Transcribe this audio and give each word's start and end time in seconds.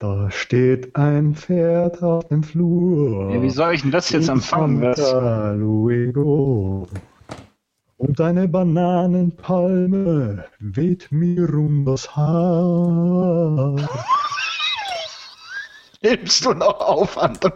Da 0.00 0.30
steht 0.30 0.94
ein 0.94 1.34
Pferd 1.34 2.00
auf 2.04 2.28
dem 2.28 2.44
Flur. 2.44 3.34
Ja, 3.34 3.42
wie 3.42 3.50
soll 3.50 3.74
ich 3.74 3.82
denn 3.82 3.90
das 3.90 4.10
jetzt 4.10 4.28
empfangen? 4.28 4.80
Was? 4.80 4.98
Luego. 5.58 6.86
Und 7.96 8.20
eine 8.20 8.46
Bananenpalme 8.46 10.44
weht 10.60 11.10
mir 11.10 11.52
um 11.52 11.84
das 11.84 12.14
Haar. 12.14 13.74
Nimmst 16.00 16.44
du 16.44 16.52
noch 16.52 16.78
auf, 16.78 17.18
André? 17.18 17.52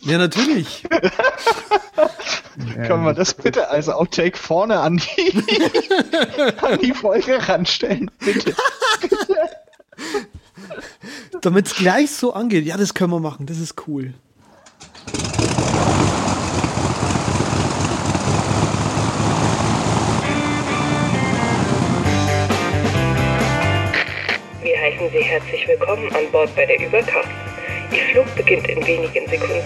Ja, 0.00 0.16
natürlich. 0.16 0.84
Können 2.86 3.04
wir 3.04 3.12
das 3.12 3.34
bitte 3.34 3.68
als 3.68 3.90
Outtake 3.90 4.38
vorne 4.38 4.80
an 4.80 4.96
die, 4.96 5.44
an 6.62 6.78
die 6.78 6.94
Folge 6.94 7.46
ranstellen? 7.46 8.10
Bitte. 8.20 8.54
Damit 11.44 11.66
es 11.66 11.76
gleich 11.76 12.10
so 12.10 12.32
angeht. 12.32 12.64
Ja, 12.64 12.78
das 12.78 12.94
können 12.94 13.10
wir 13.10 13.20
machen. 13.20 13.44
Das 13.44 13.58
ist 13.58 13.86
cool. 13.86 14.14
Wir 24.62 24.80
heißen 24.80 25.10
Sie 25.12 25.22
herzlich 25.22 25.68
willkommen 25.68 26.10
an 26.14 26.32
Bord 26.32 26.56
bei 26.56 26.64
der 26.64 26.80
Übercast. 26.80 27.28
Ihr 27.92 28.04
Flug 28.12 28.34
beginnt 28.36 28.66
in 28.66 28.78
wenigen 28.86 29.28
Sekunden. 29.28 29.62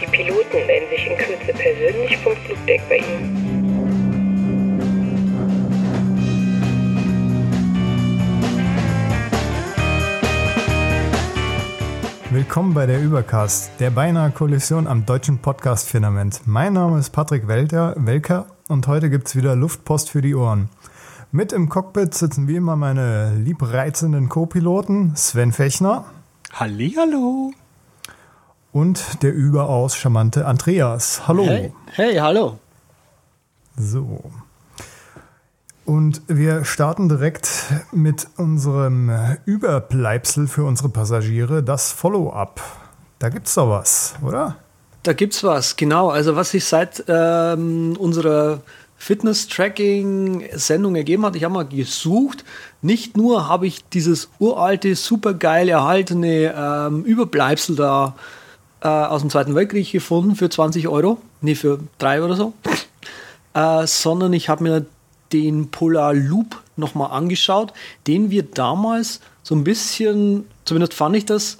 Die 0.00 0.06
Piloten 0.06 0.66
melden 0.66 0.88
sich 0.88 1.06
in 1.06 1.18
Kürze 1.18 1.52
persönlich 1.52 2.16
vom 2.18 2.34
Flugdeck 2.46 2.80
bei 2.88 2.96
Ihnen. 2.96 3.41
Willkommen 12.32 12.72
bei 12.72 12.86
der 12.86 13.02
Übercast, 13.02 13.72
der 13.78 13.90
beinahe 13.90 14.30
Kollision 14.30 14.86
am 14.86 15.04
deutschen 15.04 15.36
Podcast-Firmament. 15.36 16.40
Mein 16.46 16.72
Name 16.72 16.98
ist 16.98 17.10
Patrick 17.10 17.46
Welter, 17.46 17.94
Welker 17.98 18.46
und 18.68 18.86
heute 18.86 19.10
gibt's 19.10 19.36
wieder 19.36 19.54
Luftpost 19.54 20.08
für 20.08 20.22
die 20.22 20.34
Ohren. 20.34 20.70
Mit 21.30 21.52
im 21.52 21.68
Cockpit 21.68 22.14
sitzen 22.14 22.48
wie 22.48 22.56
immer 22.56 22.74
meine 22.74 23.34
liebreizenden 23.34 24.30
Co-Piloten 24.30 25.14
Sven 25.14 25.52
Fechner 25.52 26.06
Hallihallo. 26.54 27.52
und 28.72 29.22
der 29.22 29.34
überaus 29.34 29.94
charmante 29.94 30.46
Andreas. 30.46 31.28
Hallo. 31.28 31.44
Hey, 31.44 31.74
hey, 31.92 32.14
hallo. 32.14 32.58
So. 33.76 34.22
Und 35.92 36.22
wir 36.26 36.64
starten 36.64 37.10
direkt 37.10 37.50
mit 37.92 38.26
unserem 38.38 39.12
Überbleibsel 39.44 40.48
für 40.48 40.64
unsere 40.64 40.88
Passagiere, 40.88 41.62
das 41.62 41.92
Follow-up. 41.92 42.62
Da 43.18 43.28
gibt's 43.28 43.56
doch 43.56 43.68
was, 43.68 44.14
oder? 44.26 44.56
Da 45.02 45.12
gibt's 45.12 45.44
was, 45.44 45.76
genau. 45.76 46.08
Also 46.08 46.34
was 46.34 46.52
sich 46.52 46.64
seit 46.64 47.04
ähm, 47.08 47.94
unserer 47.98 48.62
Fitness-Tracking-Sendung 48.96 50.96
ergeben 50.96 51.26
hat, 51.26 51.36
ich 51.36 51.44
habe 51.44 51.52
mal 51.52 51.66
gesucht. 51.66 52.42
Nicht 52.80 53.18
nur 53.18 53.50
habe 53.50 53.66
ich 53.66 53.84
dieses 53.90 54.30
uralte, 54.38 54.96
supergeil 54.96 55.68
erhaltene 55.68 56.54
ähm, 56.56 57.04
Überbleibsel 57.04 57.76
da 57.76 58.14
äh, 58.80 58.88
aus 58.88 59.20
dem 59.20 59.28
Zweiten 59.28 59.54
Weltkrieg 59.54 59.92
gefunden 59.92 60.36
für 60.36 60.48
20 60.48 60.88
Euro, 60.88 61.18
nee, 61.42 61.54
für 61.54 61.80
drei 61.98 62.22
oder 62.22 62.34
so, 62.34 62.54
äh, 63.52 63.86
sondern 63.86 64.32
ich 64.32 64.48
habe 64.48 64.62
mir 64.62 64.86
den 65.32 65.70
Polar 65.70 66.14
Loop 66.14 66.62
nochmal 66.76 67.10
angeschaut, 67.10 67.72
den 68.06 68.30
wir 68.30 68.42
damals 68.42 69.20
so 69.42 69.54
ein 69.54 69.64
bisschen, 69.64 70.46
zumindest 70.64 70.94
fand 70.94 71.16
ich 71.16 71.24
das, 71.24 71.58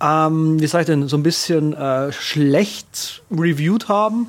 ähm, 0.00 0.60
wie 0.60 0.66
sag 0.66 0.80
ich 0.80 0.86
denn, 0.86 1.08
so 1.08 1.16
ein 1.16 1.22
bisschen 1.22 1.72
äh, 1.72 2.12
schlecht 2.12 3.22
reviewed 3.30 3.88
haben. 3.88 4.28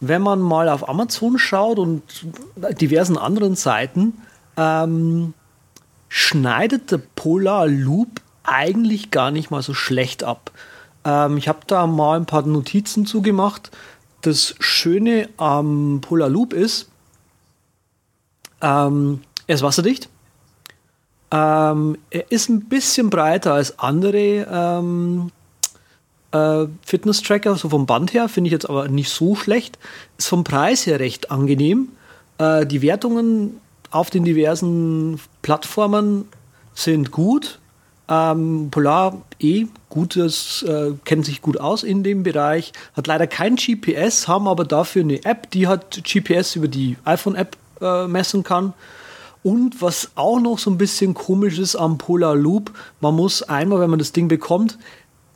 Wenn 0.00 0.22
man 0.22 0.40
mal 0.40 0.68
auf 0.68 0.88
Amazon 0.88 1.38
schaut 1.38 1.78
und 1.78 2.02
diversen 2.80 3.16
anderen 3.16 3.56
Seiten, 3.56 4.14
ähm, 4.56 5.34
schneidet 6.08 6.90
der 6.90 7.00
Polar 7.16 7.66
Loop 7.66 8.20
eigentlich 8.42 9.10
gar 9.10 9.30
nicht 9.30 9.50
mal 9.50 9.62
so 9.62 9.72
schlecht 9.72 10.22
ab. 10.22 10.50
Ähm, 11.04 11.38
ich 11.38 11.48
habe 11.48 11.60
da 11.66 11.86
mal 11.86 12.18
ein 12.18 12.26
paar 12.26 12.42
Notizen 12.42 13.06
zugemacht. 13.06 13.70
Das 14.20 14.54
Schöne 14.58 15.28
am 15.36 16.00
Polar 16.02 16.28
Loop 16.28 16.52
ist, 16.52 16.90
ähm, 18.64 19.20
er 19.46 19.54
ist 19.54 19.62
wasserdicht. 19.62 20.08
Ähm, 21.30 21.98
er 22.10 22.30
ist 22.32 22.48
ein 22.48 22.64
bisschen 22.68 23.10
breiter 23.10 23.54
als 23.54 23.78
andere 23.78 24.46
ähm, 24.50 25.30
äh, 26.32 26.66
Fitness-Tracker, 26.84 27.56
so 27.56 27.68
vom 27.68 27.86
Band 27.86 28.14
her, 28.14 28.28
finde 28.28 28.48
ich 28.48 28.52
jetzt 28.52 28.68
aber 28.68 28.88
nicht 28.88 29.10
so 29.10 29.34
schlecht. 29.34 29.78
Ist 30.16 30.28
vom 30.28 30.44
Preis 30.44 30.86
her 30.86 30.98
recht 30.98 31.30
angenehm. 31.30 31.88
Äh, 32.38 32.66
die 32.66 32.82
Wertungen 32.82 33.60
auf 33.90 34.10
den 34.10 34.24
diversen 34.24 35.20
Plattformen 35.42 36.28
sind 36.74 37.10
gut. 37.10 37.60
Ähm, 38.08 38.68
Polar 38.70 39.22
eh 39.40 39.66
gutes, 39.88 40.62
äh, 40.62 40.92
kennt 41.04 41.24
sich 41.24 41.40
gut 41.40 41.58
aus 41.58 41.82
in 41.82 42.02
dem 42.02 42.22
Bereich, 42.22 42.72
hat 42.94 43.06
leider 43.06 43.26
kein 43.26 43.56
GPS, 43.56 44.28
haben 44.28 44.46
aber 44.46 44.64
dafür 44.64 45.02
eine 45.02 45.24
App, 45.24 45.50
die 45.52 45.68
hat 45.68 46.02
GPS 46.04 46.56
über 46.56 46.68
die 46.68 46.98
iPhone-App 47.04 47.56
äh, 47.80 48.06
messen 48.06 48.42
kann. 48.42 48.72
Und 49.42 49.82
was 49.82 50.12
auch 50.14 50.40
noch 50.40 50.58
so 50.58 50.70
ein 50.70 50.78
bisschen 50.78 51.12
komisch 51.12 51.58
ist 51.58 51.76
am 51.76 51.98
Polar 51.98 52.34
Loop, 52.34 52.72
man 53.00 53.14
muss 53.14 53.42
einmal, 53.42 53.80
wenn 53.80 53.90
man 53.90 53.98
das 53.98 54.12
Ding 54.12 54.28
bekommt, 54.28 54.78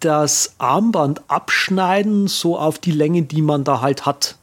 das 0.00 0.54
Armband 0.58 1.22
abschneiden, 1.28 2.28
so 2.28 2.58
auf 2.58 2.78
die 2.78 2.92
Länge, 2.92 3.22
die 3.22 3.42
man 3.42 3.64
da 3.64 3.82
halt 3.82 4.06
hat. 4.06 4.36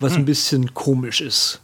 Was 0.00 0.14
ein 0.14 0.26
bisschen 0.26 0.74
komisch 0.74 1.20
ist. 1.20 1.60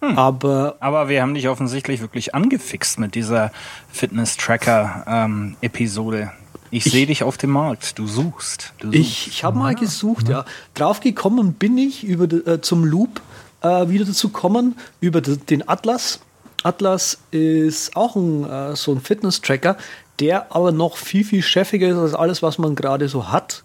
Aber 0.00 0.76
Aber 0.80 1.08
wir 1.08 1.22
haben 1.22 1.34
dich 1.34 1.48
offensichtlich 1.48 2.00
wirklich 2.00 2.34
angefixt 2.34 2.98
mit 2.98 3.14
dieser 3.14 3.52
Fitness-Tracker-Episode. 3.92 6.32
ich 6.70 6.84
sehe 6.84 7.06
dich 7.06 7.22
auf 7.22 7.38
dem 7.38 7.50
Markt. 7.50 7.98
Du 7.98 8.06
suchst. 8.06 8.74
Du 8.78 8.88
suchst. 8.88 8.98
Ich, 8.98 9.28
ich 9.28 9.44
habe 9.44 9.58
mal 9.58 9.74
gesucht, 9.74 10.28
ja. 10.28 10.44
Draufgekommen 10.74 11.54
bin 11.54 11.78
ich 11.78 12.04
über 12.04 12.24
äh, 12.24 12.60
zum 12.60 12.84
Loop 12.84 13.22
äh, 13.64 13.88
wieder 13.88 14.04
dazu 14.04 14.28
kommen, 14.28 14.76
über 15.00 15.20
de, 15.20 15.36
den 15.36 15.68
Atlas. 15.68 16.20
Atlas 16.62 17.18
ist 17.30 17.96
auch 17.96 18.16
ein, 18.16 18.48
äh, 18.48 18.76
so 18.76 18.92
ein 18.92 19.00
Fitness-Tracker, 19.00 19.76
der 20.20 20.54
aber 20.54 20.72
noch 20.72 20.96
viel, 20.96 21.24
viel 21.24 21.42
chefiger 21.42 21.88
ist 21.88 21.96
als 21.96 22.14
alles, 22.14 22.42
was 22.42 22.58
man 22.58 22.74
gerade 22.74 23.08
so 23.08 23.32
hat. 23.32 23.64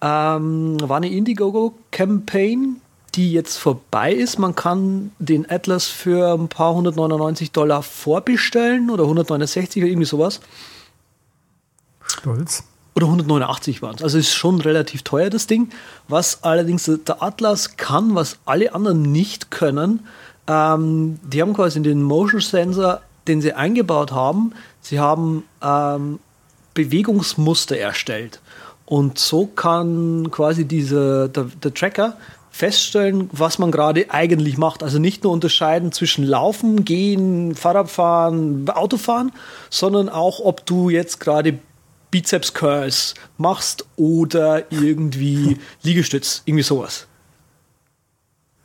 Ähm, 0.00 0.76
war 0.80 0.96
eine 0.96 1.10
Indiegogo-Campaign, 1.10 2.80
die 3.14 3.32
jetzt 3.32 3.58
vorbei 3.58 4.12
ist. 4.12 4.38
Man 4.38 4.54
kann 4.54 5.12
den 5.18 5.48
Atlas 5.48 5.86
für 5.86 6.34
ein 6.34 6.48
paar 6.48 6.70
199 6.70 7.52
Dollar 7.52 7.82
vorbestellen 7.82 8.90
oder 8.90 9.04
169 9.04 9.82
oder 9.82 9.90
irgendwie 9.90 10.06
sowas. 10.06 10.40
Stolz. 12.06 12.64
Oder 12.96 13.06
189 13.06 13.82
waren 13.82 13.96
es. 13.96 14.02
Also 14.02 14.18
ist 14.18 14.32
schon 14.32 14.60
relativ 14.60 15.02
teuer, 15.02 15.30
das 15.30 15.46
Ding. 15.46 15.70
Was 16.06 16.44
allerdings 16.44 16.84
der 16.84 17.22
Atlas 17.22 17.76
kann, 17.76 18.14
was 18.14 18.38
alle 18.44 18.74
anderen 18.74 19.02
nicht 19.02 19.50
können, 19.50 20.06
ähm, 20.46 21.18
die 21.22 21.42
haben 21.42 21.54
quasi 21.54 21.82
den 21.82 22.02
Motion 22.02 22.40
Sensor, 22.40 23.00
den 23.26 23.40
sie 23.40 23.52
eingebaut 23.52 24.12
haben, 24.12 24.52
sie 24.80 25.00
haben 25.00 25.44
ähm, 25.62 26.20
Bewegungsmuster 26.74 27.76
erstellt. 27.76 28.40
Und 28.86 29.18
so 29.18 29.46
kann 29.46 30.30
quasi 30.30 30.66
diese, 30.66 31.28
der, 31.30 31.44
der 31.62 31.72
Tracker 31.74 32.16
feststellen, 32.50 33.28
was 33.32 33.58
man 33.58 33.72
gerade 33.72 34.06
eigentlich 34.10 34.58
macht. 34.58 34.82
Also 34.84 34.98
nicht 34.98 35.24
nur 35.24 35.32
unterscheiden 35.32 35.90
zwischen 35.90 36.24
Laufen, 36.24 36.84
Gehen, 36.84 37.54
Fahrradfahren, 37.56 38.68
Autofahren, 38.68 39.32
sondern 39.70 40.08
auch, 40.08 40.38
ob 40.38 40.64
du 40.66 40.90
jetzt 40.90 41.18
gerade 41.18 41.58
Bizeps 42.14 42.54
Curls 42.54 43.14
machst 43.38 43.84
oder 43.96 44.70
irgendwie 44.70 45.58
Liegestütz, 45.82 46.42
irgendwie 46.44 46.62
sowas. 46.62 47.08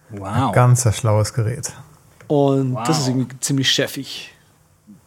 wow. 0.10 0.52
Ganz 0.52 0.86
ein 0.86 0.94
schlaues 0.94 1.34
Gerät. 1.34 1.74
Und 2.28 2.76
Wow. 2.76 2.84
das 2.86 3.00
ist 3.00 3.08
irgendwie 3.08 3.40
ziemlich 3.40 3.72
chefig. 3.72 4.32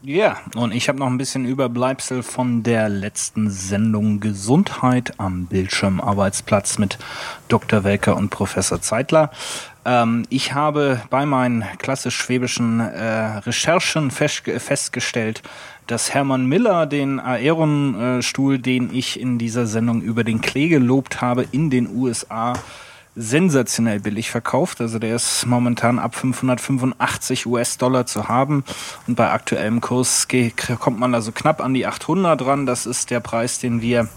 Ja, 0.02 0.38
und 0.56 0.72
ich 0.75 0.88
habe 0.88 0.99
noch 0.99 1.06
ein 1.06 1.19
bisschen 1.19 1.44
Überbleibsel 1.44 2.25
von 2.25 2.64
der 2.64 2.88
letzten 2.88 3.49
Sendung 3.49 4.19
Gesundheit 4.19 5.12
am 5.19 5.46
Bildschirmarbeitsplatz 5.46 6.78
mit 6.78 6.99
Dr. 7.46 7.84
Welker 7.84 8.16
und 8.16 8.31
Professor 8.31 8.81
Zeitler. 8.81 9.31
Ähm, 9.84 10.25
ich 10.28 10.55
habe 10.55 11.00
bei 11.11 11.25
meinen 11.25 11.64
klassisch 11.78 12.16
schwäbischen 12.16 12.81
äh, 12.81 13.38
Recherchen 13.38 14.11
fest, 14.11 14.43
festgestellt, 14.58 15.43
dass 15.87 16.14
Hermann 16.14 16.46
Miller 16.46 16.87
den 16.87 17.20
Aeron-Stuhl, 17.20 18.58
den 18.58 18.94
ich 18.94 19.19
in 19.19 19.38
dieser 19.38 19.67
Sendung 19.67 20.02
über 20.02 20.25
den 20.25 20.40
Klee 20.40 20.69
gelobt 20.69 21.20
habe, 21.20 21.46
in 21.50 21.70
den 21.70 21.88
USA 21.94 22.55
sensationell 23.14 24.00
billig 24.00 24.31
verkauft. 24.31 24.81
Also 24.81 24.99
der 24.99 25.17
ist 25.17 25.44
momentan 25.46 25.99
ab 25.99 26.14
585 26.14 27.46
US-Dollar 27.46 28.06
zu 28.06 28.29
haben 28.29 28.64
und 29.06 29.17
bei 29.17 29.31
aktuellem 29.31 29.81
Kurs 29.81 30.29
kommt 30.79 30.99
man 30.99 31.14
also 31.14 31.32
knapp 31.32 31.61
an 31.61 31.75
die 31.75 31.87
800 31.87 32.44
ran. 32.44 32.67
Das 32.67 32.87
ist 32.87 33.11
der 33.11 33.20
Preis, 33.20 33.58
den 33.58 33.82
wir 33.82 34.08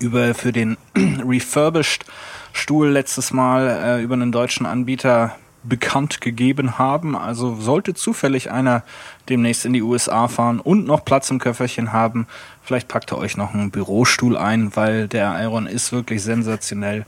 über 0.00 0.34
für 0.34 0.52
den 0.52 0.76
refurbished 0.96 2.04
Stuhl 2.52 2.88
letztes 2.88 3.32
Mal 3.32 3.68
äh, 3.68 4.02
über 4.02 4.14
einen 4.14 4.32
deutschen 4.32 4.64
Anbieter 4.64 5.36
bekannt 5.64 6.20
gegeben 6.20 6.78
haben. 6.78 7.16
Also 7.16 7.56
sollte 7.56 7.94
zufällig 7.94 8.50
einer 8.50 8.82
demnächst 9.28 9.64
in 9.64 9.72
die 9.72 9.82
USA 9.82 10.28
fahren 10.28 10.60
und 10.60 10.86
noch 10.86 11.04
Platz 11.04 11.30
im 11.30 11.38
Köfferchen 11.38 11.92
haben, 11.92 12.26
vielleicht 12.62 12.88
packt 12.88 13.12
er 13.12 13.18
euch 13.18 13.36
noch 13.36 13.54
einen 13.54 13.70
Bürostuhl 13.70 14.36
ein, 14.36 14.76
weil 14.76 15.08
der 15.08 15.40
Iron 15.42 15.66
ist 15.66 15.92
wirklich 15.92 16.22
sensationell 16.22 17.04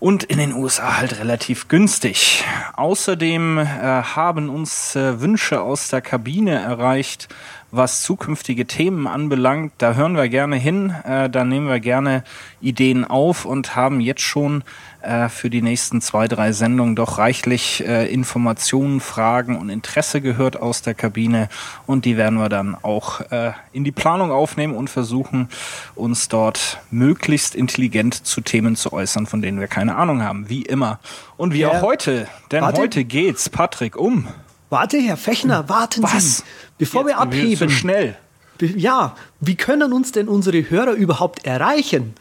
und 0.00 0.22
in 0.24 0.38
den 0.38 0.54
USA 0.54 0.98
halt 0.98 1.18
relativ 1.18 1.68
günstig. 1.68 2.44
Außerdem 2.74 3.58
äh, 3.58 3.64
haben 3.64 4.48
uns 4.48 4.94
äh, 4.94 5.20
Wünsche 5.20 5.60
aus 5.60 5.88
der 5.88 6.00
Kabine 6.00 6.54
erreicht, 6.54 7.28
was 7.70 8.02
zukünftige 8.02 8.66
Themen 8.66 9.06
anbelangt. 9.06 9.72
Da 9.78 9.94
hören 9.94 10.16
wir 10.16 10.28
gerne 10.28 10.56
hin, 10.56 10.94
äh, 11.04 11.28
da 11.28 11.44
nehmen 11.44 11.68
wir 11.68 11.80
gerne 11.80 12.22
Ideen 12.60 13.04
auf 13.04 13.44
und 13.44 13.74
haben 13.74 14.00
jetzt 14.00 14.22
schon 14.22 14.62
äh, 15.00 15.28
für 15.28 15.48
die 15.48 15.62
nächsten 15.62 16.00
zwei, 16.00 16.26
drei 16.26 16.50
Sendungen 16.52 16.96
doch 16.96 17.18
reichlich 17.18 17.86
äh, 17.86 18.12
Informationen, 18.12 19.00
Fragen 19.00 19.56
und 19.56 19.70
Interesse 19.70 20.20
gehört 20.20 20.60
aus 20.60 20.82
der 20.82 20.94
Kabine. 20.94 21.48
Und 21.86 22.04
die 22.04 22.16
werden 22.16 22.38
wir 22.38 22.48
dann 22.48 22.74
auch 22.74 23.20
äh, 23.30 23.52
in 23.72 23.84
die 23.84 23.92
Planung 23.92 24.32
aufnehmen 24.32 24.74
und 24.74 24.90
versuchen, 24.90 25.48
uns 25.94 26.28
dort 26.28 26.80
möglichst 26.90 27.54
intelligent 27.54 28.26
zu 28.26 28.40
Themen 28.40 28.74
zu 28.74 28.92
äußern, 28.92 29.26
von 29.26 29.40
denen 29.40 29.60
wir 29.60 29.68
keine 29.68 29.94
Ahnung 29.94 30.22
haben. 30.22 30.48
Wie 30.48 30.62
immer. 30.62 30.98
Und 31.36 31.54
wie 31.54 31.60
ja. 31.60 31.70
auch 31.70 31.82
heute. 31.82 32.26
Denn 32.50 32.62
Warte. 32.62 32.80
heute 32.80 33.04
geht's, 33.04 33.48
Patrick, 33.48 33.96
um. 33.96 34.26
Warte, 34.68 34.98
Herr 34.98 35.16
Fechner, 35.16 35.68
warten 35.68 36.02
Was? 36.02 36.38
Sie. 36.38 36.42
Bevor 36.78 37.02
Jetzt, 37.02 37.10
wir 37.10 37.18
abheben. 37.18 37.56
So 37.56 37.68
schnell. 37.68 38.16
Ja, 38.60 39.14
wie 39.38 39.54
können 39.54 39.92
uns 39.92 40.10
denn 40.10 40.28
unsere 40.28 40.68
Hörer 40.68 40.92
überhaupt 40.92 41.44
erreichen? 41.44 42.14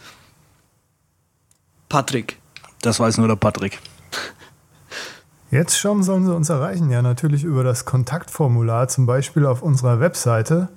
Patrick. 1.90 2.38
Das 2.82 3.00
weiß 3.00 3.18
nur 3.18 3.28
der 3.28 3.36
Patrick. 3.36 3.80
Jetzt 5.50 5.78
schon 5.78 6.04
sollen 6.04 6.26
sie 6.26 6.36
uns 6.36 6.50
erreichen, 6.50 6.90
ja 6.90 7.02
natürlich 7.02 7.44
über 7.44 7.64
das 7.64 7.86
Kontaktformular, 7.86 8.90
zum 8.90 9.06
Beispiel 9.06 9.46
auf 9.46 9.62
unserer 9.62 10.02
Webseite 10.02 10.68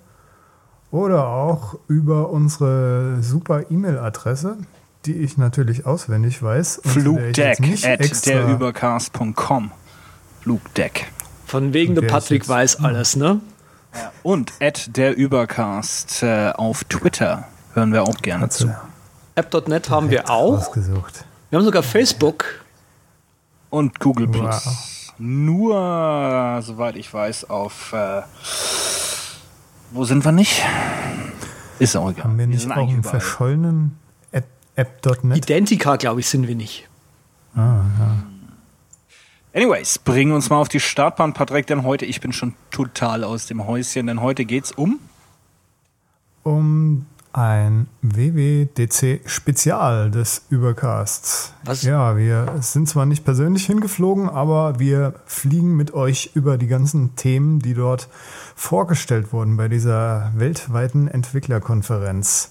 oder 0.93 1.27
auch 1.27 1.77
über 1.89 2.31
unsere 2.31 3.21
super 3.21 3.71
E-Mail-Adresse, 3.71 4.59
die 5.07 5.15
ich 5.15 5.37
natürlich 5.39 5.87
auswendig 5.87 6.43
weiß. 6.43 6.83
Flugdeck 6.85 7.59
at 7.85 8.27
derübercast.com. 8.27 9.73
Flugdeck. 10.43 11.13
Von 11.47 11.73
wegen 11.73 11.97
der 11.97 12.03
Patrick 12.03 12.49
weiß 12.49 12.77
alles, 12.85 13.17
ne? 13.17 13.41
Ja. 13.93 14.13
Und 14.23 14.53
at 14.61 14.97
derübercast 14.97 16.23
äh, 16.23 16.53
auf 16.55 16.85
Twitter 16.85 17.49
hören 17.75 17.93
wir 17.93 18.05
auch 18.05 18.19
gerne 18.19 18.49
zu. 18.49 18.73
App.net 19.35 19.91
haben 19.91 20.11
wir 20.11 20.31
auch. 20.31 20.59
Ausgesucht. 20.59 21.25
Wir 21.51 21.59
haben 21.59 21.65
sogar 21.65 21.83
Facebook. 21.83 22.45
Und 23.71 23.99
Google 23.99 24.29
Plus. 24.29 24.67
Wow. 24.67 25.15
Nur, 25.19 26.61
soweit 26.63 26.97
ich 26.97 27.13
weiß, 27.13 27.51
auf. 27.51 27.93
Äh, 27.93 28.23
wo 29.91 30.05
sind 30.05 30.25
wir 30.25 30.33
nicht? 30.33 30.63
Ist 31.81 31.97
auch 31.97 32.11
egal. 32.11 32.25
Haben 32.25 32.39
wir 32.39 32.47
nicht 32.47 32.69
wir 32.69 32.77
auch 32.77 32.89
einen 32.89 33.03
verschollenen 33.03 33.99
App.net? 34.77 35.39
Identica, 35.39 35.97
glaube 35.97 36.21
ich, 36.21 36.29
sind 36.29 36.47
wir 36.47 36.55
nicht. 36.55 36.89
Ah, 37.55 37.83
ja. 37.99 38.23
Anyways, 39.53 39.99
bringen 39.99 40.31
wir 40.31 40.37
uns 40.37 40.49
mal 40.49 40.61
auf 40.61 40.69
die 40.69 40.79
Startbahn, 40.79 41.33
Patrick, 41.33 41.67
denn 41.67 41.83
heute, 41.83 42.07
ich 42.07 42.21
bin 42.21 42.33
schon 42.33 42.55
total 42.71 43.25
aus 43.25 43.47
dem 43.47 43.67
Häuschen, 43.67 44.07
denn 44.07 44.21
heute 44.21 44.45
geht's 44.45 44.71
um? 44.71 45.01
Um 46.45 47.07
ein 47.33 47.87
WWDC-Spezial 48.03 50.11
des 50.11 50.43
Übercasts. 50.51 51.53
Was? 51.65 51.83
Ja, 51.83 52.17
wir 52.17 52.55
sind 52.61 52.89
zwar 52.89 53.07
nicht 53.07 53.25
persönlich 53.25 53.67
hingeflogen, 53.67 54.29
aber 54.29 54.79
wir 54.79 55.15
fliegen 55.27 55.77
mit 55.77 55.95
euch 55.95 56.33
über 56.35 56.59
die 56.59 56.67
ganzen 56.67 57.15
Themen, 57.17 57.61
die 57.61 57.75
dort 57.75 58.09
vorgestellt 58.57 59.33
wurden 59.33 59.57
bei 59.57 59.69
dieser 59.69 60.33
weltweiten 60.35 61.09
Entwicklerkonferenz. 61.09 62.51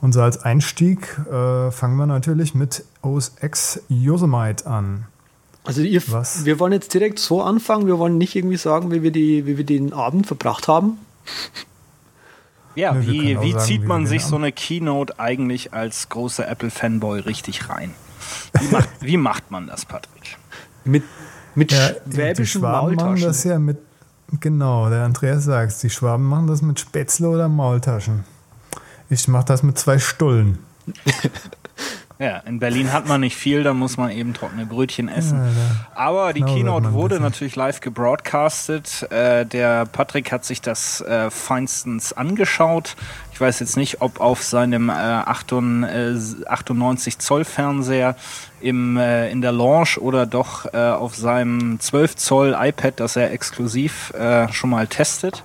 Und 0.00 0.12
so 0.12 0.22
als 0.22 0.42
Einstieg 0.42 1.18
äh, 1.30 1.70
fangen 1.70 1.96
wir 1.96 2.06
natürlich 2.06 2.54
mit 2.54 2.84
OS 3.02 3.32
X 3.40 3.82
Yosemite 3.88 4.66
an. 4.66 5.06
Also 5.64 5.82
ihr, 5.82 6.02
Was? 6.08 6.44
wir 6.44 6.58
wollen 6.58 6.72
jetzt 6.72 6.92
direkt 6.92 7.20
so 7.20 7.40
anfangen, 7.40 7.86
wir 7.86 7.98
wollen 7.98 8.18
nicht 8.18 8.34
irgendwie 8.34 8.56
sagen, 8.56 8.90
wie 8.90 9.02
wir, 9.02 9.12
die, 9.12 9.46
wie 9.46 9.58
wir 9.58 9.64
den 9.64 9.92
Abend 9.92 10.26
verbracht 10.26 10.66
haben. 10.66 10.98
Ja, 12.74 12.94
ja 12.94 13.06
wie, 13.06 13.40
wie 13.40 13.52
sagen, 13.52 13.64
zieht 13.64 13.84
man 13.84 14.06
sich 14.06 14.24
so 14.24 14.36
eine 14.36 14.52
Keynote 14.52 15.18
eigentlich 15.18 15.72
als 15.72 16.08
großer 16.08 16.48
Apple-Fanboy 16.48 17.20
richtig 17.20 17.68
rein? 17.68 17.94
Wie 18.58 18.68
macht, 18.68 18.88
wie 19.00 19.16
macht 19.16 19.50
man 19.50 19.66
das, 19.66 19.84
Patrick? 19.84 20.36
Mit, 20.84 21.04
mit 21.54 21.72
ja, 21.72 21.90
schwäbischen 22.10 22.62
Maultaschen. 22.62 23.10
machen 23.10 23.22
das 23.22 23.44
ja 23.44 23.58
mit, 23.58 23.78
genau, 24.40 24.88
der 24.88 25.04
Andreas 25.04 25.44
sagt 25.44 25.82
die 25.82 25.90
Schwaben 25.90 26.24
machen 26.24 26.46
das 26.46 26.62
mit 26.62 26.80
Spätzle 26.80 27.28
oder 27.28 27.48
Maultaschen. 27.48 28.24
Ich 29.10 29.28
mache 29.28 29.44
das 29.44 29.62
mit 29.62 29.78
zwei 29.78 29.98
Stullen. 29.98 30.58
Ja, 32.22 32.38
in 32.46 32.60
Berlin 32.60 32.92
hat 32.92 33.08
man 33.08 33.20
nicht 33.20 33.36
viel, 33.36 33.64
da 33.64 33.74
muss 33.74 33.96
man 33.96 34.12
eben 34.12 34.32
trockene 34.32 34.64
Brötchen 34.64 35.08
essen. 35.08 35.40
Aber 35.92 36.32
die 36.32 36.42
Keynote 36.42 36.92
wurde 36.92 37.18
natürlich 37.18 37.56
live 37.56 37.80
gebroadcastet. 37.80 39.10
Äh, 39.10 39.44
der 39.44 39.86
Patrick 39.86 40.30
hat 40.30 40.44
sich 40.44 40.60
das 40.60 41.00
äh, 41.00 41.32
feinstens 41.32 42.12
angeschaut. 42.12 42.94
Ich 43.32 43.40
weiß 43.40 43.58
jetzt 43.58 43.76
nicht, 43.76 44.02
ob 44.02 44.20
auf 44.20 44.44
seinem 44.44 44.88
äh, 44.88 44.92
98 44.92 47.18
Zoll 47.18 47.44
Fernseher 47.44 48.14
im, 48.60 48.96
äh, 48.96 49.28
in 49.32 49.42
der 49.42 49.50
Launch 49.50 49.98
oder 49.98 50.24
doch 50.24 50.72
äh, 50.72 50.76
auf 50.76 51.16
seinem 51.16 51.80
12 51.80 52.14
Zoll 52.14 52.56
iPad, 52.56 53.00
das 53.00 53.16
er 53.16 53.32
exklusiv 53.32 54.14
äh, 54.14 54.46
schon 54.52 54.70
mal 54.70 54.86
testet. 54.86 55.42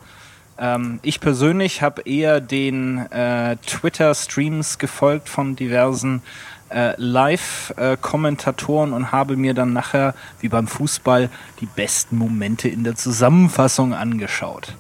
Ähm, 0.59 0.99
ich 1.01 1.19
persönlich 1.19 1.81
habe 1.81 2.03
eher 2.03 2.39
den 2.39 2.99
äh, 3.11 3.57
Twitter-Streams 3.65 4.77
gefolgt 4.77 5.29
von 5.29 5.55
diversen 5.55 6.21
äh, 6.69 6.93
Live-Kommentatoren 6.97 8.93
und 8.93 9.11
habe 9.11 9.37
mir 9.37 9.53
dann 9.53 9.73
nachher, 9.73 10.13
wie 10.39 10.49
beim 10.49 10.67
Fußball, 10.67 11.29
die 11.59 11.65
besten 11.65 12.17
Momente 12.17 12.69
in 12.69 12.83
der 12.83 12.95
Zusammenfassung 12.95 13.93
angeschaut. 13.93 14.73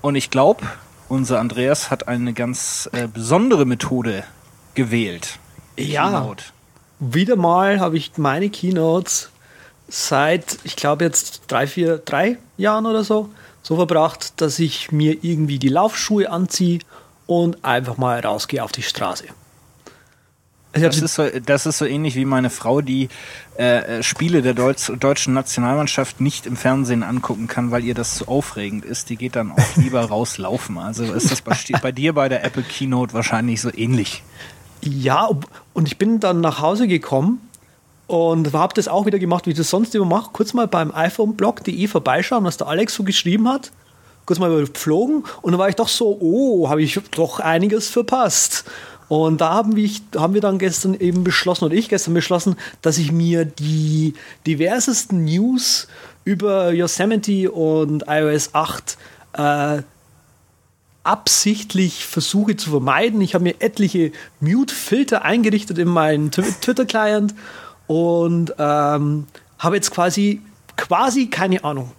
Und 0.00 0.16
ich 0.16 0.30
glaube, 0.30 0.66
unser 1.08 1.40
Andreas 1.40 1.90
hat 1.90 2.08
eine 2.08 2.32
ganz 2.32 2.88
äh, 2.92 3.08
besondere 3.08 3.64
Methode 3.64 4.24
gewählt. 4.74 5.38
Ja. 5.76 6.10
Keynote. 6.10 6.44
Wieder 7.00 7.36
mal 7.36 7.80
habe 7.80 7.96
ich 7.96 8.16
meine 8.16 8.48
Keynotes 8.50 9.30
seit, 9.88 10.58
ich 10.64 10.76
glaube 10.76 11.04
jetzt 11.04 11.42
drei, 11.48 11.66
vier, 11.66 11.98
drei 11.98 12.38
Jahren 12.56 12.86
oder 12.86 13.04
so, 13.04 13.30
so 13.62 13.76
verbracht, 13.76 14.40
dass 14.40 14.58
ich 14.58 14.92
mir 14.92 15.18
irgendwie 15.22 15.58
die 15.58 15.68
Laufschuhe 15.68 16.30
anziehe 16.30 16.80
und 17.26 17.64
einfach 17.64 17.96
mal 17.96 18.20
rausgehe 18.20 18.62
auf 18.62 18.72
die 18.72 18.82
Straße. 18.82 19.24
Das 20.74 21.00
ist, 21.00 21.14
so, 21.14 21.24
das 21.28 21.66
ist 21.66 21.78
so 21.78 21.84
ähnlich 21.84 22.16
wie 22.16 22.24
meine 22.24 22.50
Frau, 22.50 22.80
die 22.80 23.08
äh, 23.56 24.02
Spiele 24.02 24.42
der 24.42 24.54
Deutsch, 24.54 24.90
deutschen 24.98 25.32
Nationalmannschaft 25.32 26.20
nicht 26.20 26.46
im 26.46 26.56
Fernsehen 26.56 27.02
angucken 27.02 27.46
kann, 27.46 27.70
weil 27.70 27.84
ihr 27.84 27.94
das 27.94 28.16
zu 28.16 28.26
aufregend 28.26 28.84
ist. 28.84 29.08
Die 29.08 29.16
geht 29.16 29.36
dann 29.36 29.52
auch 29.52 29.58
lieber 29.76 30.02
rauslaufen. 30.04 30.78
Also 30.78 31.04
ist 31.04 31.30
das 31.30 31.42
bei, 31.42 31.56
bei 31.80 31.92
dir 31.92 32.12
bei 32.12 32.28
der 32.28 32.44
Apple 32.44 32.64
Keynote 32.64 33.14
wahrscheinlich 33.14 33.60
so 33.60 33.72
ähnlich. 33.72 34.22
Ja, 34.82 35.30
und 35.72 35.86
ich 35.86 35.96
bin 35.96 36.20
dann 36.20 36.40
nach 36.40 36.60
Hause 36.60 36.88
gekommen 36.88 37.40
und 38.06 38.52
habe 38.52 38.74
das 38.74 38.88
auch 38.88 39.06
wieder 39.06 39.18
gemacht, 39.18 39.46
wie 39.46 39.50
ich 39.50 39.56
das 39.56 39.70
sonst 39.70 39.94
immer 39.94 40.04
mache. 40.04 40.30
Kurz 40.32 40.52
mal 40.52 40.66
beim 40.66 40.92
iPhoneblog.de 40.92 41.86
vorbeischauen, 41.86 42.44
was 42.44 42.58
der 42.58 42.66
Alex 42.66 42.94
so 42.94 43.02
geschrieben 43.02 43.48
hat. 43.48 43.70
Kurz 44.26 44.38
mal 44.38 44.50
überflogen 44.50 45.24
und 45.42 45.52
dann 45.52 45.58
war 45.58 45.68
ich 45.68 45.76
doch 45.76 45.88
so, 45.88 46.16
oh, 46.20 46.68
habe 46.68 46.82
ich 46.82 46.98
doch 47.10 47.40
einiges 47.40 47.88
verpasst. 47.88 48.64
Und 49.08 49.40
da 49.40 49.50
haben 49.50 49.76
wir, 49.76 49.90
haben 50.16 50.34
wir 50.34 50.40
dann 50.40 50.58
gestern 50.58 50.94
eben 50.94 51.24
beschlossen, 51.24 51.64
oder 51.64 51.74
ich 51.74 51.88
gestern 51.88 52.14
beschlossen, 52.14 52.56
dass 52.82 52.98
ich 52.98 53.12
mir 53.12 53.44
die 53.44 54.14
diversesten 54.46 55.24
News 55.24 55.88
über 56.24 56.72
Yosemite 56.72 57.50
und 57.52 58.04
iOS 58.08 58.54
8 58.54 58.96
äh, 59.34 59.82
absichtlich 61.02 62.06
versuche 62.06 62.56
zu 62.56 62.70
vermeiden. 62.70 63.20
Ich 63.20 63.34
habe 63.34 63.44
mir 63.44 63.60
etliche 63.60 64.10
Mute-Filter 64.40 65.22
eingerichtet 65.22 65.78
in 65.78 65.88
meinen 65.88 66.30
Twitter-Client 66.30 67.34
und 67.86 68.54
ähm, 68.58 69.26
habe 69.58 69.76
jetzt 69.76 69.90
quasi, 69.90 70.40
quasi 70.76 71.26
keine 71.26 71.62
Ahnung. 71.62 71.92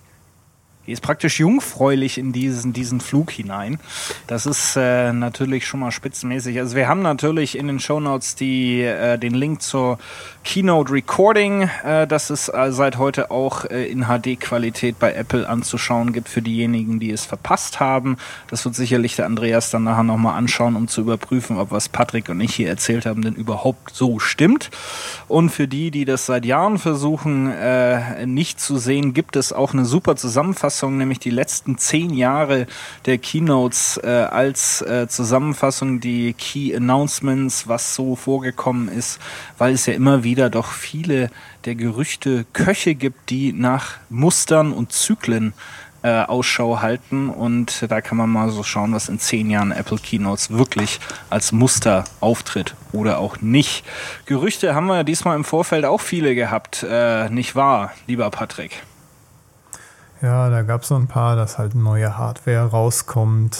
Die 0.87 0.91
ist 0.91 1.01
praktisch 1.01 1.39
jungfräulich 1.39 2.17
in 2.17 2.31
diesen, 2.31 2.73
diesen 2.73 3.01
Flug 3.01 3.31
hinein. 3.31 3.79
Das 4.27 4.45
ist 4.45 4.75
äh, 4.75 5.11
natürlich 5.13 5.65
schon 5.65 5.79
mal 5.79 5.91
spitzenmäßig. 5.91 6.59
Also 6.59 6.75
wir 6.75 6.87
haben 6.87 7.01
natürlich 7.01 7.57
in 7.57 7.67
den 7.67 7.79
Shownotes 7.79 8.35
die, 8.35 8.81
äh, 8.81 9.17
den 9.17 9.33
Link 9.33 9.61
zur 9.61 9.97
Keynote 10.43 10.93
Recording, 10.93 11.69
äh, 11.83 12.05
das 12.05 12.29
es 12.29 12.49
äh, 12.49 12.71
seit 12.71 12.97
heute 12.97 13.31
auch 13.31 13.65
äh, 13.65 13.89
in 13.89 14.05
HD-Qualität 14.05 14.99
bei 14.99 15.13
Apple 15.13 15.49
anzuschauen 15.49 16.13
gibt 16.13 16.29
für 16.29 16.43
diejenigen, 16.43 16.99
die 16.99 17.11
es 17.11 17.25
verpasst 17.25 17.79
haben. 17.79 18.17
Das 18.47 18.63
wird 18.63 18.75
sicherlich 18.75 19.15
der 19.15 19.25
Andreas 19.25 19.71
dann 19.71 19.85
nachher 19.85 20.03
nochmal 20.03 20.37
anschauen, 20.37 20.75
um 20.75 20.87
zu 20.87 21.01
überprüfen, 21.01 21.57
ob 21.57 21.71
was 21.71 21.89
Patrick 21.89 22.29
und 22.29 22.39
ich 22.41 22.53
hier 22.53 22.69
erzählt 22.69 23.07
haben, 23.07 23.23
denn 23.23 23.33
überhaupt 23.33 23.95
so 23.95 24.19
stimmt. 24.19 24.69
Und 25.27 25.49
für 25.49 25.67
die, 25.67 25.89
die 25.89 26.05
das 26.05 26.27
seit 26.27 26.45
Jahren 26.45 26.77
versuchen 26.77 27.51
äh, 27.51 28.27
nicht 28.27 28.59
zu 28.59 28.77
sehen, 28.77 29.15
gibt 29.15 29.35
es 29.35 29.51
auch 29.51 29.73
eine 29.73 29.85
super 29.85 30.15
Zusammenfassung, 30.15 30.74
nämlich 30.81 31.19
die 31.19 31.29
letzten 31.29 31.77
zehn 31.77 32.13
Jahre 32.13 32.67
der 33.05 33.17
Keynotes 33.17 33.99
äh, 34.03 34.07
als 34.07 34.81
äh, 34.81 35.07
Zusammenfassung, 35.07 35.99
die 35.99 36.33
Key 36.33 36.75
Announcements, 36.75 37.67
was 37.67 37.95
so 37.95 38.15
vorgekommen 38.15 38.87
ist, 38.87 39.19
weil 39.57 39.73
es 39.73 39.85
ja 39.85 39.93
immer 39.93 40.23
wieder 40.23 40.49
doch 40.49 40.71
viele 40.71 41.29
der 41.65 41.75
Gerüchte 41.75 42.45
Köche 42.53 42.95
gibt, 42.95 43.29
die 43.29 43.53
nach 43.53 43.97
Mustern 44.09 44.71
und 44.71 44.91
Zyklen 44.91 45.53
äh, 46.05 46.23
Ausschau 46.23 46.81
halten 46.81 47.29
und 47.29 47.85
da 47.89 47.99
kann 47.99 48.17
man 48.17 48.29
mal 48.29 48.51
so 48.51 48.61
schauen, 48.61 48.93
was 48.93 49.09
in 49.09 49.17
zehn 49.17 49.49
Jahren 49.49 49.71
Apple 49.71 49.97
Keynotes 49.97 50.51
wirklich 50.51 50.99
als 51.31 51.51
Muster 51.51 52.03
auftritt 52.19 52.75
oder 52.91 53.17
auch 53.17 53.41
nicht. 53.41 53.83
Gerüchte 54.27 54.75
haben 54.75 54.85
wir 54.85 55.03
diesmal 55.03 55.35
im 55.35 55.43
Vorfeld 55.43 55.83
auch 55.83 56.01
viele 56.01 56.35
gehabt, 56.35 56.85
äh, 56.87 57.27
nicht 57.29 57.55
wahr, 57.55 57.91
lieber 58.05 58.29
Patrick? 58.29 58.83
Ja, 60.25 60.49
da 60.49 60.63
gab 60.63 60.81
es 60.81 60.87
so 60.87 60.95
ein 60.95 61.05
paar, 61.05 61.35
dass 61.35 61.59
halt 61.59 61.75
neue 61.75 62.17
Hardware 62.17 62.65
rauskommt, 62.71 63.59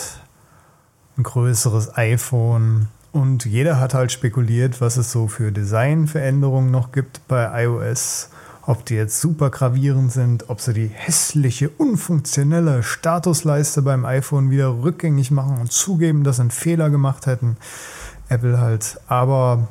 ein 1.16 1.22
größeres 1.22 1.96
iPhone 1.96 2.88
und 3.12 3.46
jeder 3.46 3.80
hat 3.80 3.94
halt 3.94 4.12
spekuliert, 4.12 4.82
was 4.82 4.98
es 4.98 5.12
so 5.12 5.28
für 5.28 5.52
Designveränderungen 5.52 6.72
noch 6.72 6.92
gibt 6.92 7.22
bei 7.28 7.66
iOS 7.66 8.32
ob 8.66 8.84
die 8.84 8.96
jetzt 8.96 9.22
super 9.22 9.52
gravierend 9.52 10.12
sind, 10.12 10.50
ob 10.50 10.60
sie 10.60 10.74
die 10.74 10.88
hässliche, 10.88 11.70
unfunktionelle 11.70 12.82
Statusleiste 12.82 13.84
beim 13.84 14.06
iPhone 14.06 14.50
wieder 14.50 14.82
rückgängig 14.82 15.30
machen 15.30 15.60
und 15.60 15.72
zugeben, 15.72 16.24
dass 16.24 16.38
sie 16.38 16.42
einen 16.42 16.50
Fehler 16.50 16.90
gemacht 16.90 17.28
hätten. 17.28 17.58
Apple 18.28 18.60
halt. 18.60 19.00
Aber 19.08 19.68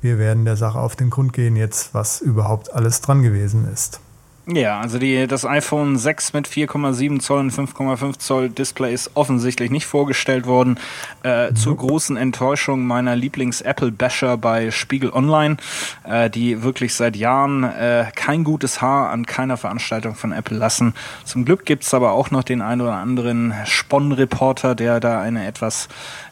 wir 0.00 0.18
werden 0.18 0.46
der 0.46 0.56
Sache 0.56 0.78
auf 0.78 0.96
den 0.96 1.10
Grund 1.10 1.34
gehen 1.34 1.56
jetzt, 1.56 1.92
was 1.92 2.22
überhaupt 2.22 2.72
alles 2.72 3.02
dran 3.02 3.22
gewesen 3.22 3.70
ist. 3.70 4.00
Ja, 4.50 4.80
also 4.80 4.98
die, 4.98 5.26
das 5.26 5.44
iPhone 5.44 5.98
6 5.98 6.32
mit 6.32 6.48
4,7 6.48 7.20
Zoll 7.20 7.40
und 7.40 7.52
5,5 7.52 8.18
Zoll 8.18 8.48
Display 8.48 8.94
ist 8.94 9.10
offensichtlich 9.12 9.70
nicht 9.70 9.84
vorgestellt 9.84 10.46
worden. 10.46 10.78
Äh, 11.22 11.50
mhm. 11.50 11.56
Zur 11.56 11.76
großen 11.76 12.16
Enttäuschung 12.16 12.86
meiner 12.86 13.14
Lieblings-Apple-Basher 13.14 14.38
bei 14.38 14.70
Spiegel 14.70 15.10
Online, 15.10 15.58
äh, 16.04 16.30
die 16.30 16.62
wirklich 16.62 16.94
seit 16.94 17.14
Jahren 17.16 17.62
äh, 17.62 18.06
kein 18.14 18.42
gutes 18.42 18.80
Haar 18.80 19.10
an 19.10 19.26
keiner 19.26 19.58
Veranstaltung 19.58 20.14
von 20.14 20.32
Apple 20.32 20.56
lassen. 20.56 20.94
Zum 21.24 21.44
Glück 21.44 21.66
gibt's 21.66 21.92
aber 21.92 22.12
auch 22.12 22.30
noch 22.30 22.42
den 22.42 22.62
einen 22.62 22.80
oder 22.80 22.94
anderen 22.94 23.52
Spon-Reporter, 23.66 24.74
der 24.74 24.98
da 24.98 25.20
eine 25.20 25.46
etwas 25.46 25.88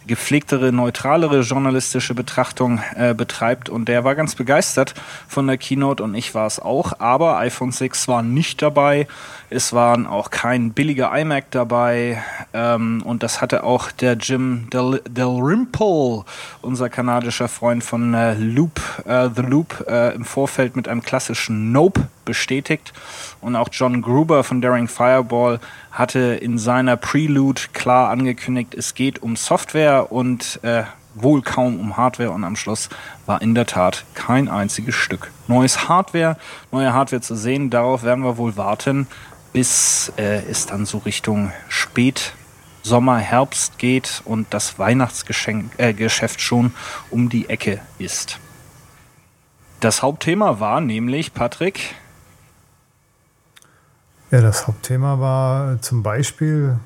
gepflegtere, 0.07 0.73
neutralere 0.73 1.41
journalistische 1.41 2.15
Betrachtung 2.15 2.81
äh, 2.95 3.15
betreibt. 3.15 3.69
Und 3.69 3.89
der 3.89 4.05
war 4.05 4.15
ganz 4.15 4.35
begeistert 4.35 4.95
von 5.29 5.47
der 5.47 5.59
Keynote 5.59 6.03
und 6.03 6.15
ich 6.15 6.35
war 6.35 6.47
es 6.47 6.61
auch. 6.61 7.01
Aber 7.01 7.39
iPhone 7.39 7.73
6 7.73 8.06
war 8.09 8.23
nicht 8.23 8.63
dabei. 8.63 9.07
Es 9.49 9.73
waren 9.73 10.07
auch 10.07 10.31
kein 10.31 10.73
billiger 10.73 11.17
iMac 11.17 11.51
dabei. 11.51 12.23
Ähm, 12.53 13.03
und 13.05 13.23
das 13.23 13.41
hatte 13.41 13.65
auch 13.65 13.91
der 13.93 14.15
Jim 14.15 14.69
Del 14.71 15.03
Dalrymple, 15.11 16.25
unser 16.63 16.89
kanadischer 16.89 17.49
Freund 17.49 17.85
von 17.85 18.15
äh, 18.15 18.35
Loop, 18.35 18.81
äh, 19.07 19.29
The 19.35 19.43
Loop, 19.43 19.85
äh, 19.89 20.15
im 20.15 20.25
Vorfeld 20.25 20.77
mit 20.77 20.89
einem 20.89 21.03
klassischen 21.03 21.73
Nope 21.73 22.09
bestätigt. 22.25 22.93
Und 23.41 23.57
auch 23.57 23.69
John 23.71 24.03
Gruber 24.03 24.45
von 24.45 24.61
Daring 24.61 24.89
Fireball 24.89 25.61
hatte 25.93 26.19
in 26.19 26.59
seiner 26.59 26.97
Prelude 26.97 27.63
klar 27.73 28.11
angekündigt, 28.11 28.75
es 28.75 28.95
geht 28.95 29.23
um 29.23 29.37
Software 29.37 30.13
und 30.13 30.61
äh, 30.63 30.83
wohl 31.17 31.43
kaum 31.43 31.81
um 31.81 31.97
Hardware 31.97 32.31
und 32.31 32.45
am 32.45 32.55
Schluss 32.57 32.89
war 33.27 33.43
in 33.43 33.55
der 33.55 33.67
Tat 33.67 34.05
kein 34.15 34.49
einziges 34.49 34.95
Stück 34.95 35.33
neues 35.49 35.89
Hardware, 35.89 36.37
neue 36.73 36.93
Hardware 36.93 37.23
zu 37.23 37.35
sehen. 37.35 37.71
Darauf 37.71 38.03
werden 38.03 38.25
wir 38.25 38.37
wohl 38.37 38.57
warten, 38.57 39.07
bis 39.53 40.13
äh, 40.17 40.43
es 40.49 40.67
dann 40.67 40.87
so 40.87 40.99
Richtung 40.99 41.53
Spät 41.69 42.33
Sommer, 42.83 43.19
Herbst 43.19 43.79
geht 43.79 44.23
und 44.25 44.47
das 44.55 44.79
Weihnachtsgeschäft 44.79 45.77
äh, 45.79 46.39
schon 46.39 46.73
um 47.11 47.29
die 47.29 47.49
Ecke 47.49 47.81
ist. 47.99 48.39
Das 49.81 50.03
Hauptthema 50.03 50.61
war 50.61 50.81
nämlich, 50.81 51.35
Patrick, 51.35 51.97
ja, 54.31 54.41
das 54.41 54.67
Hauptthema 54.67 55.19
war 55.19 55.83
zum 55.83 56.03
Beispiel, 56.03 56.79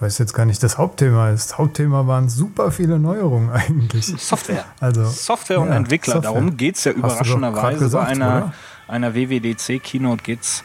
weiß 0.00 0.18
jetzt 0.18 0.34
gar 0.34 0.46
nicht, 0.46 0.62
das 0.62 0.78
Hauptthema 0.78 1.30
ist. 1.30 1.50
Das 1.50 1.58
Hauptthema 1.58 2.06
waren 2.06 2.28
super 2.28 2.70
viele 2.70 2.98
Neuerungen 2.98 3.50
eigentlich. 3.52 4.06
Software. 4.06 4.64
Also, 4.80 5.04
Software 5.04 5.60
und 5.60 5.68
ja, 5.68 5.76
Entwickler. 5.76 6.14
Software. 6.14 6.32
Darum 6.32 6.56
geht 6.56 6.76
es 6.76 6.84
ja 6.84 6.92
überraschenderweise. 6.92 7.88
Bei 7.90 8.06
einer, 8.06 8.52
einer 8.88 9.14
WWDC-Keynote 9.14 10.22
geht 10.22 10.42
es 10.42 10.64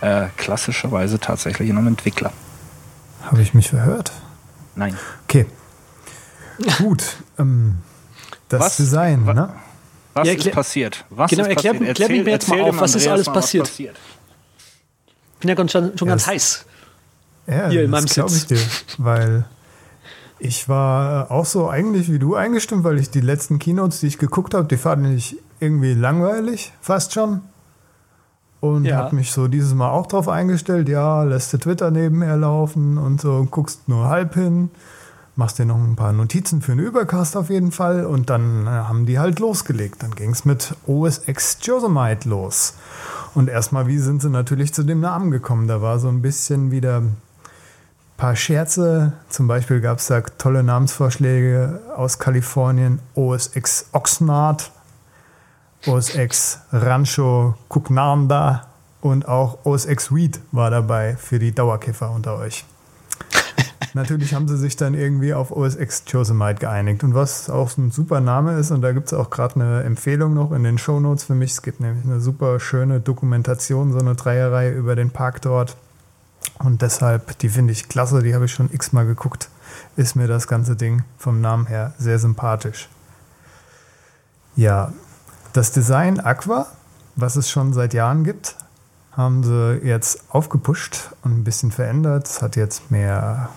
äh, 0.00 0.26
klassischerweise 0.36 1.18
tatsächlich 1.18 1.70
um 1.70 1.86
Entwickler. 1.86 2.32
Habe 3.22 3.42
ich 3.42 3.54
mich 3.54 3.70
verhört? 3.70 4.12
Nein. 4.76 4.96
Okay. 5.24 5.46
Gut. 6.78 7.16
Ähm, 7.38 7.78
das 8.48 8.60
was, 8.60 8.76
Design, 8.76 9.26
wa 9.26 9.34
ne? 9.34 9.54
Was 10.12 10.28
ja, 10.28 10.34
ist 10.34 10.52
passiert? 10.52 11.04
Was 11.10 11.30
genau, 11.30 11.42
ist 11.42 11.48
erklär, 11.48 11.72
passiert? 11.72 11.88
Erklär, 11.88 12.08
erklär 12.08 12.24
mir 12.24 12.30
jetzt 12.30 12.48
mal 12.48 12.60
auf, 12.60 12.78
was 12.78 12.94
ist 12.94 13.08
alles 13.08 13.26
passiert? 13.26 13.64
passiert? 13.64 13.96
bin 15.44 15.56
ja 15.56 15.68
schon, 15.68 15.98
schon 15.98 16.08
ganz 16.08 16.26
heiß. 16.26 16.64
Ja, 17.46 17.68
hier 17.68 17.84
in 17.84 17.90
meinem 17.90 18.06
glaube 18.06 18.32
ich 18.32 18.46
dir, 18.46 18.58
weil 18.98 19.44
ich 20.38 20.68
war 20.68 21.30
auch 21.30 21.44
so 21.44 21.68
eigentlich 21.68 22.10
wie 22.10 22.18
du 22.18 22.34
eingestimmt, 22.34 22.84
weil 22.84 22.98
ich 22.98 23.10
die 23.10 23.20
letzten 23.20 23.58
Keynotes, 23.58 24.00
die 24.00 24.08
ich 24.08 24.18
geguckt 24.18 24.54
habe, 24.54 24.66
die 24.66 24.76
fand 24.76 25.06
ich 25.06 25.36
irgendwie 25.60 25.94
langweilig, 25.94 26.72
fast 26.80 27.12
schon. 27.12 27.40
Und 28.60 28.86
ja. 28.86 28.96
habe 28.96 29.14
mich 29.14 29.30
so 29.30 29.46
dieses 29.46 29.74
Mal 29.74 29.90
auch 29.90 30.06
drauf 30.06 30.28
eingestellt, 30.28 30.88
ja, 30.88 31.22
lässt 31.22 31.52
du 31.52 31.58
Twitter 31.58 31.90
nebenher 31.90 32.36
laufen 32.36 32.96
und 32.96 33.20
so, 33.20 33.46
guckst 33.50 33.88
nur 33.88 34.08
halb 34.08 34.34
hin, 34.34 34.70
machst 35.36 35.58
dir 35.58 35.66
noch 35.66 35.76
ein 35.76 35.96
paar 35.96 36.12
Notizen 36.12 36.62
für 36.62 36.72
einen 36.72 36.80
Übercast 36.80 37.36
auf 37.36 37.50
jeden 37.50 37.72
Fall 37.72 38.06
und 38.06 38.30
dann 38.30 38.66
äh, 38.66 38.70
haben 38.70 39.04
die 39.04 39.18
halt 39.18 39.38
losgelegt. 39.38 40.02
Dann 40.02 40.14
ging 40.14 40.30
es 40.30 40.46
mit 40.46 40.74
OS 40.86 41.28
X 41.28 41.58
Yosemite 41.62 42.28
los. 42.28 42.74
Und 43.34 43.48
erstmal, 43.48 43.86
wie 43.86 43.98
sind 43.98 44.22
sie 44.22 44.30
natürlich 44.30 44.72
zu 44.72 44.82
dem 44.82 45.00
Namen 45.00 45.30
gekommen? 45.30 45.68
Da 45.68 45.82
war 45.82 45.98
so 45.98 46.08
ein 46.08 46.22
bisschen 46.22 46.70
wieder 46.70 47.02
paar 48.16 48.36
Scherze. 48.36 49.12
Zum 49.28 49.46
Beispiel 49.46 49.80
gab 49.80 49.98
es 49.98 50.06
da 50.06 50.20
tolle 50.20 50.62
Namensvorschläge 50.62 51.80
aus 51.96 52.18
Kalifornien. 52.18 53.00
OS 53.14 53.54
X 53.54 53.88
Oxnard, 53.92 54.70
OS 55.86 56.14
X 56.14 56.60
Rancho 56.72 57.54
Cucamonga 57.68 58.66
und 59.00 59.28
auch 59.28 59.58
OS 59.64 59.86
X 59.86 60.14
Weed 60.14 60.40
war 60.52 60.70
dabei 60.70 61.16
für 61.16 61.38
die 61.38 61.52
Dauerkiffer 61.52 62.10
unter 62.10 62.36
euch. 62.36 62.64
Natürlich 63.94 64.34
haben 64.34 64.48
sie 64.48 64.56
sich 64.56 64.76
dann 64.76 64.94
irgendwie 64.94 65.34
auf 65.34 65.50
OS 65.50 65.76
X 65.76 66.04
Yosemite 66.08 66.60
geeinigt. 66.60 67.04
Und 67.04 67.14
was 67.14 67.50
auch 67.50 67.76
ein 67.76 67.90
super 67.90 68.20
Name 68.20 68.58
ist, 68.58 68.70
und 68.70 68.80
da 68.80 68.92
gibt 68.92 69.08
es 69.08 69.12
auch 69.12 69.30
gerade 69.30 69.56
eine 69.56 69.82
Empfehlung 69.82 70.34
noch 70.34 70.52
in 70.52 70.64
den 70.64 70.78
Show 70.78 71.00
Notes 71.00 71.24
für 71.24 71.34
mich. 71.34 71.52
Es 71.52 71.62
gibt 71.62 71.80
nämlich 71.80 72.04
eine 72.04 72.20
super 72.20 72.58
schöne 72.58 73.00
Dokumentation, 73.00 73.92
so 73.92 73.98
eine 73.98 74.14
Dreierreihe 74.14 74.72
über 74.72 74.96
den 74.96 75.10
Park 75.10 75.42
dort. 75.42 75.76
Und 76.58 76.82
deshalb, 76.82 77.38
die 77.38 77.48
finde 77.48 77.72
ich 77.72 77.88
klasse, 77.88 78.22
die 78.22 78.34
habe 78.34 78.44
ich 78.44 78.52
schon 78.52 78.72
x-mal 78.72 79.06
geguckt. 79.06 79.48
Ist 79.96 80.14
mir 80.14 80.28
das 80.28 80.46
ganze 80.46 80.76
Ding 80.76 81.02
vom 81.18 81.40
Namen 81.40 81.66
her 81.66 81.94
sehr 81.98 82.18
sympathisch. 82.18 82.88
Ja, 84.56 84.92
das 85.52 85.72
Design 85.72 86.20
Aqua, 86.20 86.66
was 87.16 87.36
es 87.36 87.50
schon 87.50 87.72
seit 87.72 87.92
Jahren 87.92 88.24
gibt, 88.24 88.56
haben 89.12 89.42
sie 89.42 89.80
jetzt 89.84 90.24
aufgepusht 90.30 91.10
und 91.22 91.38
ein 91.38 91.44
bisschen 91.44 91.70
verändert. 91.70 92.28
Es 92.28 92.42
hat 92.42 92.56
jetzt 92.56 92.90
mehr 92.90 93.48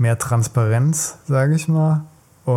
mehr 0.00 0.18
Transparenz, 0.18 1.18
sage 1.26 1.54
ich 1.54 1.68
mal. 1.68 2.04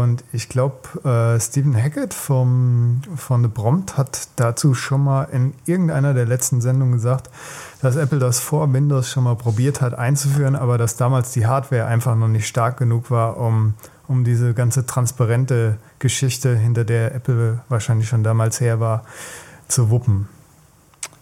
Und 0.02 0.24
ich 0.32 0.50
glaube, 0.50 0.78
äh, 1.04 1.40
Stephen 1.40 1.76
Hackett 1.76 2.16
vom, 2.16 3.02
von 3.16 3.44
The 3.44 3.50
Prompt 3.50 3.96
hat 3.96 4.28
dazu 4.38 4.74
schon 4.74 5.04
mal 5.04 5.26
in 5.26 5.54
irgendeiner 5.66 6.16
der 6.16 6.26
letzten 6.26 6.62
Sendungen 6.62 6.94
gesagt, 6.94 7.30
dass 7.82 7.96
Apple 7.96 8.18
das 8.18 8.40
vor 8.40 8.72
Windows 8.74 9.12
schon 9.12 9.26
mal 9.26 9.36
probiert 9.36 9.82
hat 9.82 9.94
einzuführen, 9.94 10.56
aber 10.56 10.78
dass 10.80 10.96
damals 10.96 11.32
die 11.32 11.46
Hardware 11.46 11.86
einfach 11.86 12.16
noch 12.16 12.28
nicht 12.28 12.48
stark 12.48 12.78
genug 12.78 13.12
war, 13.12 13.38
um, 13.38 13.76
um 14.08 14.24
diese 14.24 14.56
ganze 14.56 14.86
transparente 14.88 15.78
Geschichte, 16.00 16.56
hinter 16.58 16.86
der 16.86 17.14
Apple 17.14 17.62
wahrscheinlich 17.70 18.10
schon 18.10 18.24
damals 18.24 18.62
her 18.62 18.80
war, 18.80 19.04
zu 19.68 19.92
wuppen. 19.92 20.28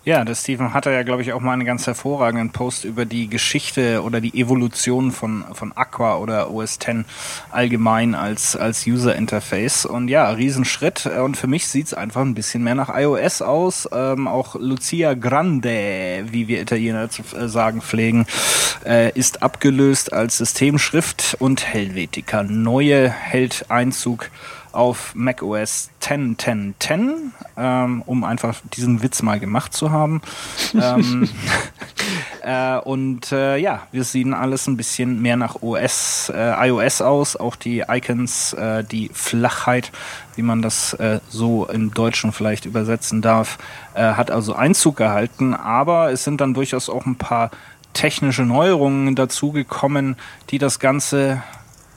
Ja, 0.03 0.25
der 0.25 0.33
Steven 0.33 0.73
hatte 0.73 0.89
ja, 0.89 1.03
glaube 1.03 1.21
ich, 1.21 1.31
auch 1.31 1.41
mal 1.41 1.53
einen 1.53 1.63
ganz 1.63 1.85
hervorragenden 1.85 2.49
Post 2.49 2.85
über 2.85 3.05
die 3.05 3.27
Geschichte 3.27 4.01
oder 4.01 4.19
die 4.19 4.33
Evolution 4.33 5.11
von, 5.11 5.45
von 5.53 5.77
Aqua 5.77 6.17
oder 6.17 6.49
OS 6.49 6.79
X 6.83 7.05
allgemein 7.51 8.15
als, 8.15 8.55
als 8.55 8.87
User 8.87 9.15
Interface. 9.15 9.85
Und 9.85 10.07
ja, 10.07 10.27
Riesenschritt. 10.31 11.05
Und 11.05 11.37
für 11.37 11.45
mich 11.45 11.67
sieht's 11.67 11.93
einfach 11.93 12.21
ein 12.21 12.33
bisschen 12.33 12.63
mehr 12.63 12.73
nach 12.73 12.89
iOS 12.89 13.43
aus. 13.43 13.87
Ähm, 13.93 14.27
auch 14.27 14.55
Lucia 14.55 15.13
Grande, 15.13 16.25
wie 16.31 16.47
wir 16.47 16.63
Italiener 16.63 17.11
zu 17.11 17.21
äh, 17.37 17.47
sagen 17.47 17.83
pflegen, 17.83 18.25
äh, 18.83 19.11
ist 19.11 19.43
abgelöst 19.43 20.13
als 20.13 20.39
Systemschrift 20.39 21.37
und 21.37 21.63
Helvetica. 21.63 22.41
Neue 22.41 23.07
hält 23.07 23.65
Einzug 23.69 24.31
auf 24.71 25.13
macOS 25.15 25.89
10, 25.99 26.37
10, 26.37 26.75
10, 26.79 27.33
ähm, 27.57 28.01
um 28.05 28.23
einfach 28.23 28.59
diesen 28.73 29.01
Witz 29.03 29.21
mal 29.21 29.39
gemacht 29.39 29.73
zu 29.73 29.91
haben. 29.91 30.21
ähm, 30.73 31.29
äh, 32.43 32.77
und 32.77 33.31
äh, 33.31 33.57
ja, 33.57 33.87
wir 33.91 34.03
sehen 34.03 34.33
alles 34.33 34.67
ein 34.67 34.77
bisschen 34.77 35.21
mehr 35.21 35.37
nach 35.37 35.61
OS, 35.61 36.31
äh, 36.33 36.67
iOS 36.67 37.01
aus, 37.01 37.35
auch 37.35 37.55
die 37.55 37.83
Icons, 37.87 38.53
äh, 38.53 38.83
die 38.83 39.09
Flachheit, 39.13 39.91
wie 40.35 40.41
man 40.41 40.61
das 40.61 40.93
äh, 40.93 41.19
so 41.29 41.67
im 41.67 41.93
Deutschen 41.93 42.31
vielleicht 42.31 42.65
übersetzen 42.65 43.21
darf, 43.21 43.57
äh, 43.93 44.01
hat 44.01 44.31
also 44.31 44.53
Einzug 44.53 44.97
gehalten, 44.97 45.53
aber 45.53 46.11
es 46.11 46.23
sind 46.23 46.41
dann 46.41 46.53
durchaus 46.53 46.89
auch 46.89 47.05
ein 47.05 47.15
paar 47.15 47.51
technische 47.93 48.43
Neuerungen 48.43 49.15
dazugekommen, 49.15 50.15
die 50.49 50.57
das 50.57 50.79
Ganze 50.79 51.43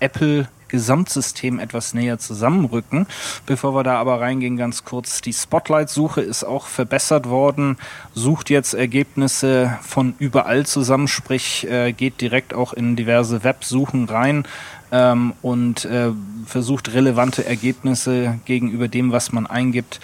Apple 0.00 0.48
Gesamtsystem 0.74 1.60
etwas 1.60 1.94
näher 1.94 2.18
zusammenrücken. 2.18 3.06
Bevor 3.46 3.76
wir 3.76 3.84
da 3.84 4.00
aber 4.00 4.20
reingehen, 4.20 4.56
ganz 4.56 4.84
kurz, 4.84 5.20
die 5.20 5.32
Spotlight-Suche 5.32 6.20
ist 6.20 6.42
auch 6.42 6.66
verbessert 6.66 7.28
worden, 7.28 7.76
sucht 8.12 8.50
jetzt 8.50 8.74
Ergebnisse 8.74 9.78
von 9.82 10.16
überall 10.18 10.66
zusammen, 10.66 11.06
sprich 11.06 11.70
äh, 11.70 11.92
geht 11.92 12.20
direkt 12.20 12.54
auch 12.54 12.72
in 12.72 12.96
diverse 12.96 13.44
Websuchen 13.44 14.08
rein 14.08 14.48
ähm, 14.90 15.34
und 15.42 15.84
äh, 15.84 16.10
versucht 16.44 16.92
relevante 16.92 17.46
Ergebnisse 17.46 18.40
gegenüber 18.44 18.88
dem, 18.88 19.12
was 19.12 19.30
man 19.30 19.46
eingibt, 19.46 20.00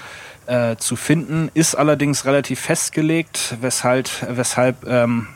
äh, 0.47 0.77
zu 0.77 0.95
finden, 0.95 1.51
ist 1.55 1.75
allerdings 1.75 2.27
relativ 2.27 2.61
festgelegt, 2.61 3.57
weshalb, 3.61 4.09
weshalb 4.37 4.87
ähm, 4.87 5.27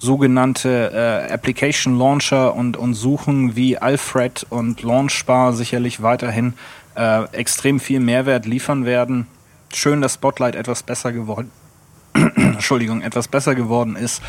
sogenannte 0.00 0.90
äh, 1.28 1.32
Application 1.32 1.96
Launcher 1.96 2.54
und, 2.54 2.76
und 2.76 2.94
Suchen 2.94 3.54
wie 3.54 3.78
Alfred 3.78 4.46
und 4.48 4.82
Launchbar 4.82 5.52
sicherlich 5.52 6.02
weiterhin 6.02 6.54
äh, 6.96 7.24
extrem 7.32 7.78
viel 7.78 8.00
Mehrwert 8.00 8.46
liefern 8.46 8.86
werden. 8.86 9.26
Schön, 9.72 10.00
dass 10.00 10.14
Spotlight 10.14 10.56
etwas 10.56 10.82
besser 10.82 11.12
geworden, 11.12 11.52
Entschuldigung, 12.14 13.02
etwas 13.02 13.28
besser 13.28 13.54
geworden 13.54 13.94
ist, 13.94 14.22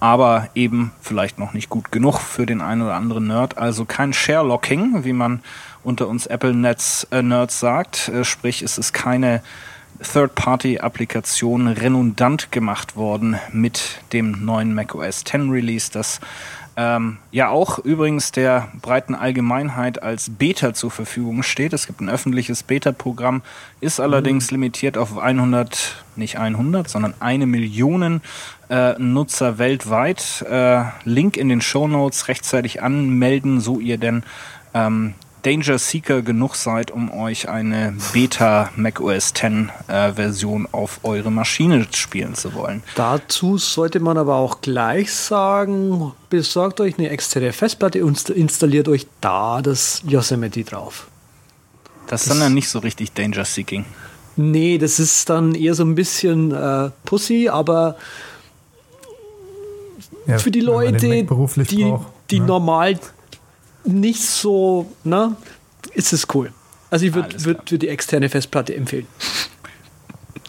aber 0.00 0.48
eben 0.56 0.90
vielleicht 1.00 1.38
noch 1.38 1.52
nicht 1.52 1.70
gut 1.70 1.92
genug 1.92 2.18
für 2.18 2.44
den 2.44 2.60
einen 2.60 2.82
oder 2.82 2.94
anderen 2.94 3.28
Nerd. 3.28 3.56
Also 3.56 3.84
kein 3.84 4.12
Share-Locking, 4.12 5.04
wie 5.04 5.12
man 5.12 5.40
unter 5.84 6.08
uns 6.08 6.26
Apple-Nerds 6.26 7.06
äh, 7.12 7.46
sagt. 7.48 8.08
Äh, 8.08 8.24
sprich, 8.24 8.62
es 8.62 8.76
ist 8.76 8.92
keine 8.92 9.40
Third-Party-Applikation 10.00 11.68
redundant 11.68 12.52
gemacht 12.52 12.96
worden 12.96 13.36
mit 13.52 14.00
dem 14.12 14.44
neuen 14.44 14.74
macOS 14.74 15.24
10 15.24 15.50
Release, 15.50 15.90
das 15.92 16.20
ähm, 16.74 17.18
ja 17.30 17.50
auch 17.50 17.78
übrigens 17.78 18.32
der 18.32 18.68
breiten 18.80 19.14
Allgemeinheit 19.14 20.02
als 20.02 20.30
Beta 20.30 20.72
zur 20.72 20.90
Verfügung 20.90 21.42
steht. 21.42 21.74
Es 21.74 21.86
gibt 21.86 22.00
ein 22.00 22.08
öffentliches 22.08 22.62
Beta-Programm, 22.62 23.42
ist 23.80 24.00
allerdings 24.00 24.50
mhm. 24.50 24.56
limitiert 24.56 24.96
auf 24.96 25.18
100, 25.18 26.04
nicht 26.16 26.38
100, 26.38 26.88
sondern 26.88 27.14
eine 27.20 27.46
Million 27.46 28.22
äh, 28.70 28.98
Nutzer 28.98 29.58
weltweit. 29.58 30.42
Äh, 30.48 30.84
Link 31.04 31.36
in 31.36 31.50
den 31.50 31.60
Show 31.60 31.88
Notes 31.88 32.28
rechtzeitig 32.28 32.82
anmelden, 32.82 33.60
so 33.60 33.78
ihr 33.78 33.98
denn 33.98 34.22
ähm, 34.72 35.14
Danger 35.42 35.78
Seeker 35.78 36.22
genug 36.22 36.54
seid, 36.54 36.90
um 36.90 37.10
euch 37.10 37.48
eine 37.48 37.94
Beta 38.12 38.70
macOS 38.76 39.34
10 39.34 39.70
äh, 39.88 40.12
Version 40.12 40.68
auf 40.70 41.00
eure 41.02 41.32
Maschine 41.32 41.86
spielen 41.92 42.34
zu 42.34 42.54
wollen. 42.54 42.82
Dazu 42.94 43.58
sollte 43.58 43.98
man 44.00 44.18
aber 44.18 44.36
auch 44.36 44.60
gleich 44.60 45.12
sagen, 45.12 46.12
besorgt 46.30 46.80
euch 46.80 46.98
eine 46.98 47.10
externe 47.10 47.52
Festplatte 47.52 48.04
und 48.04 48.30
installiert 48.30 48.88
euch 48.88 49.06
da 49.20 49.62
das 49.62 50.02
Yosemite 50.06 50.62
drauf. 50.62 51.08
Das, 52.06 52.24
das 52.24 52.34
ist 52.34 52.42
dann 52.42 52.54
nicht 52.54 52.68
so 52.68 52.78
richtig 52.78 53.12
Danger 53.12 53.44
Seeking. 53.44 53.84
Nee, 54.36 54.78
das 54.78 54.98
ist 54.98 55.28
dann 55.28 55.54
eher 55.54 55.74
so 55.74 55.84
ein 55.84 55.94
bisschen 55.94 56.52
äh, 56.52 56.90
Pussy, 57.04 57.48
aber 57.48 57.96
ja, 60.26 60.38
für 60.38 60.50
die 60.50 60.60
Leute, 60.60 60.98
die, 60.98 61.22
braucht, 61.24 61.56
die 62.30 62.40
ne? 62.40 62.46
normal 62.46 62.98
nicht 63.84 64.22
so, 64.22 64.90
ne, 65.04 65.36
ist 65.94 66.12
es 66.12 66.26
cool. 66.34 66.52
Also 66.90 67.06
ich 67.06 67.14
würde 67.14 67.44
würd, 67.44 67.70
würd 67.70 67.82
die 67.82 67.88
externe 67.88 68.28
Festplatte 68.28 68.74
empfehlen. 68.74 69.06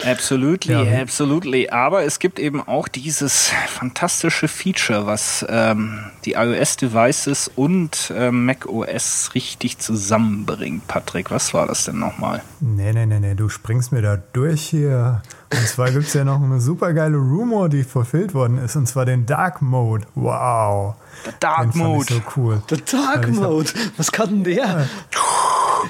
Absolutely, 0.05 0.73
ja. 0.73 1.01
absolutely. 1.01 1.69
Aber 1.69 2.03
es 2.03 2.19
gibt 2.19 2.39
eben 2.39 2.61
auch 2.61 2.87
dieses 2.87 3.51
fantastische 3.67 4.47
Feature, 4.47 5.05
was 5.05 5.45
ähm, 5.47 5.99
die 6.25 6.33
iOS-Devices 6.33 7.51
und 7.55 8.11
äh, 8.15 8.31
macOS 8.31 9.31
richtig 9.35 9.77
zusammenbringt. 9.77 10.87
Patrick, 10.87 11.31
was 11.31 11.53
war 11.53 11.67
das 11.67 11.85
denn 11.85 11.99
nochmal? 11.99 12.41
Nee, 12.59 12.91
nee, 12.93 13.05
nee, 13.05 13.19
nee, 13.19 13.35
du 13.35 13.49
springst 13.49 13.91
mir 13.91 14.01
da 14.01 14.17
durch 14.33 14.61
hier. 14.63 15.21
Und 15.59 15.67
zwar 15.67 15.91
gibt 15.91 16.07
es 16.07 16.13
ja 16.13 16.23
noch 16.23 16.41
eine 16.41 16.59
super 16.59 16.93
geile 16.93 17.17
Rumor, 17.17 17.69
die 17.69 17.83
verfilmt 17.83 18.33
worden 18.33 18.57
ist, 18.57 18.75
und 18.75 18.87
zwar 18.87 19.05
den 19.05 19.25
Dark 19.25 19.61
Mode. 19.61 20.05
Wow. 20.15 20.95
Der 21.25 21.33
Dark 21.39 21.71
den 21.71 21.81
Mode. 21.81 22.13
so 22.13 22.21
cool. 22.35 22.61
Der 22.69 22.79
Dark 22.79 23.27
Mode. 23.29 23.69
Was 23.97 24.11
kann 24.11 24.29
denn 24.29 24.43
der? 24.43 24.65
Ja, 24.65 24.87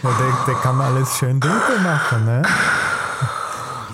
der, 0.03 0.45
der 0.47 0.55
kann 0.55 0.81
alles 0.81 1.17
schön 1.17 1.39
dunkel 1.39 1.79
machen, 1.81 2.25
ne? 2.25 2.41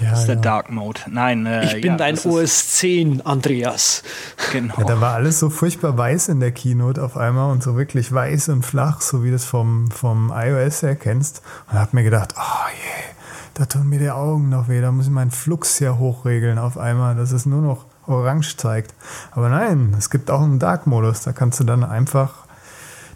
Ja, 0.02 0.12
das 0.12 0.22
ist 0.22 0.28
der. 0.28 0.36
Dark 0.38 0.70
Mode. 0.72 1.02
Nein, 1.10 1.46
äh, 1.46 1.66
ich 1.66 1.82
bin 1.82 1.92
ja, 1.92 1.98
dein 1.98 2.18
OS 2.18 2.70
10, 2.78 3.26
Andreas. 3.26 4.04
Genau. 4.52 4.76
Ja, 4.78 4.86
da 4.86 5.02
war 5.02 5.16
alles 5.16 5.40
so 5.40 5.50
furchtbar 5.50 5.98
weiß 5.98 6.30
in 6.30 6.40
der 6.40 6.52
Keynote 6.52 7.04
auf 7.04 7.18
einmal 7.18 7.52
und 7.52 7.62
so 7.62 7.76
wirklich 7.76 8.12
weiß 8.12 8.50
und 8.50 8.66
flach, 8.66 9.02
so 9.02 9.24
wie 9.24 9.30
du 9.30 9.36
es 9.36 9.46
vom, 9.46 9.92
vom 9.92 10.34
iOS 10.34 10.82
her 10.84 10.96
kennst. 10.96 11.42
Und 11.68 11.76
da 11.76 11.82
hab 11.82 11.94
mir 11.94 12.04
gedacht, 12.04 12.34
oh 12.38 12.70
je, 12.72 13.19
da 13.60 13.66
tun 13.66 13.90
mir 13.90 14.00
die 14.00 14.10
Augen 14.10 14.48
noch 14.48 14.70
weh, 14.70 14.80
da 14.80 14.90
muss 14.90 15.08
ich 15.08 15.12
meinen 15.12 15.32
Flux 15.32 15.78
hier 15.78 16.00
hochregeln 16.00 16.58
auf 16.58 16.78
einmal, 16.78 17.16
dass 17.16 17.34
es 17.34 17.46
nur 17.46 17.62
noch 17.62 17.84
orange 18.08 18.56
zeigt. 18.56 18.94
Aber 19.32 19.50
nein, 19.50 19.94
es 19.98 20.10
gibt 20.10 20.32
auch 20.32 20.42
einen 20.42 20.60
Dark-Modus, 20.60 21.24
da 21.24 21.34
kannst 21.34 21.60
du 21.60 21.66
dann 21.66 21.84
einfach 21.84 22.46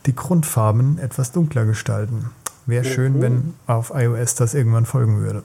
die 0.06 0.14
Grundfarben 0.14 1.00
etwas 1.00 1.32
dunkler 1.32 1.64
gestalten. 1.64 2.32
Wäre 2.66 2.84
schön, 2.84 3.22
wenn 3.22 3.54
auf 3.68 3.94
iOS 3.96 4.36
das 4.36 4.54
irgendwann 4.54 4.86
folgen 4.86 5.22
würde. 5.22 5.44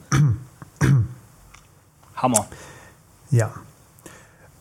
Hammer. 2.17 2.47
Ja. 3.31 3.51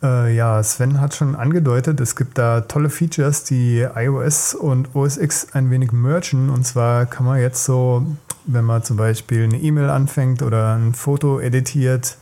Äh, 0.02 0.34
ja, 0.36 0.62
Sven 0.62 1.00
hat 1.00 1.14
schon 1.14 1.34
angedeutet, 1.34 1.98
es 2.00 2.14
gibt 2.14 2.38
da 2.38 2.60
tolle 2.60 2.88
Features, 2.88 3.44
die 3.44 3.86
iOS 3.94 4.54
und 4.54 4.94
OS 4.94 5.16
X 5.16 5.48
ein 5.52 5.70
wenig 5.70 5.90
mergen. 5.92 6.50
Und 6.50 6.64
zwar 6.64 7.06
kann 7.06 7.26
man 7.26 7.40
jetzt 7.40 7.64
so, 7.64 8.06
wenn 8.46 8.64
man 8.64 8.84
zum 8.84 8.96
Beispiel 8.96 9.44
eine 9.44 9.58
E-Mail 9.58 9.90
anfängt 9.90 10.42
oder 10.42 10.76
ein 10.76 10.94
Foto 10.94 11.40
editiert, 11.40 12.16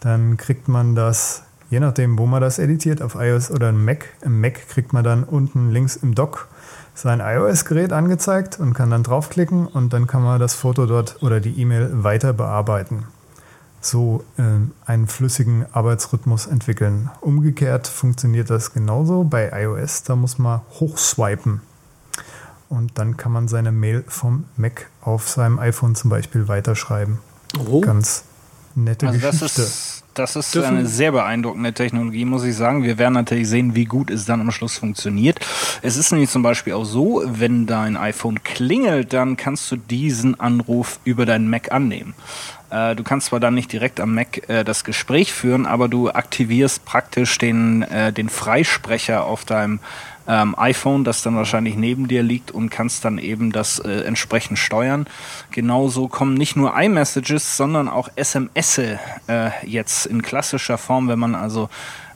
dann 0.00 0.36
kriegt 0.36 0.68
man 0.68 0.94
das, 0.94 1.42
je 1.70 1.80
nachdem, 1.80 2.18
wo 2.18 2.26
man 2.26 2.42
das 2.42 2.58
editiert, 2.58 3.00
auf 3.00 3.14
iOS 3.14 3.50
oder 3.50 3.68
ein 3.68 3.82
Mac. 3.82 4.04
Im 4.20 4.40
Mac 4.40 4.68
kriegt 4.68 4.92
man 4.92 5.04
dann 5.04 5.24
unten 5.24 5.70
links 5.70 5.96
im 5.96 6.14
Dock 6.14 6.48
sein 6.94 7.20
iOS-Gerät 7.20 7.94
angezeigt 7.94 8.60
und 8.60 8.74
kann 8.74 8.90
dann 8.90 9.02
draufklicken 9.02 9.66
und 9.66 9.94
dann 9.94 10.06
kann 10.06 10.22
man 10.22 10.38
das 10.38 10.52
Foto 10.54 10.84
dort 10.84 11.22
oder 11.22 11.40
die 11.40 11.58
E-Mail 11.58 12.04
weiter 12.04 12.34
bearbeiten 12.34 13.06
so 13.84 14.24
äh, 14.38 14.42
einen 14.86 15.06
flüssigen 15.06 15.66
Arbeitsrhythmus 15.72 16.46
entwickeln. 16.46 17.10
Umgekehrt 17.20 17.88
funktioniert 17.88 18.50
das 18.50 18.72
genauso 18.72 19.24
bei 19.24 19.50
iOS. 19.52 20.04
Da 20.04 20.16
muss 20.16 20.38
man 20.38 20.60
hochswipen. 20.80 21.60
Und 22.68 22.98
dann 22.98 23.16
kann 23.16 23.32
man 23.32 23.48
seine 23.48 23.72
Mail 23.72 24.04
vom 24.06 24.44
Mac 24.56 24.88
auf 25.02 25.28
seinem 25.28 25.58
iPhone 25.58 25.94
zum 25.94 26.10
Beispiel 26.10 26.48
weiterschreiben. 26.48 27.18
Oh. 27.58 27.80
Ganz 27.80 28.24
nette 28.74 29.08
also 29.08 29.18
Geschichte. 29.18 29.62
Das 30.14 30.36
ist, 30.36 30.54
das 30.54 30.56
ist 30.56 30.56
eine 30.62 30.86
sehr 30.86 31.12
beeindruckende 31.12 31.72
Technologie, 31.72 32.24
muss 32.24 32.44
ich 32.44 32.54
sagen. 32.54 32.82
Wir 32.82 32.98
werden 32.98 33.14
natürlich 33.14 33.48
sehen, 33.48 33.74
wie 33.74 33.84
gut 33.84 34.10
es 34.10 34.24
dann 34.24 34.40
am 34.40 34.50
Schluss 34.50 34.78
funktioniert. 34.78 35.40
Es 35.82 35.96
ist 35.96 36.12
nämlich 36.12 36.30
zum 36.30 36.42
Beispiel 36.42 36.74
auch 36.74 36.84
so, 36.84 37.22
wenn 37.26 37.66
dein 37.66 37.96
iPhone 37.96 38.42
klingelt, 38.42 39.12
dann 39.12 39.36
kannst 39.36 39.70
du 39.70 39.76
diesen 39.76 40.38
Anruf 40.38 40.98
über 41.04 41.26
deinen 41.26 41.48
Mac 41.48 41.72
annehmen. 41.72 42.14
Äh, 42.72 42.96
du 42.96 43.04
kannst 43.04 43.28
zwar 43.28 43.40
dann 43.40 43.54
nicht 43.54 43.70
direkt 43.70 44.00
am 44.00 44.14
Mac 44.14 44.48
äh, 44.48 44.64
das 44.64 44.84
Gespräch 44.84 45.32
führen, 45.32 45.66
aber 45.66 45.88
du 45.88 46.10
aktivierst 46.10 46.84
praktisch 46.84 47.36
den, 47.38 47.82
äh, 47.82 48.12
den 48.12 48.28
Freisprecher 48.28 49.24
auf 49.24 49.44
deinem 49.44 49.80
ähm, 50.26 50.54
iPhone, 50.56 51.04
das 51.04 51.22
dann 51.22 51.36
wahrscheinlich 51.36 51.76
neben 51.76 52.08
dir 52.08 52.22
liegt 52.22 52.50
und 52.50 52.70
kannst 52.70 53.04
dann 53.04 53.18
eben 53.18 53.52
das 53.52 53.78
äh, 53.80 54.02
entsprechend 54.02 54.58
steuern. 54.58 55.06
Genauso 55.50 56.08
kommen 56.08 56.34
nicht 56.34 56.56
nur 56.56 56.78
iMessages, 56.78 57.56
sondern 57.56 57.88
auch 57.88 58.08
SMS 58.16 58.78
äh, 58.78 58.96
jetzt 59.64 60.06
in 60.06 60.22
klassischer 60.22 60.78
Form, 60.78 61.08
wenn 61.08 61.18
man 61.18 61.34
also 61.34 61.68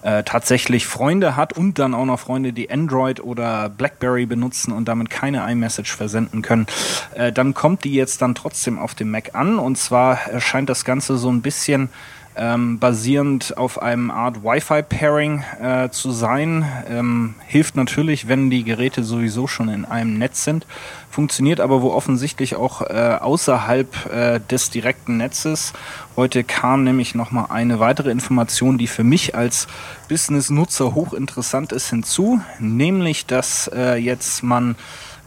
äh, 0.03 0.23
tatsächlich 0.23 0.87
Freunde 0.87 1.37
hat 1.37 1.53
und 1.53 1.79
dann 1.79 1.95
auch 1.95 2.05
noch 2.05 2.21
Freunde, 2.21 2.53
die 2.53 2.71
Android 2.71 3.21
oder 3.21 3.69
BlackBerry 3.69 4.27
benutzen 4.27 4.73
und 4.73 4.87
damit 4.87 5.11
keine 5.11 5.51
iMessage 5.51 5.95
versenden 5.95 6.43
können, 6.43 6.67
äh, 7.15 7.33
dann 7.33 7.55
kommt 7.55 7.85
die 7.85 7.95
jetzt 7.95 8.23
dann 8.23 8.35
trotzdem 8.35 8.79
auf 8.79 8.95
dem 8.95 9.11
Mac 9.11 9.35
an. 9.35 9.59
Und 9.59 9.77
zwar 9.77 10.19
scheint 10.39 10.69
das 10.69 10.85
Ganze 10.85 11.17
so 11.19 11.31
ein 11.31 11.43
bisschen 11.43 11.89
ähm, 12.37 12.79
basierend 12.79 13.57
auf 13.57 13.81
einem 13.81 14.11
Art 14.11 14.45
Wi-Fi-Pairing 14.45 15.43
äh, 15.61 15.89
zu 15.91 16.11
sein. 16.11 16.65
Ähm, 16.89 17.35
hilft 17.47 17.77
natürlich, 17.77 18.29
wenn 18.29 18.51
die 18.51 18.65
Geräte 18.65 19.05
sowieso 19.05 19.47
schon 19.47 19.69
in 19.69 19.85
einem 19.85 20.19
Netz 20.19 20.45
sind. 20.45 20.67
Funktioniert 21.11 21.61
aber 21.61 21.81
wo 21.81 21.93
offensichtlich 21.93 22.57
auch 22.57 22.83
äh, 22.83 23.17
außerhalb 23.21 24.13
äh, 24.13 24.41
des 24.51 24.71
direkten 24.71 25.17
Netzes. 25.17 25.73
Heute 26.15 26.45
kam 26.45 26.85
nämlich 26.85 27.15
nochmal 27.15 27.47
eine 27.49 27.81
weitere 27.81 28.11
Information, 28.11 28.77
die 28.77 28.87
für 28.87 29.05
mich 29.05 29.35
als 29.35 29.67
Business-Nutzer 30.09 30.95
hochinteressant 30.95 31.73
ist, 31.73 31.89
hinzu. 31.89 32.41
Nämlich, 32.59 33.27
dass 33.27 33.71
äh, 33.75 33.97
jetzt 33.97 34.43
man 34.43 34.77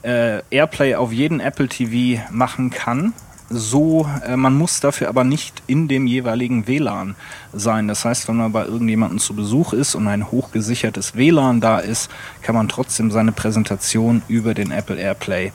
äh, 0.04 0.41
Airplay 0.52 0.95
auf 0.95 1.12
jeden 1.12 1.39
Apple 1.39 1.67
TV 1.67 2.22
machen 2.32 2.69
kann 2.69 3.13
so, 3.50 4.08
äh, 4.26 4.36
man 4.36 4.54
muss 4.54 4.80
dafür 4.80 5.10
aber 5.10 5.24
nicht 5.24 5.64
in 5.68 5.88
dem 5.88 6.06
jeweiligen 6.08 6.68
WLAN 6.68 7.16
sein. 7.54 7.88
Das 7.88 8.06
heißt, 8.06 8.28
wenn 8.28 8.38
man 8.38 8.52
bei 8.52 8.66
irgendjemandem 8.66 9.20
zu 9.20 9.34
Besuch 9.34 9.74
ist 9.74 9.96
und 9.96 10.08
ein 10.08 10.32
hochgesichertes 10.32 11.16
WLAN 11.16 11.62
da 11.62 11.80
ist, 11.80 12.10
kann 12.42 12.56
man 12.56 12.70
trotzdem 12.70 13.12
seine 13.12 13.32
Präsentation 13.32 14.22
über 14.28 14.54
den 14.54 14.72
Apple 14.72 14.98
Airplay, 14.98 15.52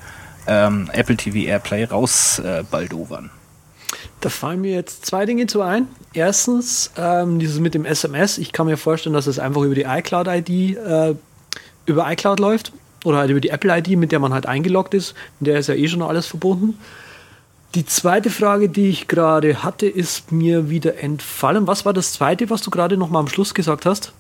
ähm, 0.47 0.91
Apple 0.93 1.17
TV 1.17 1.49
Airplay 1.49 1.85
rausbaldowern. 1.85 3.27
Äh, 3.27 3.29
da 4.21 4.29
fallen 4.29 4.61
mir 4.61 4.75
jetzt 4.75 5.07
zwei 5.07 5.27
Dinge 5.27 5.47
zu 5.47 5.63
ein. 5.63 5.87
Erstens, 6.13 6.91
ähm, 6.97 7.39
dieses 7.39 7.61
mit 7.61 7.75
dem 7.75 7.85
SMS. 7.85 8.39
Ich 8.39 8.53
kann 8.53 8.67
mir 8.67 8.77
vorstellen, 8.77 9.15
dass 9.15 9.27
es 9.27 9.39
einfach 9.39 9.63
über 9.63 9.75
die 9.75 9.83
iCloud-ID, 9.83 10.77
äh, 10.77 11.15
über 11.87 12.11
iCloud 12.11 12.41
läuft 12.41 12.73
oder 13.05 13.19
halt 13.19 13.31
über 13.31 13.41
die 13.41 13.51
Apple-ID, 13.51 13.99
mit 13.99 14.13
der 14.13 14.19
man 14.19 14.33
halt 14.33 14.47
eingeloggt 14.47 14.95
ist. 14.95 15.15
In 15.41 15.45
der 15.45 15.59
ist 15.59 15.69
ja 15.69 15.75
eh 15.75 15.89
schon 15.89 16.03
alles 16.03 16.27
verbunden. 16.27 16.79
Die 17.75 17.85
zweite 17.85 18.31
Frage, 18.31 18.69
die 18.69 18.89
ich 18.89 19.09
gerade 19.09 19.65
hatte, 19.65 19.87
ist 19.87 20.31
mir 20.31 20.71
wieder 20.71 21.03
entfallen. 21.03 21.67
Was 21.67 21.85
war 21.85 21.93
das 21.93 22.13
zweite, 22.13 22.49
was 22.49 22.63
du 22.63 22.71
gerade 22.71 22.97
noch 22.97 23.11
mal 23.11 23.19
am 23.19 23.27
Schluss 23.27 23.53
gesagt 23.53 23.85
hast? 23.85 24.13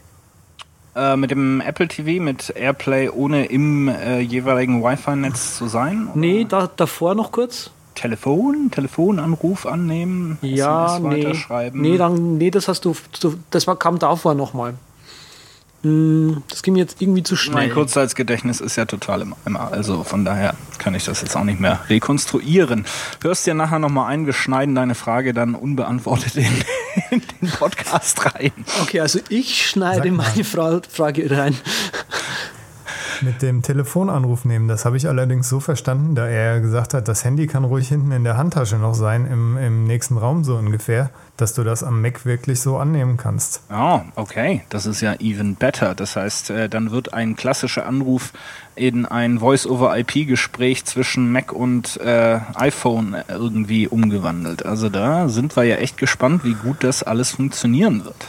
Äh, 0.96 1.16
mit 1.16 1.30
dem 1.30 1.60
Apple 1.60 1.86
TV, 1.86 2.22
mit 2.22 2.52
Airplay, 2.56 3.08
ohne 3.08 3.46
im 3.46 3.88
äh, 3.88 4.18
jeweiligen 4.18 4.82
Wi-Fi-Netz 4.82 5.56
zu 5.56 5.68
sein? 5.68 6.08
Oder? 6.08 6.18
Nee, 6.18 6.46
da, 6.48 6.68
davor 6.74 7.14
noch 7.14 7.30
kurz. 7.30 7.70
Telefon, 7.94 8.70
Telefonanruf 8.72 9.66
annehmen, 9.66 10.38
ja, 10.42 10.96
SMS 10.96 11.02
nee, 11.02 11.24
weiterschreiben. 11.24 11.80
Nee, 11.80 11.96
dann, 11.96 12.38
nee, 12.38 12.50
das 12.50 12.66
hast 12.66 12.84
du, 12.84 12.96
das 13.50 13.68
war, 13.68 13.76
kam 13.78 14.00
davor 14.00 14.34
nochmal. 14.34 14.74
Hm, 15.84 16.42
das 16.48 16.62
ging 16.62 16.72
mir 16.72 16.80
jetzt 16.80 17.02
irgendwie 17.02 17.22
zu 17.22 17.36
schnell. 17.36 17.66
Mein 17.66 17.70
Kurzzeitgedächtnis 17.70 18.62
ist 18.62 18.76
ja 18.76 18.86
total 18.86 19.20
im 19.20 19.34
Eimer, 19.44 19.70
also 19.70 20.02
von 20.02 20.24
daher 20.24 20.54
kann 20.78 20.94
ich 20.94 21.04
das 21.04 21.20
jetzt 21.20 21.36
auch 21.36 21.44
nicht 21.44 21.60
mehr 21.60 21.80
rekonstruieren. 21.90 22.86
Hörst 23.20 23.46
dir 23.46 23.52
nachher 23.52 23.78
nochmal 23.78 24.10
ein, 24.10 24.24
wir 24.24 24.32
schneiden 24.32 24.74
deine 24.74 24.94
Frage 24.94 25.34
dann 25.34 25.54
unbeantwortet 25.54 26.36
in, 26.36 26.46
in 27.10 27.22
den 27.42 27.50
Podcast 27.50 28.24
rein. 28.24 28.52
Okay, 28.80 29.00
also 29.00 29.20
ich 29.28 29.68
schneide 29.68 30.10
meine 30.10 30.42
Fra 30.42 30.80
Frage 30.88 31.30
rein. 31.30 31.54
Mit 33.22 33.42
dem 33.42 33.62
Telefonanruf 33.62 34.44
nehmen, 34.44 34.68
das 34.68 34.84
habe 34.84 34.96
ich 34.96 35.08
allerdings 35.08 35.48
so 35.48 35.60
verstanden, 35.60 36.14
da 36.14 36.26
er 36.26 36.60
gesagt 36.60 36.94
hat, 36.94 37.08
das 37.08 37.24
Handy 37.24 37.46
kann 37.46 37.64
ruhig 37.64 37.88
hinten 37.88 38.12
in 38.12 38.24
der 38.24 38.36
Handtasche 38.36 38.76
noch 38.76 38.94
sein, 38.94 39.26
im, 39.26 39.56
im 39.56 39.84
nächsten 39.84 40.16
Raum 40.18 40.44
so 40.44 40.56
ungefähr, 40.56 41.10
dass 41.36 41.54
du 41.54 41.64
das 41.64 41.82
am 41.82 42.00
Mac 42.00 42.24
wirklich 42.24 42.60
so 42.60 42.76
annehmen 42.76 43.16
kannst. 43.16 43.62
Oh, 43.72 44.00
okay. 44.16 44.62
Das 44.68 44.86
ist 44.86 45.00
ja 45.00 45.14
even 45.20 45.56
better. 45.56 45.94
Das 45.94 46.16
heißt, 46.16 46.50
äh, 46.50 46.68
dann 46.68 46.90
wird 46.90 47.14
ein 47.14 47.36
klassischer 47.36 47.86
Anruf 47.86 48.32
in 48.74 49.06
ein 49.06 49.38
Voice-over-IP-Gespräch 49.38 50.84
zwischen 50.84 51.32
Mac 51.32 51.52
und 51.52 52.00
äh, 52.00 52.40
iPhone 52.54 53.16
irgendwie 53.28 53.88
umgewandelt. 53.88 54.64
Also 54.64 54.88
da 54.88 55.28
sind 55.28 55.56
wir 55.56 55.64
ja 55.64 55.76
echt 55.76 55.98
gespannt, 55.98 56.44
wie 56.44 56.54
gut 56.54 56.78
das 56.80 57.02
alles 57.02 57.32
funktionieren 57.32 58.04
wird. 58.04 58.26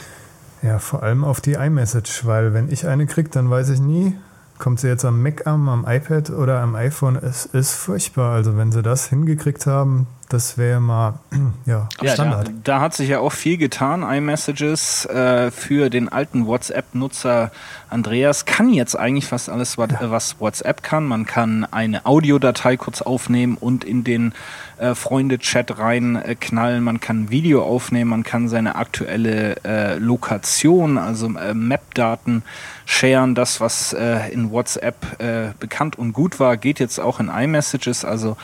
Ja, 0.62 0.78
vor 0.78 1.02
allem 1.02 1.24
auf 1.24 1.40
die 1.40 1.52
iMessage, 1.52 2.24
weil 2.24 2.54
wenn 2.54 2.72
ich 2.72 2.86
eine 2.86 3.06
kriege, 3.06 3.28
dann 3.28 3.50
weiß 3.50 3.68
ich 3.70 3.80
nie, 3.80 4.16
kommt 4.58 4.80
sie 4.80 4.88
jetzt 4.88 5.04
am 5.04 5.22
Mac 5.22 5.46
an, 5.46 5.68
am 5.68 5.86
iPad 5.86 6.30
oder 6.30 6.60
am 6.60 6.74
iPhone, 6.74 7.16
es 7.16 7.46
ist 7.46 7.74
furchtbar. 7.74 8.34
Also 8.34 8.56
wenn 8.56 8.72
sie 8.72 8.82
das 8.82 9.08
hingekriegt 9.08 9.66
haben, 9.66 10.06
das 10.28 10.58
wäre 10.58 10.80
mal 10.80 11.20
ja, 11.66 11.88
ja 12.02 12.12
Standard. 12.12 12.48
Da, 12.48 12.52
da, 12.64 12.80
hat 12.80 12.94
sich 12.94 13.08
ja 13.08 13.20
auch 13.20 13.32
viel 13.32 13.56
getan. 13.56 14.02
iMessages 14.02 15.06
äh, 15.06 15.50
für 15.50 15.90
den 15.90 16.08
alten 16.08 16.46
WhatsApp-Nutzer 16.46 17.50
Andreas 17.88 18.44
kann 18.44 18.72
jetzt 18.72 18.98
eigentlich 18.98 19.26
fast 19.26 19.48
alles, 19.48 19.78
was, 19.78 19.90
ja. 19.92 20.10
was, 20.10 20.40
WhatsApp 20.40 20.82
kann. 20.82 21.06
Man 21.06 21.24
kann 21.26 21.64
eine 21.70 22.04
Audiodatei 22.04 22.76
kurz 22.76 23.00
aufnehmen 23.02 23.56
und 23.56 23.84
in 23.84 24.02
den 24.02 24.34
äh, 24.78 24.94
Freunde-Chat 24.94 25.78
reinknallen. 25.78 26.78
Äh, 26.78 26.80
man 26.80 27.00
kann 27.00 27.30
Video 27.30 27.62
aufnehmen, 27.62 28.10
man 28.10 28.22
kann 28.24 28.48
seine 28.48 28.74
aktuelle 28.74 29.56
äh, 29.64 29.98
Lokation, 29.98 30.98
also 30.98 31.28
äh, 31.36 31.54
Map-Daten 31.54 32.42
sharen. 32.84 33.36
Das, 33.36 33.60
was 33.60 33.92
äh, 33.92 34.32
in 34.32 34.50
WhatsApp 34.50 35.20
äh, 35.20 35.52
bekannt 35.60 35.96
und 35.96 36.12
gut 36.12 36.40
war, 36.40 36.56
geht 36.56 36.80
jetzt 36.80 36.98
auch 36.98 37.20
in 37.20 37.28
iMessages. 37.28 38.04
Also 38.04 38.36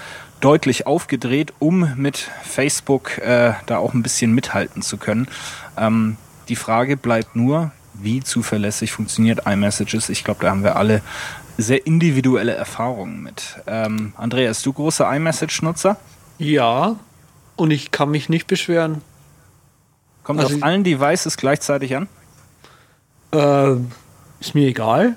deutlich 0.43 0.87
aufgedreht, 0.87 1.55
um 1.59 1.95
mit 1.97 2.17
Facebook 2.43 3.19
äh, 3.19 3.55
da 3.67 3.79
auch 3.79 3.95
ein 3.95 4.03
bisschen 4.03 4.35
mithalten 4.35 4.83
zu 4.83 4.99
können. 4.99 5.29
Ähm, 5.79 6.17
die 6.49 6.57
Frage 6.57 6.97
bleibt 6.97 7.37
nur, 7.37 7.71
wie 7.95 8.23
zuverlässig 8.23 8.93
funktioniert 8.93 9.47
iMessages. 9.47 10.09
Ich 10.09 10.25
glaube, 10.25 10.41
da 10.43 10.51
haben 10.51 10.65
wir 10.65 10.77
alle 10.77 11.01
sehr 11.57 11.87
individuelle 11.87 12.55
Erfahrungen 12.55 13.23
mit. 13.23 13.61
Ähm, 13.67 14.13
Andreas, 14.17 14.63
du 14.63 14.73
großer 14.73 15.11
iMessage-Nutzer? 15.15 15.97
Ja, 16.39 16.97
und 17.57 17.71
ich 17.71 17.91
kann 17.91 18.11
mich 18.11 18.29
nicht 18.29 18.47
beschweren. 18.47 19.03
Kommt 20.25 20.41
also 20.41 20.57
auf 20.57 20.63
allen 20.63 20.83
Devices 20.83 21.37
gleichzeitig 21.37 21.95
an? 21.97 22.09
Äh, 23.33 23.77
ist 24.41 24.55
mir 24.55 24.67
egal 24.67 25.17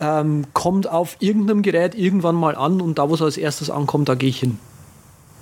ähm, 0.00 0.44
kommt 0.52 0.88
auf 0.88 1.16
irgendeinem 1.20 1.62
Gerät 1.62 1.94
irgendwann 1.94 2.34
mal 2.34 2.54
an 2.54 2.80
und 2.80 2.98
da, 2.98 3.08
wo 3.08 3.14
es 3.14 3.22
als 3.22 3.36
erstes 3.36 3.70
ankommt, 3.70 4.08
da 4.08 4.14
gehe 4.14 4.28
ich 4.28 4.40
hin. 4.40 4.58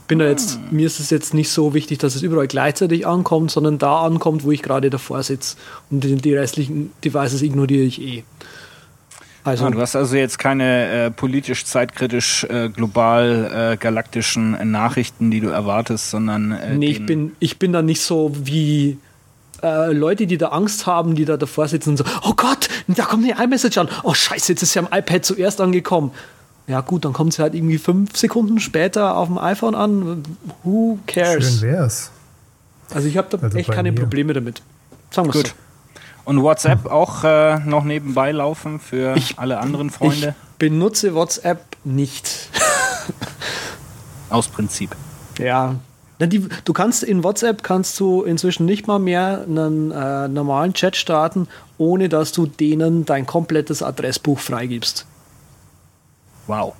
Bin 0.08 0.20
da 0.20 0.26
jetzt, 0.26 0.58
ah. 0.62 0.68
mir 0.70 0.86
ist 0.86 1.00
es 1.00 1.10
jetzt 1.10 1.34
nicht 1.34 1.50
so 1.50 1.74
wichtig, 1.74 1.98
dass 1.98 2.14
es 2.14 2.22
überall 2.22 2.46
gleichzeitig 2.46 3.06
ankommt, 3.06 3.50
sondern 3.50 3.78
da 3.78 4.02
ankommt, 4.02 4.44
wo 4.44 4.52
ich 4.52 4.62
gerade 4.62 4.88
davor 4.88 5.22
sitze. 5.22 5.56
Und 5.90 6.04
die, 6.04 6.14
die, 6.14 6.34
restlichen 6.34 6.92
Devices 7.04 7.42
ignoriere 7.42 7.82
ich 7.82 8.00
eh. 8.00 8.24
Also, 9.42 9.64
ah, 9.64 9.70
du 9.70 9.80
hast 9.80 9.94
also 9.94 10.16
jetzt 10.16 10.38
keine 10.38 11.06
äh, 11.06 11.10
politisch, 11.10 11.64
zeitkritisch, 11.64 12.44
äh, 12.44 12.68
global, 12.68 13.72
äh, 13.72 13.76
galaktischen 13.76 14.70
Nachrichten, 14.70 15.30
die 15.30 15.40
du 15.40 15.48
erwartest, 15.48 16.10
sondern. 16.10 16.52
Äh, 16.52 16.76
nee, 16.76 16.86
ich 16.86 17.06
bin, 17.06 17.32
ich 17.38 17.58
bin 17.58 17.72
da 17.72 17.82
nicht 17.82 18.00
so 18.00 18.32
wie 18.34 18.98
äh, 19.66 19.92
Leute, 19.92 20.26
die 20.26 20.38
da 20.38 20.48
Angst 20.48 20.86
haben, 20.86 21.14
die 21.14 21.24
da 21.24 21.36
davor 21.36 21.68
sitzen 21.68 21.90
und 21.90 21.96
so, 21.98 22.04
oh 22.22 22.34
Gott, 22.34 22.68
da 22.88 23.04
kommt 23.04 23.24
eine 23.24 23.42
iMessage 23.42 23.78
an. 23.78 23.88
Oh 24.02 24.14
scheiße, 24.14 24.52
jetzt 24.52 24.62
ist 24.62 24.72
sie 24.72 24.78
am 24.78 24.88
iPad 24.90 25.24
zuerst 25.24 25.60
angekommen. 25.60 26.12
Ja 26.66 26.80
gut, 26.80 27.04
dann 27.04 27.12
kommt 27.12 27.32
sie 27.32 27.42
halt 27.42 27.54
irgendwie 27.54 27.78
fünf 27.78 28.16
Sekunden 28.16 28.58
später 28.58 29.16
auf 29.16 29.28
dem 29.28 29.38
iPhone 29.38 29.74
an. 29.74 30.24
Who 30.64 30.98
cares? 31.06 31.60
Schön 31.60 31.70
wär's. 31.70 32.10
Also 32.92 33.08
ich 33.08 33.16
habe 33.16 33.28
da 33.30 33.38
also 33.42 33.56
echt 33.56 33.70
keine 33.70 33.92
mir. 33.92 34.00
Probleme 34.00 34.32
damit. 34.32 34.62
Sagen 35.10 35.28
wir 35.28 35.32
Gut. 35.32 35.48
So. 35.48 35.52
Und 36.24 36.42
WhatsApp 36.42 36.84
hm. 36.84 36.90
auch 36.90 37.22
äh, 37.22 37.60
noch 37.60 37.84
nebenbei 37.84 38.32
laufen 38.32 38.80
für 38.80 39.16
ich, 39.16 39.38
alle 39.38 39.58
anderen 39.60 39.90
Freunde? 39.90 40.34
Ich 40.52 40.58
benutze 40.58 41.14
WhatsApp 41.14 41.60
nicht. 41.84 42.50
Aus 44.30 44.48
Prinzip. 44.48 44.96
Ja, 45.38 45.76
die, 46.24 46.48
du 46.64 46.72
kannst 46.72 47.02
in 47.02 47.22
WhatsApp 47.22 47.62
kannst 47.62 48.00
du 48.00 48.22
inzwischen 48.22 48.64
nicht 48.64 48.86
mal 48.86 48.98
mehr 48.98 49.44
einen 49.46 49.90
äh, 49.90 50.28
normalen 50.28 50.72
Chat 50.72 50.96
starten, 50.96 51.46
ohne 51.76 52.08
dass 52.08 52.32
du 52.32 52.46
denen 52.46 53.04
dein 53.04 53.26
komplettes 53.26 53.82
Adressbuch 53.82 54.38
freigibst. 54.38 55.06
Wow. 56.46 56.74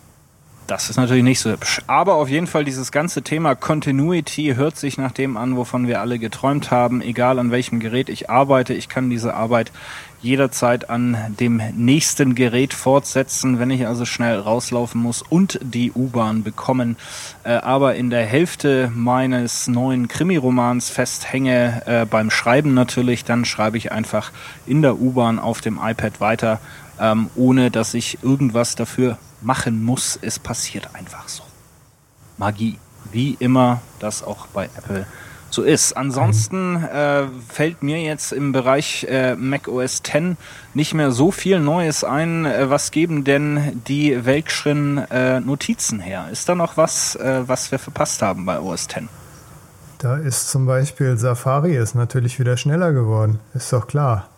Das 0.67 0.91
ist 0.91 0.97
natürlich 0.97 1.23
nicht 1.23 1.39
so 1.39 1.51
hübsch. 1.51 1.81
Aber 1.87 2.15
auf 2.15 2.29
jeden 2.29 2.49
Fall 2.49 2.65
dieses 2.65 2.91
ganze 2.91 3.23
Thema 3.23 3.55
Continuity 3.55 4.55
hört 4.57 4.77
sich 4.77 4.99
nach 4.99 5.13
dem 5.13 5.37
an, 5.37 5.57
wovon 5.57 5.87
wir 5.87 6.01
alle 6.01 6.19
geträumt 6.19 6.73
haben. 6.73 7.03
Egal 7.03 7.39
an 7.39 7.53
welchem 7.53 7.79
Gerät 7.79 8.09
ich 8.09 8.31
arbeite, 8.31 8.75
ich 8.75 8.89
kann 8.89 9.09
diese 9.09 9.35
Arbeit 9.35 9.71
jederzeit 10.23 10.91
an 10.91 11.17
dem 11.41 11.63
nächsten 11.77 12.35
Gerät 12.35 12.75
fortsetzen, 12.75 13.59
wenn 13.59 13.71
ich 13.71 13.87
also 13.87 14.05
schnell 14.05 14.39
rauslaufen 14.39 15.01
muss 15.01 15.23
und 15.23 15.59
die 15.63 15.93
U-Bahn 15.93 16.43
bekommen. 16.43 16.97
Äh, 17.45 17.53
aber 17.53 17.95
in 17.95 18.11
der 18.11 18.25
Hälfte 18.25 18.91
meines 18.95 19.69
neuen 19.69 20.09
Krimiromans 20.09 20.91
festhänge, 20.91 21.83
äh, 21.87 22.07
beim 22.07 22.31
Schreiben 22.31 22.75
natürlich, 22.75 23.25
dann 23.25 23.45
schreibe 23.45 23.77
ich 23.77 23.93
einfach 23.93 24.33
in 24.67 24.83
der 24.83 25.01
U-Bahn 25.01 25.39
auf 25.39 25.61
dem 25.61 25.79
iPad 25.83 26.21
weiter 26.21 26.61
ähm, 26.99 27.31
ohne 27.35 27.71
dass 27.71 27.95
ich 27.95 28.23
irgendwas 28.23 28.75
dafür 28.75 29.19
machen 29.41 29.85
muss. 29.85 30.19
Es 30.21 30.39
passiert 30.39 30.95
einfach 30.95 31.29
so. 31.29 31.43
Magie. 32.39 32.79
Wie 33.13 33.37
immer 33.39 33.83
das 34.01 34.25
auch 34.25 34.49
bei 34.49 34.65
Apple 34.65 35.07
so 35.57 35.65
ist. 35.65 35.97
Ansonsten 35.97 36.77
äh, 36.85 37.25
fällt 37.49 37.83
mir 37.83 38.01
jetzt 38.01 38.33
im 38.33 38.53
Bereich 38.53 39.05
äh, 39.09 39.35
Mac 39.35 39.67
OS 39.67 40.01
X 40.07 40.37
nicht 40.75 40.95
mehr 40.95 41.11
so 41.11 41.33
viel 41.33 41.59
Neues 41.59 42.05
ein. 42.05 42.45
Äh, 42.45 42.71
was 42.71 42.93
geben 42.93 43.25
denn 43.25 43.83
die 43.89 44.25
Welkschrin 44.25 44.99
äh, 45.11 45.41
Notizen 45.41 45.99
her? 45.99 46.29
Ist 46.31 46.49
da 46.49 46.55
noch 46.55 46.77
was, 46.77 47.17
äh, 47.17 47.43
was 47.47 47.73
wir 47.73 47.81
verpasst 47.81 48.23
haben 48.23 48.47
bei 48.47 48.61
OS 48.61 48.85
X? 48.85 49.03
Da 49.99 50.17
ist 50.17 50.51
zum 50.51 50.67
Beispiel 50.67 51.17
Safari 51.17 51.77
ist 51.77 51.95
natürlich 51.95 52.39
wieder 52.39 52.57
schneller 52.57 52.93
geworden. 52.93 53.41
Ist 53.55 53.73
doch 53.73 53.87
klar. 53.87 54.29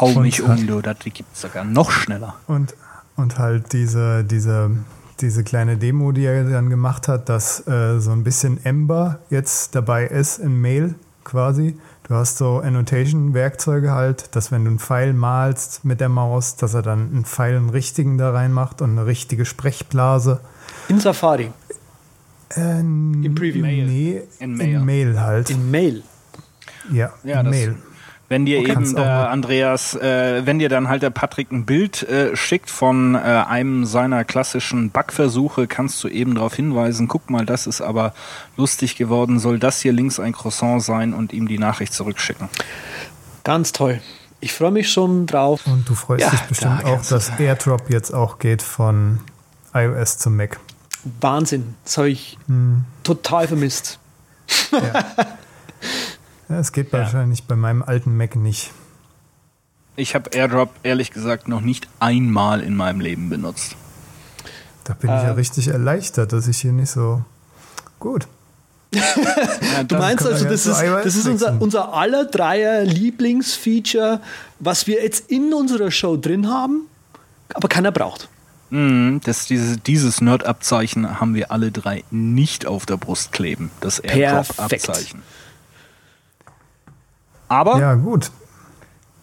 Hau 0.00 0.10
mich 0.20 0.42
um, 0.42 0.66
du, 0.66 0.80
das 0.80 0.96
gibt's 1.00 1.40
sogar 1.40 1.64
noch 1.64 1.90
schneller. 1.90 2.36
Und, 2.46 2.74
und 3.16 3.38
halt 3.38 3.72
diese, 3.72 4.22
diese, 4.24 4.70
diese 5.20 5.44
kleine 5.44 5.76
Demo, 5.76 6.12
die 6.12 6.24
er 6.24 6.44
dann 6.44 6.70
gemacht 6.70 7.08
hat, 7.08 7.28
dass 7.28 7.66
äh, 7.66 7.98
so 8.00 8.10
ein 8.12 8.24
bisschen 8.24 8.64
Ember 8.64 9.20
jetzt 9.30 9.74
dabei 9.74 10.06
ist 10.06 10.38
in 10.38 10.60
Mail 10.60 10.94
quasi. 11.24 11.76
Du 12.08 12.14
hast 12.14 12.38
so 12.38 12.58
Annotation-Werkzeuge 12.58 13.90
halt, 13.92 14.34
dass 14.36 14.52
wenn 14.52 14.64
du 14.64 14.70
einen 14.70 14.78
Pfeil 14.78 15.12
malst 15.12 15.84
mit 15.84 16.00
der 16.00 16.08
Maus, 16.08 16.54
dass 16.56 16.74
er 16.74 16.82
dann 16.82 17.10
einen 17.12 17.24
Pfeil 17.24 17.56
einen 17.56 17.70
richtigen 17.70 18.16
da 18.18 18.30
reinmacht 18.30 18.80
und 18.80 18.90
eine 18.90 19.06
richtige 19.06 19.44
Sprechblase. 19.44 20.40
In 20.88 21.00
Safari. 21.00 21.50
Äh, 22.56 22.78
Im 22.80 23.34
Preview. 23.34 23.62
Nee, 23.62 24.22
In 24.38 24.52
in 24.52 24.56
Mail. 24.56 24.80
Mail, 24.80 25.20
halt. 25.20 25.50
In 25.50 25.68
Mail. 25.70 26.02
ja, 26.92 27.12
Ja, 27.24 27.40
in 27.40 27.46
das- 27.46 27.54
Mail. 27.54 27.74
Wenn 28.28 28.44
dir 28.44 28.58
Okay. 28.58 28.72
eben 28.72 28.94
der 28.96 29.04
mal- 29.04 29.26
Andreas, 29.28 29.94
äh, 29.94 30.44
wenn 30.44 30.58
dir 30.58 30.68
dann 30.68 30.88
halt 30.88 31.02
der 31.02 31.10
Patrick 31.10 31.52
ein 31.52 31.64
Bild 31.64 32.02
äh, 32.02 32.34
schickt 32.34 32.70
von 32.70 33.14
äh, 33.14 33.18
einem 33.18 33.84
seiner 33.84 34.24
klassischen 34.24 34.90
Backversuche, 34.90 35.68
kannst 35.68 36.02
du 36.02 36.08
eben 36.08 36.34
darauf 36.34 36.54
hinweisen, 36.54 37.06
guck 37.06 37.30
mal, 37.30 37.46
das 37.46 37.68
ist 37.68 37.80
aber 37.80 38.14
lustig 38.56 38.96
geworden, 38.96 39.38
soll 39.38 39.60
das 39.60 39.80
hier 39.80 39.92
links 39.92 40.18
ein 40.18 40.32
Croissant 40.32 40.82
sein 40.82 41.14
und 41.14 41.32
ihm 41.32 41.46
die 41.46 41.58
Nachricht 41.58 41.94
zurückschicken. 41.94 42.48
Ganz 43.44 43.70
toll. 43.72 44.00
Ich 44.40 44.52
freue 44.52 44.72
mich 44.72 44.90
schon 44.92 45.26
drauf. 45.26 45.64
Und 45.66 45.88
du 45.88 45.94
freust 45.94 46.22
Ja, 46.22 46.30
dich 46.30 46.40
bestimmt 46.42 46.82
da 46.82 46.88
auch, 46.88 47.02
du 47.02 47.08
dass 47.14 47.30
AirDrop 47.38 47.90
jetzt 47.90 48.12
auch 48.12 48.38
geht 48.40 48.60
von 48.60 49.20
iOS 49.72 50.18
zu 50.18 50.30
Mac. 50.30 50.58
Wahnsinn. 51.20 51.74
Das 51.84 51.96
habe 51.96 52.10
ich 52.10 52.36
total 53.04 53.46
vermisst. 53.46 54.00
Ja, 54.72 55.04
es 56.48 56.72
geht 56.72 56.92
wahrscheinlich 56.92 57.44
bei 57.44 57.56
meinem 57.56 57.82
alten 57.82 58.16
Mac 58.16 58.36
nicht. 58.36 58.70
Ich 59.96 60.14
habe 60.14 60.30
AirDrop 60.32 60.70
ehrlich 60.82 61.10
gesagt 61.10 61.48
noch 61.48 61.60
nicht 61.62 61.88
einmal 62.00 62.60
in 62.60 62.76
meinem 62.76 63.00
Leben 63.00 63.28
benutzt. 63.30 63.76
Da 64.84 64.94
bin 64.94 65.10
ich 65.10 65.16
ja 65.22 65.28
Äh. 65.30 65.32
richtig 65.32 65.68
erleichtert, 65.68 66.32
dass 66.32 66.46
ich 66.46 66.58
hier 66.58 66.72
nicht 66.72 66.90
so. 66.90 67.24
Gut. 67.98 68.26
Ja, 68.94 69.82
Du 69.82 69.96
meinst 69.96 70.24
also, 70.24 70.44
ja 70.44 70.50
das 70.50 70.64
ist, 70.66 70.80
das 70.80 71.16
ist 71.16 71.26
unser, 71.26 71.60
unser 71.60 71.92
aller 71.92 72.24
Dreier 72.24 72.84
Lieblingsfeature, 72.84 74.20
was 74.60 74.86
wir 74.86 75.02
jetzt 75.02 75.30
in 75.30 75.52
unserer 75.52 75.90
Show 75.90 76.16
drin 76.16 76.48
haben, 76.48 76.86
aber 77.52 77.68
keiner 77.68 77.90
braucht. 77.92 78.28
Mm, 78.70 79.18
das, 79.24 79.46
dieses, 79.46 79.82
dieses 79.82 80.20
Nerd-Abzeichen 80.20 81.20
haben 81.20 81.34
wir 81.34 81.50
alle 81.50 81.72
drei 81.72 82.04
nicht 82.10 82.66
auf 82.66 82.86
der 82.86 82.96
Brust 82.96 83.32
kleben. 83.32 83.70
Das 83.80 83.98
AirDrop-Abzeichen. 83.98 85.22
Aber 87.48 87.78
Ja, 87.78 87.94
gut. 87.94 88.30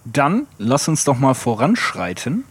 Dann 0.06 0.48
lass 0.58 0.88
uns 0.88 1.04
doch 1.06 1.18
mal 1.18 1.34
voranschreiten. 1.34 2.44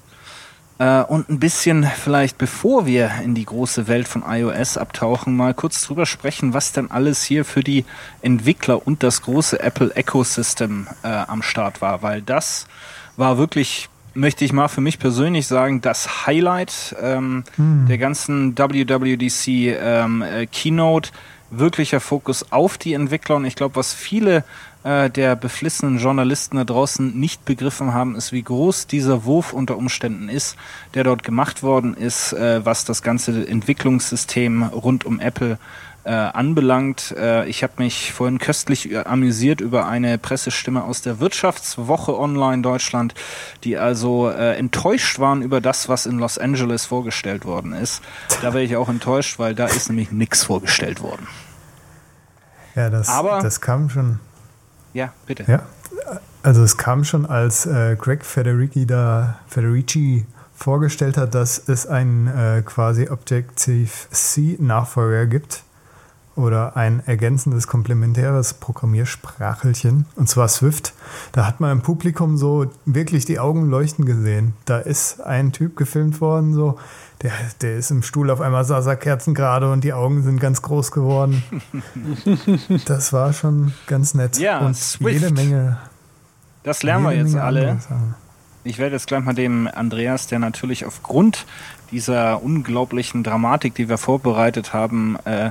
Äh, 0.78 1.02
und 1.02 1.28
ein 1.28 1.38
bisschen 1.38 1.84
vielleicht, 1.84 2.38
bevor 2.38 2.86
wir 2.86 3.10
in 3.22 3.34
die 3.34 3.44
große 3.44 3.88
Welt 3.88 4.08
von 4.08 4.24
iOS 4.26 4.76
abtauchen, 4.76 5.36
mal 5.36 5.54
kurz 5.54 5.82
drüber 5.82 6.06
sprechen, 6.06 6.54
was 6.54 6.72
denn 6.72 6.90
alles 6.90 7.22
hier 7.22 7.44
für 7.44 7.62
die 7.62 7.84
Entwickler 8.20 8.86
und 8.86 9.02
das 9.02 9.22
große 9.22 9.60
Apple 9.60 9.94
Ecosystem 9.94 10.88
äh, 11.02 11.08
am 11.08 11.42
Start 11.42 11.82
war, 11.82 12.02
weil 12.02 12.22
das 12.22 12.66
war 13.16 13.38
wirklich 13.38 13.88
möchte 14.14 14.44
ich 14.44 14.52
mal 14.52 14.68
für 14.68 14.80
mich 14.80 14.98
persönlich 14.98 15.46
sagen, 15.46 15.80
das 15.80 16.26
Highlight 16.26 16.94
ähm, 17.00 17.44
der 17.88 17.96
ganzen 17.96 18.58
WWDC 18.58 19.48
ähm, 19.48 20.22
äh, 20.22 20.46
Keynote, 20.46 21.10
wirklicher 21.50 22.00
Fokus 22.00 22.52
auf 22.52 22.76
die 22.76 22.92
Entwickler. 22.92 23.36
Und 23.36 23.44
ich 23.44 23.56
glaube, 23.56 23.76
was 23.76 23.94
viele 23.94 24.44
äh, 24.84 25.10
der 25.10 25.36
beflissenen 25.36 25.98
Journalisten 25.98 26.56
da 26.56 26.64
draußen 26.64 27.18
nicht 27.18 27.44
begriffen 27.44 27.94
haben, 27.94 28.16
ist, 28.16 28.32
wie 28.32 28.42
groß 28.42 28.86
dieser 28.86 29.24
Wurf 29.24 29.52
unter 29.52 29.76
Umständen 29.76 30.28
ist, 30.28 30.56
der 30.94 31.04
dort 31.04 31.22
gemacht 31.22 31.62
worden 31.62 31.94
ist, 31.94 32.32
äh, 32.32 32.64
was 32.64 32.84
das 32.84 33.02
ganze 33.02 33.46
Entwicklungssystem 33.46 34.62
rund 34.64 35.04
um 35.04 35.20
Apple 35.20 35.58
äh, 36.04 36.10
anbelangt. 36.10 37.14
Äh, 37.16 37.46
ich 37.48 37.62
habe 37.62 37.74
mich 37.76 38.12
vorhin 38.12 38.38
köstlich 38.38 38.96
amüsiert 39.06 39.60
über 39.60 39.86
eine 39.86 40.18
Pressestimme 40.18 40.82
aus 40.82 41.00
der 41.02 41.20
Wirtschaftswoche 41.20 42.18
Online 42.18 42.62
Deutschland, 42.62 43.14
die 43.62 43.78
also 43.78 44.28
äh, 44.28 44.56
enttäuscht 44.56 45.20
waren 45.20 45.42
über 45.42 45.60
das, 45.60 45.88
was 45.88 46.06
in 46.06 46.18
Los 46.18 46.38
Angeles 46.38 46.86
vorgestellt 46.86 47.44
worden 47.44 47.72
ist. 47.72 48.02
Da 48.40 48.52
wäre 48.52 48.64
ich 48.64 48.74
auch 48.74 48.88
enttäuscht, 48.88 49.38
weil 49.38 49.54
da 49.54 49.66
ist 49.66 49.88
nämlich 49.90 50.10
nichts 50.10 50.42
vorgestellt 50.42 51.00
worden. 51.02 51.28
Ja, 52.74 52.90
das, 52.90 53.08
Aber- 53.08 53.40
das 53.40 53.60
kam 53.60 53.88
schon. 53.88 54.18
Ja, 54.92 55.12
bitte. 55.26 55.44
Ja. 55.46 55.62
Also 56.42 56.62
es 56.62 56.76
kam 56.76 57.04
schon, 57.04 57.24
als 57.26 57.66
äh, 57.66 57.96
Greg 57.96 58.24
Federici 58.24 58.86
da 58.86 59.38
Federici 59.46 60.26
vorgestellt 60.54 61.16
hat, 61.16 61.34
dass 61.34 61.68
es 61.68 61.86
einen 61.86 62.28
äh, 62.28 62.62
quasi 62.64 63.08
Objective-C-Nachfolger 63.08 65.26
gibt 65.26 65.62
oder 66.34 66.76
ein 66.76 67.02
ergänzendes 67.06 67.66
komplementäres 67.66 68.54
Programmiersprachelchen, 68.54 70.06
und 70.16 70.28
zwar 70.28 70.48
Swift. 70.48 70.94
Da 71.32 71.46
hat 71.46 71.60
man 71.60 71.72
im 71.72 71.82
Publikum 71.82 72.38
so 72.38 72.70
wirklich 72.86 73.26
die 73.26 73.38
Augen 73.38 73.68
leuchten 73.68 74.06
gesehen. 74.06 74.54
Da 74.64 74.78
ist 74.78 75.20
ein 75.20 75.52
Typ 75.52 75.76
gefilmt 75.76 76.20
worden, 76.20 76.54
so, 76.54 76.78
der, 77.22 77.32
der 77.60 77.76
ist 77.76 77.90
im 77.90 78.02
Stuhl, 78.02 78.30
auf 78.30 78.40
einmal 78.40 78.64
saß 78.64 78.86
er 78.86 78.96
kerzengerade 78.96 79.70
und 79.70 79.84
die 79.84 79.92
Augen 79.92 80.22
sind 80.22 80.40
ganz 80.40 80.62
groß 80.62 80.90
geworden. 80.90 81.42
das 82.86 83.12
war 83.12 83.32
schon 83.32 83.72
ganz 83.86 84.14
nett. 84.14 84.38
Ja, 84.38 84.58
und 84.60 84.76
Swift. 84.76 85.20
jede 85.20 85.32
Menge. 85.32 85.78
Das 86.62 86.82
lernen 86.82 87.04
wir 87.04 87.12
jetzt 87.12 87.32
Menge 87.32 87.42
alle. 87.42 87.78
Ich 88.64 88.78
werde 88.78 88.94
jetzt 88.94 89.08
gleich 89.08 89.24
mal 89.24 89.34
dem 89.34 89.68
Andreas, 89.72 90.28
der 90.28 90.38
natürlich 90.38 90.84
aufgrund 90.84 91.46
dieser 91.90 92.42
unglaublichen 92.42 93.24
Dramatik, 93.24 93.74
die 93.74 93.88
wir 93.88 93.98
vorbereitet 93.98 94.72
haben, 94.72 95.16
äh, 95.24 95.50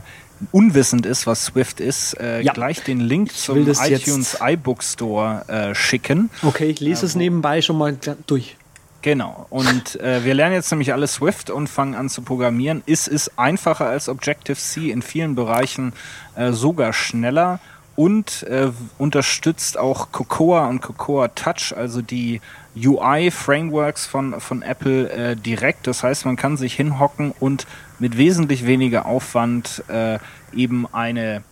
unwissend 0.51 1.05
ist, 1.05 1.27
was 1.27 1.45
Swift 1.45 1.79
ist, 1.79 2.19
äh, 2.19 2.41
Ja. 2.41 2.53
gleich 2.53 2.84
den 2.84 2.99
Link 2.99 3.34
zum 3.36 3.67
iTunes 3.67 4.38
iBook 4.41 4.84
Store 4.84 5.43
äh, 5.47 5.75
schicken. 5.75 6.29
Okay, 6.41 6.65
ich 6.65 6.79
lese 6.79 7.05
es 7.05 7.15
nebenbei 7.15 7.62
schon 7.62 7.77
mal 7.77 7.97
durch. 8.27 8.57
Genau. 9.01 9.47
Und 9.49 9.99
äh, 9.99 10.23
wir 10.23 10.35
lernen 10.35 10.53
jetzt 10.53 10.69
nämlich 10.71 10.93
alle 10.93 11.07
Swift 11.07 11.49
und 11.49 11.67
fangen 11.67 11.95
an 11.95 12.07
zu 12.07 12.21
programmieren. 12.21 12.83
Es 12.85 13.07
ist 13.07 13.37
einfacher 13.37 13.87
als 13.87 14.07
Objective-C 14.09 14.91
in 14.91 15.01
vielen 15.01 15.33
Bereichen, 15.33 15.93
äh, 16.35 16.51
sogar 16.51 16.93
schneller 16.93 17.59
und 17.95 18.43
äh, 18.43 18.69
unterstützt 18.99 19.77
auch 19.77 20.11
Cocoa 20.11 20.67
und 20.67 20.81
Cocoa 20.81 21.27
Touch, 21.29 21.73
also 21.75 22.01
die 22.01 22.41
UI-Frameworks 22.75 24.05
von, 24.05 24.39
von 24.39 24.61
Apple 24.61 25.09
äh, 25.09 25.35
direkt. 25.35 25.87
Das 25.87 26.03
heißt, 26.03 26.25
man 26.25 26.35
kann 26.35 26.55
sich 26.55 26.75
hinhocken 26.75 27.33
und 27.39 27.67
mit 27.99 28.17
wesentlich 28.17 28.65
weniger 28.65 29.05
Aufwand 29.05 29.83
äh, 29.87 30.19
eben 30.53 30.87
eine 30.93 31.43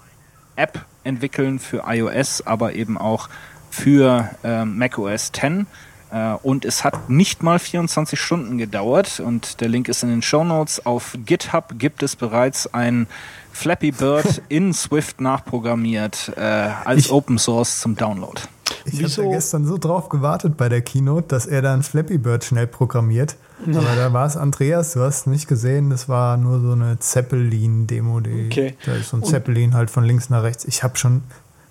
App 0.55 0.85
entwickeln 1.03 1.59
für 1.59 1.83
iOS, 1.87 2.45
aber 2.45 2.73
eben 2.73 2.97
auch 2.97 3.27
für 3.69 4.29
äh, 4.43 4.65
macOS 4.65 5.31
10. 5.31 5.67
Äh, 6.11 6.33
und 6.43 6.65
es 6.65 6.83
hat 6.83 7.09
nicht 7.09 7.43
mal 7.43 7.59
24 7.59 8.19
Stunden 8.19 8.57
gedauert 8.57 9.19
und 9.19 9.61
der 9.61 9.69
Link 9.69 9.87
ist 9.89 10.03
in 10.03 10.09
den 10.09 10.21
Show 10.21 10.43
Notes. 10.43 10.85
Auf 10.85 11.17
GitHub 11.25 11.73
gibt 11.77 12.01
es 12.03 12.15
bereits 12.15 12.73
ein 12.73 13.07
Flappy 13.51 13.91
Bird 13.91 14.41
in 14.49 14.73
Swift 14.73 15.21
nachprogrammiert 15.21 16.31
äh, 16.35 16.41
als 16.41 17.05
Ich- 17.05 17.11
Open 17.11 17.37
Source 17.37 17.79
zum 17.79 17.95
Download. 17.95 18.41
Ich 18.85 19.03
habe 19.03 19.11
da 19.29 19.31
gestern 19.35 19.65
so 19.65 19.77
drauf 19.77 20.09
gewartet 20.09 20.55
bei 20.55 20.69
der 20.69 20.81
Keynote, 20.81 21.27
dass 21.27 21.45
er 21.47 21.61
dann 21.61 21.83
Flappy 21.83 22.17
Bird 22.17 22.43
schnell 22.43 22.67
programmiert. 22.67 23.35
Aber 23.67 23.95
da 23.95 24.13
war 24.13 24.25
es 24.25 24.37
Andreas, 24.37 24.93
du 24.93 25.01
hast 25.01 25.27
nicht 25.27 25.47
gesehen, 25.47 25.89
das 25.89 26.07
war 26.07 26.37
nur 26.37 26.61
so 26.61 26.71
eine 26.71 26.97
Zeppelin-Demo. 26.99 28.19
die- 28.21 28.45
Okay. 28.45 28.75
Da 28.85 28.93
ist 28.93 29.09
so 29.09 29.17
ein 29.17 29.23
Zeppelin 29.23 29.73
halt 29.73 29.89
von 29.89 30.03
links 30.03 30.29
nach 30.29 30.43
rechts. 30.43 30.65
Ich 30.65 30.81
habe 30.83 30.97
schon, 30.97 31.23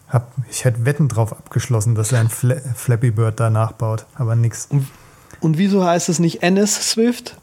hab, 0.08 0.32
ich 0.50 0.64
hätte 0.64 0.84
Wetten 0.84 1.08
drauf 1.08 1.32
abgeschlossen, 1.32 1.94
dass 1.94 2.12
er 2.12 2.20
ein 2.20 2.28
Fla 2.28 2.56
Flappy 2.74 3.10
Bird 3.10 3.38
da 3.40 3.50
nachbaut, 3.50 4.06
aber 4.14 4.34
nix. 4.36 4.68
Und 5.40 5.58
wieso 5.58 5.84
heißt 5.84 6.08
es 6.08 6.18
nicht 6.18 6.42
NS 6.42 6.90
Swift? 6.90 7.36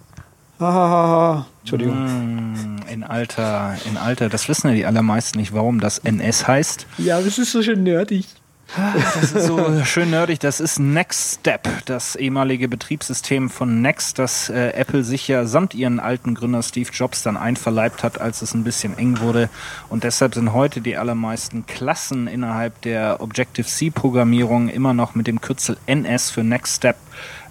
Hahaha. 0.60 1.46
Entschuldigung. 1.62 1.96
Mm, 1.96 2.78
In 2.90 3.04
Alter, 3.04 3.76
in 3.90 3.98
Alter, 3.98 4.30
das 4.30 4.48
wissen 4.48 4.70
ja 4.70 4.74
die 4.74 4.86
allermeisten 4.86 5.38
nicht, 5.40 5.54
warum 5.54 5.80
das 5.80 5.98
NS 6.00 6.48
heißt. 6.48 6.88
Ja, 6.98 7.20
das 7.22 7.38
ist 7.38 7.52
so 7.52 7.62
schön 7.62 7.84
nerdig. 7.84 8.28
Das 8.76 9.32
ist 9.34 9.48
so 9.48 9.84
schön 9.86 10.10
nerdig. 10.10 10.40
Das 10.40 10.60
ist 10.60 10.80
Next 10.80 11.40
Step, 11.40 11.68
das 11.86 12.16
ehemalige 12.16 12.68
Betriebssystem 12.68 13.50
von 13.50 13.82
Next, 13.82 14.20
das 14.20 14.50
äh, 14.50 14.70
Apple 14.70 15.04
sich 15.04 15.28
ja 15.28 15.46
samt 15.46 15.74
ihren 15.74 16.00
alten 16.00 16.36
Gründer 16.36 16.64
Steve 16.64 16.90
Jobs 16.92 17.24
dann 17.24 17.38
einverleibt 17.38 18.04
hat, 18.04 18.20
als 18.20 18.42
es 18.42 18.54
ein 18.54 18.64
bisschen 18.64 18.98
eng 18.98 19.20
wurde. 19.20 19.50
Und 19.90 20.04
deshalb 20.04 20.34
sind 20.34 20.54
heute 20.54 20.82
die 20.82 20.98
allermeisten 20.98 21.66
Klassen 21.66 22.28
innerhalb 22.28 22.82
der 22.82 23.22
Objective-C-Programmierung 23.22 24.70
immer 24.70 24.94
noch 24.94 25.16
mit 25.16 25.28
dem 25.28 25.42
Kürzel 25.42 25.78
NS 25.86 26.32
für 26.32 26.44
Next 26.44 26.78
Step 26.78 26.98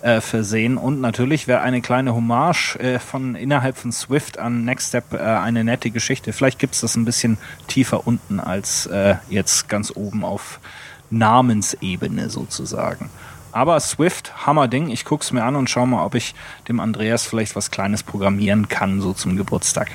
äh, 0.03 0.21
versehen. 0.21 0.77
Und 0.77 1.01
natürlich 1.01 1.49
wäre 1.49 1.63
eine 1.63 1.81
kleine 1.81 2.15
Hommage 2.15 2.77
äh, 2.77 2.99
von 2.99 3.35
innerhalb 3.35 3.79
von 3.79 3.93
Swift 3.93 4.39
an 4.39 4.65
Next 4.65 4.89
Step 4.89 5.15
äh, 5.15 5.19
eine 5.19 5.65
nette 5.65 5.91
Geschichte. 5.91 6.33
Vielleicht 6.33 6.59
gibt 6.59 6.75
es 6.75 6.83
das 6.83 6.97
ein 6.97 7.05
bisschen 7.07 7.39
tiefer 7.69 8.07
unten 8.07 8.41
als 8.41 8.87
äh, 8.87 9.15
jetzt 9.31 9.69
ganz 9.69 9.93
oben 9.95 10.25
auf 10.25 10.61
Namensebene 11.11 12.31
sozusagen. 12.31 13.11
Aber 13.53 13.79
Swift, 13.79 14.47
Hammerding, 14.47 14.91
ich 14.91 15.05
gucke 15.05 15.23
es 15.23 15.31
mir 15.31 15.45
an 15.45 15.55
und 15.55 15.71
schaue 15.71 15.87
mal, 15.87 16.05
ob 16.05 16.15
ich 16.17 16.35
dem 16.69 16.81
Andreas 16.81 17.25
vielleicht 17.25 17.55
was 17.55 17.71
Kleines 17.71 18.03
programmieren 18.03 18.69
kann, 18.69 19.01
so 19.01 19.13
zum 19.13 19.37
Geburtstag. 19.37 19.91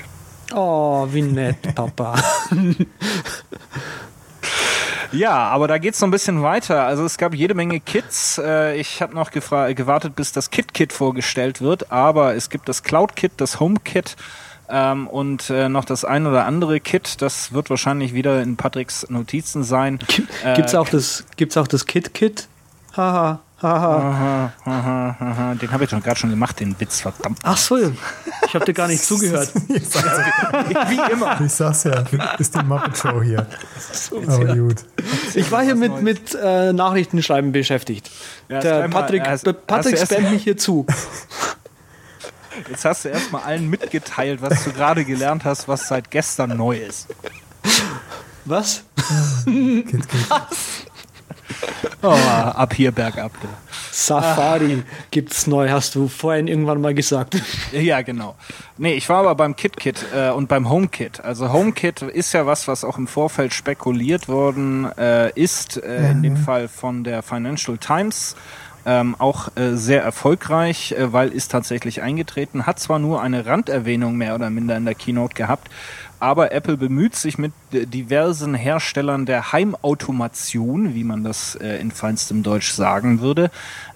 Oh, 0.54 1.06
wie 1.10 1.22
nett, 1.22 1.74
Papa. 1.74 2.14
Ja, 5.12 5.32
aber 5.32 5.66
da 5.66 5.78
geht's 5.78 6.00
noch 6.00 6.06
ein 6.06 6.12
bisschen 6.12 6.42
weiter. 6.42 6.84
Also 6.84 7.04
es 7.04 7.18
gab 7.18 7.34
jede 7.34 7.54
Menge 7.54 7.80
Kits. 7.80 8.38
Äh, 8.38 8.76
ich 8.76 9.02
habe 9.02 9.14
noch 9.14 9.32
gewartet, 9.32 10.14
bis 10.14 10.32
das 10.32 10.50
Kit-Kit 10.50 10.92
vorgestellt 10.92 11.60
wird, 11.60 11.90
aber 11.90 12.36
es 12.36 12.48
gibt 12.48 12.68
das 12.68 12.84
Cloud-Kit, 12.84 13.32
das 13.38 13.58
Home-Kit 13.58 14.16
ähm, 14.70 15.06
und 15.06 15.50
äh, 15.50 15.68
noch 15.68 15.84
das 15.84 16.04
ein 16.04 16.26
oder 16.26 16.44
andere 16.46 16.80
Kit. 16.80 17.20
Das 17.22 17.52
wird 17.52 17.70
wahrscheinlich 17.70 18.14
wieder 18.14 18.40
in 18.42 18.56
Patricks 18.56 19.06
Notizen 19.10 19.64
sein. 19.64 19.98
Gibt's 20.56 20.74
auch 20.74 20.88
das, 20.88 21.24
gibt's 21.36 21.56
auch 21.56 21.68
das 21.68 21.86
Kit-Kit? 21.86 22.48
Haha. 22.96 23.40
Haha. 23.62 23.96
Aha, 23.98 24.52
aha, 24.64 25.16
aha. 25.20 25.54
Den 25.60 25.70
habe 25.70 25.84
ich 25.84 25.90
doch 25.90 26.02
gerade 26.02 26.18
schon 26.18 26.30
gemacht, 26.30 26.58
den 26.60 26.74
Witz, 26.80 27.02
verdammt. 27.02 27.40
Ach 27.42 27.58
so, 27.58 27.76
ich 27.76 28.54
habe 28.54 28.64
dir 28.64 28.72
gar 28.72 28.88
nicht 28.88 29.04
zugehört. 29.04 29.52
Wie 29.68 31.12
immer. 31.12 31.38
Ich 31.42 31.52
sag's 31.52 31.84
ja, 31.84 32.02
ist 32.38 32.54
die 32.54 32.64
Muppet 32.64 32.96
Show 32.96 33.20
hier. 33.22 33.46
Aber 34.26 34.56
gut. 34.56 34.76
Ich 35.34 35.52
war 35.52 35.62
hier 35.62 35.74
mit, 35.74 36.00
mit 36.00 36.34
äh, 36.42 36.72
Nachrichtenschreiben 36.72 37.52
beschäftigt. 37.52 38.10
Ja, 38.48 38.60
Der 38.60 38.78
schreib 38.80 38.92
mal, 38.94 39.00
Patrick, 39.02 39.28
hast- 39.28 39.66
Patrick 39.66 39.98
spammt 39.98 40.30
mich 40.30 40.44
hier 40.44 40.56
zu. 40.56 40.86
Jetzt 42.68 42.84
hast 42.84 43.04
du 43.04 43.08
erstmal 43.08 43.42
allen 43.42 43.68
mitgeteilt, 43.68 44.42
was 44.42 44.64
du 44.64 44.72
gerade 44.72 45.04
gelernt 45.04 45.44
hast, 45.44 45.68
was 45.68 45.88
seit 45.88 46.10
gestern 46.10 46.56
neu 46.56 46.76
ist. 46.76 47.08
Was? 48.44 48.84
Kit, 49.44 50.08
Kit. 50.08 50.08
Oh, 52.02 52.08
ab 52.08 52.72
hier 52.74 52.92
bergab. 52.92 53.32
du. 53.42 53.48
Safari 53.92 54.82
gibt's 55.10 55.46
neu, 55.46 55.68
hast 55.68 55.94
du 55.94 56.08
vorhin 56.08 56.48
irgendwann 56.48 56.80
mal 56.80 56.94
gesagt. 56.94 57.36
Ja, 57.72 58.02
genau. 58.02 58.36
Nee, 58.78 58.94
ich 58.94 59.08
war 59.08 59.18
aber 59.18 59.34
beim 59.34 59.54
KitKit 59.54 60.06
äh, 60.14 60.30
und 60.30 60.48
beim 60.48 60.68
HomeKit. 60.68 61.20
Also 61.20 61.52
HomeKit 61.52 62.02
ist 62.02 62.32
ja 62.32 62.46
was, 62.46 62.66
was 62.68 62.84
auch 62.84 62.98
im 62.98 63.06
Vorfeld 63.06 63.52
spekuliert 63.52 64.28
worden 64.28 64.90
äh, 64.96 65.30
ist, 65.38 65.76
äh, 65.76 66.10
in 66.10 66.22
dem 66.22 66.36
Fall 66.36 66.68
von 66.68 67.04
der 67.04 67.22
Financial 67.22 67.76
Times. 67.78 68.34
Ähm, 68.86 69.14
auch 69.18 69.56
äh, 69.56 69.76
sehr 69.76 70.02
erfolgreich, 70.02 70.92
äh, 70.92 71.12
weil 71.12 71.28
ist 71.28 71.50
tatsächlich 71.50 72.02
eingetreten. 72.02 72.66
Hat 72.66 72.78
zwar 72.78 72.98
nur 72.98 73.20
eine 73.20 73.46
Randerwähnung 73.46 74.16
mehr 74.16 74.34
oder 74.34 74.50
minder 74.50 74.76
in 74.76 74.84
der 74.84 74.94
Keynote 74.94 75.34
gehabt, 75.34 75.68
aber 76.20 76.52
Apple 76.52 76.76
bemüht 76.76 77.16
sich 77.16 77.38
mit 77.38 77.52
äh, 77.72 77.86
diversen 77.86 78.54
Herstellern 78.54 79.26
der 79.26 79.52
Heimautomation, 79.52 80.94
wie 80.94 81.04
man 81.04 81.24
das 81.24 81.56
äh, 81.56 81.80
in 81.80 81.90
feinstem 81.90 82.42
Deutsch 82.42 82.72
sagen 82.72 83.20
würde, 83.20 83.50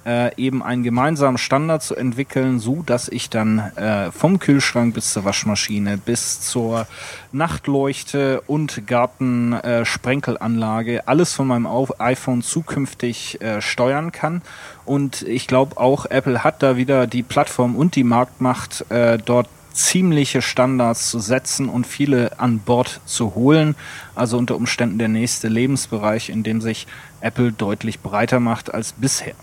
äh, 0.07 0.35
eben 0.37 0.63
einen 0.63 0.83
gemeinsamen 0.83 1.39
Standard 1.39 1.83
zu 1.83 1.95
entwickeln, 1.95 2.59
so 2.59 2.83
dass 2.83 3.09
ich 3.09 3.31
dann 3.31 3.59
äh, 3.77 4.11
vom 4.11 4.39
Kühlschrank 4.39 4.95
bis 4.95 5.13
zur 5.13 5.25
Waschmaschine 5.25 5.99
bis 5.99 6.41
zur 6.41 6.87
Nachtleuchte 7.33 8.41
und 8.47 8.87
Gartensprenkelanlage 8.87 11.07
alles 11.07 11.35
von 11.35 11.47
meinem 11.47 11.69
iPhone 11.99 12.41
zukünftig 12.43 13.41
äh, 13.41 13.61
steuern 13.61 14.13
kann. 14.13 14.43
Und 14.85 15.23
ich 15.23 15.47
glaube 15.47 15.79
auch, 15.79 16.07
Apple 16.07 16.43
hat 16.45 16.63
da 16.63 16.77
wieder 16.77 17.07
die 17.07 17.23
Plattform 17.23 17.77
und 17.77 17.97
die 17.97 18.05
Marktmacht, 18.05 18.85
äh, 18.91 19.19
dort 19.19 19.49
ziemliche 19.75 20.41
Standards 20.41 21.11
zu 21.11 21.19
setzen 21.19 21.69
und 21.69 21.87
viele 21.87 22.39
an 22.39 22.61
Bord 22.61 23.01
zu 23.05 23.35
holen. 23.35 23.75
Also 24.15 24.39
unter 24.39 24.57
Umständen 24.57 24.99
der 24.99 25.09
nächste 25.09 25.49
Lebensbereich, 25.49 26.31
in 26.31 26.43
dem 26.43 26.61
sich 26.61 26.87
Apple 27.21 27.53
deutlich 27.53 28.01
breiter 28.01 28.41
macht 28.41 28.73
als 28.73 28.93
bisher. 28.93 29.35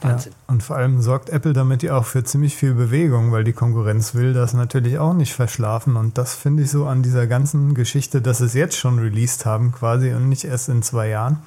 Wahnsinn. 0.00 0.32
Ja. 0.32 0.52
Und 0.52 0.62
vor 0.62 0.76
allem 0.76 1.00
sorgt 1.00 1.30
Apple 1.30 1.52
damit 1.52 1.82
ja 1.82 1.96
auch 1.96 2.04
für 2.04 2.24
ziemlich 2.24 2.54
viel 2.56 2.74
Bewegung, 2.74 3.32
weil 3.32 3.44
die 3.44 3.52
Konkurrenz 3.52 4.14
will 4.14 4.32
das 4.32 4.54
natürlich 4.54 4.98
auch 4.98 5.14
nicht 5.14 5.32
verschlafen. 5.32 5.96
Und 5.96 6.18
das 6.18 6.34
finde 6.34 6.62
ich 6.62 6.70
so 6.70 6.86
an 6.86 7.02
dieser 7.02 7.26
ganzen 7.26 7.74
Geschichte, 7.74 8.20
dass 8.20 8.38
sie 8.38 8.46
es 8.46 8.54
jetzt 8.54 8.76
schon 8.76 8.98
released 8.98 9.46
haben 9.46 9.72
quasi 9.72 10.12
und 10.12 10.28
nicht 10.28 10.44
erst 10.44 10.68
in 10.68 10.82
zwei 10.82 11.08
Jahren, 11.08 11.38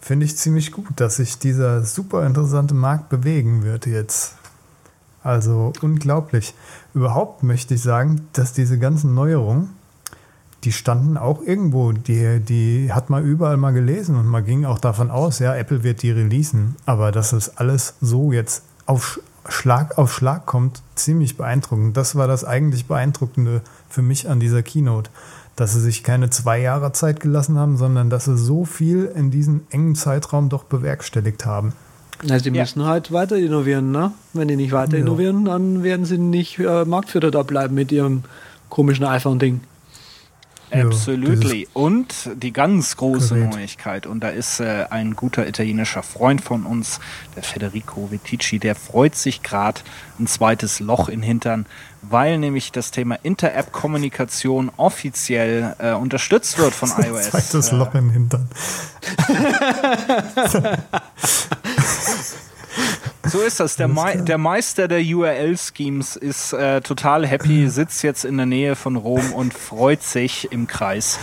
finde 0.00 0.26
ich 0.26 0.36
ziemlich 0.36 0.72
gut, 0.72 0.88
dass 0.96 1.16
sich 1.16 1.38
dieser 1.38 1.84
super 1.84 2.26
interessante 2.26 2.74
Markt 2.74 3.08
bewegen 3.08 3.62
wird 3.62 3.86
jetzt. 3.86 4.34
Also 5.22 5.72
unglaublich. 5.82 6.54
Überhaupt 6.94 7.42
möchte 7.42 7.74
ich 7.74 7.82
sagen, 7.82 8.28
dass 8.32 8.52
diese 8.52 8.78
ganzen 8.78 9.14
Neuerungen, 9.14 9.70
die 10.64 10.72
standen 10.72 11.16
auch 11.16 11.42
irgendwo, 11.42 11.92
die, 11.92 12.40
die 12.40 12.92
hat 12.92 13.10
man 13.10 13.24
überall 13.24 13.56
mal 13.56 13.72
gelesen 13.72 14.16
und 14.16 14.26
man 14.26 14.44
ging 14.44 14.64
auch 14.64 14.78
davon 14.78 15.10
aus, 15.10 15.38
ja, 15.38 15.54
Apple 15.56 15.82
wird 15.82 16.02
die 16.02 16.10
releasen. 16.10 16.76
Aber 16.86 17.10
dass 17.10 17.32
es 17.32 17.56
alles 17.56 17.94
so 18.00 18.32
jetzt 18.32 18.62
auf 18.86 19.20
Schlag 19.48 19.98
auf 19.98 20.12
Schlag 20.12 20.46
kommt, 20.46 20.82
ziemlich 20.94 21.36
beeindruckend. 21.36 21.96
Das 21.96 22.14
war 22.14 22.28
das 22.28 22.44
eigentlich 22.44 22.86
Beeindruckende 22.86 23.62
für 23.88 24.02
mich 24.02 24.28
an 24.28 24.38
dieser 24.38 24.62
Keynote. 24.62 25.10
Dass 25.56 25.72
sie 25.74 25.80
sich 25.80 26.04
keine 26.04 26.30
zwei 26.30 26.60
Jahre 26.60 26.92
Zeit 26.92 27.20
gelassen 27.20 27.58
haben, 27.58 27.76
sondern 27.76 28.08
dass 28.08 28.26
sie 28.26 28.38
so 28.38 28.64
viel 28.64 29.06
in 29.06 29.30
diesem 29.30 29.62
engen 29.70 29.94
Zeitraum 29.96 30.48
doch 30.48 30.64
bewerkstelligt 30.64 31.44
haben. 31.44 31.72
Also 32.30 32.50
die 32.50 32.56
Ja. 32.56 32.62
müssen 32.62 32.84
halt 32.84 33.10
weiter 33.12 33.36
innovieren, 33.36 33.90
ne? 33.90 34.12
Wenn 34.32 34.48
die 34.48 34.56
nicht 34.56 34.72
weiter 34.72 34.96
Ja. 34.96 35.02
innovieren, 35.02 35.44
dann 35.46 35.82
werden 35.82 36.04
sie 36.04 36.18
nicht 36.18 36.58
äh, 36.58 36.84
Marktführer 36.84 37.30
da 37.30 37.42
bleiben 37.42 37.74
mit 37.74 37.90
ihrem 37.90 38.22
komischen 38.68 39.04
iPhone-Ding. 39.04 39.60
Absolutely. 40.72 41.68
Und 41.72 42.30
die 42.34 42.52
ganz 42.52 42.96
große 42.96 43.34
Gerät. 43.34 43.50
Neuigkeit, 43.50 44.06
und 44.06 44.20
da 44.20 44.30
ist 44.30 44.60
äh, 44.60 44.86
ein 44.90 45.14
guter 45.14 45.46
italienischer 45.46 46.02
Freund 46.02 46.40
von 46.40 46.64
uns, 46.64 47.00
der 47.36 47.42
Federico 47.42 48.10
Vitici, 48.10 48.58
der 48.58 48.74
freut 48.74 49.14
sich 49.14 49.42
gerade 49.42 49.80
ein 50.18 50.26
zweites 50.26 50.80
Loch 50.80 51.08
in 51.08 51.22
Hintern, 51.22 51.66
weil 52.02 52.38
nämlich 52.38 52.72
das 52.72 52.90
Thema 52.90 53.16
Inter-App-Kommunikation 53.22 54.70
offiziell 54.76 55.76
äh, 55.78 55.92
unterstützt 55.92 56.58
wird 56.58 56.74
von 56.74 56.90
iOS. 56.98 57.30
Zweites 57.30 57.72
Äh, 57.72 57.76
Loch 57.76 57.94
im 57.94 58.10
Hintern. 58.10 58.48
So 63.32 63.40
ist 63.40 63.60
das. 63.60 63.76
Der, 63.76 63.88
Mei 63.88 64.16
der 64.16 64.36
Meister 64.36 64.88
der 64.88 65.00
URL-Schemes 65.00 66.16
ist 66.16 66.52
äh, 66.52 66.82
total 66.82 67.26
happy, 67.26 67.66
sitzt 67.70 68.02
jetzt 68.02 68.26
in 68.26 68.36
der 68.36 68.44
Nähe 68.44 68.76
von 68.76 68.96
Rom 68.96 69.32
und 69.32 69.54
freut 69.54 70.02
sich 70.02 70.52
im 70.52 70.66
Kreis. 70.66 71.18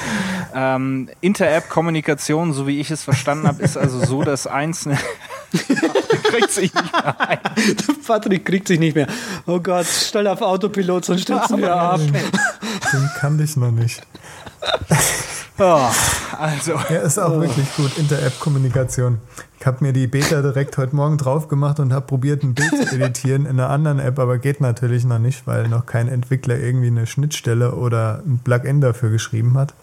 Ähm, 0.56 1.10
Inter-App-Kommunikation, 1.22 2.52
so 2.54 2.66
wie 2.66 2.80
ich 2.80 2.90
es 2.90 3.04
verstanden 3.04 3.48
habe, 3.48 3.62
ist 3.62 3.78
also 3.78 4.04
so, 4.04 4.24
dass 4.24 4.48
einzelne 4.48 4.98
kriegt 6.24 6.50
sich 6.50 6.74
nicht 6.74 6.92
mehr 6.92 7.22
ein. 7.30 7.40
Patrick 8.08 8.44
kriegt 8.44 8.70
sich 8.70 8.80
nicht 8.80 8.96
mehr. 8.96 9.06
Oh 9.46 9.60
Gott, 9.60 9.86
stell 9.86 10.26
auf 10.26 10.42
Autopilot, 10.42 11.06
sonst 11.06 11.22
stürzen 11.22 11.60
wir 11.62 11.76
ab. 11.76 12.00
Den 12.92 13.10
kannte 13.20 13.44
ich 13.44 13.56
noch 13.56 13.70
nicht. 13.70 14.02
Oh, 15.62 15.90
also, 16.40 16.72
Ja, 16.90 17.02
ist 17.02 17.20
auch 17.20 17.38
wirklich 17.38 17.76
gut, 17.76 17.98
Inter-App-Kommunikation. 17.98 19.18
Ich 19.60 19.66
habe 19.66 19.84
mir 19.84 19.92
die 19.92 20.08
Beta 20.08 20.42
direkt 20.42 20.78
heute 20.78 20.96
Morgen 20.96 21.18
drauf 21.18 21.50
gemacht 21.50 21.82
und 21.82 21.92
habe 21.92 22.06
probiert, 22.06 22.44
ein 22.44 22.54
Bild 22.54 22.70
zu 22.88 22.96
editieren 22.96 23.46
in 23.46 23.60
einer 23.60 23.70
anderen 23.70 24.00
App, 24.00 24.20
aber 24.20 24.38
geht 24.38 24.62
natürlich 24.62 25.04
noch 25.04 25.20
nicht, 25.20 25.48
weil 25.48 25.68
noch 25.68 25.86
kein 25.86 26.08
Entwickler 26.08 26.58
irgendwie 26.58 26.88
eine 26.88 27.06
Schnittstelle 27.06 27.76
oder 27.76 28.24
ein 28.26 28.40
Plugin 28.42 28.80
dafür 28.80 29.10
geschrieben 29.10 29.58
hat. 29.58 29.74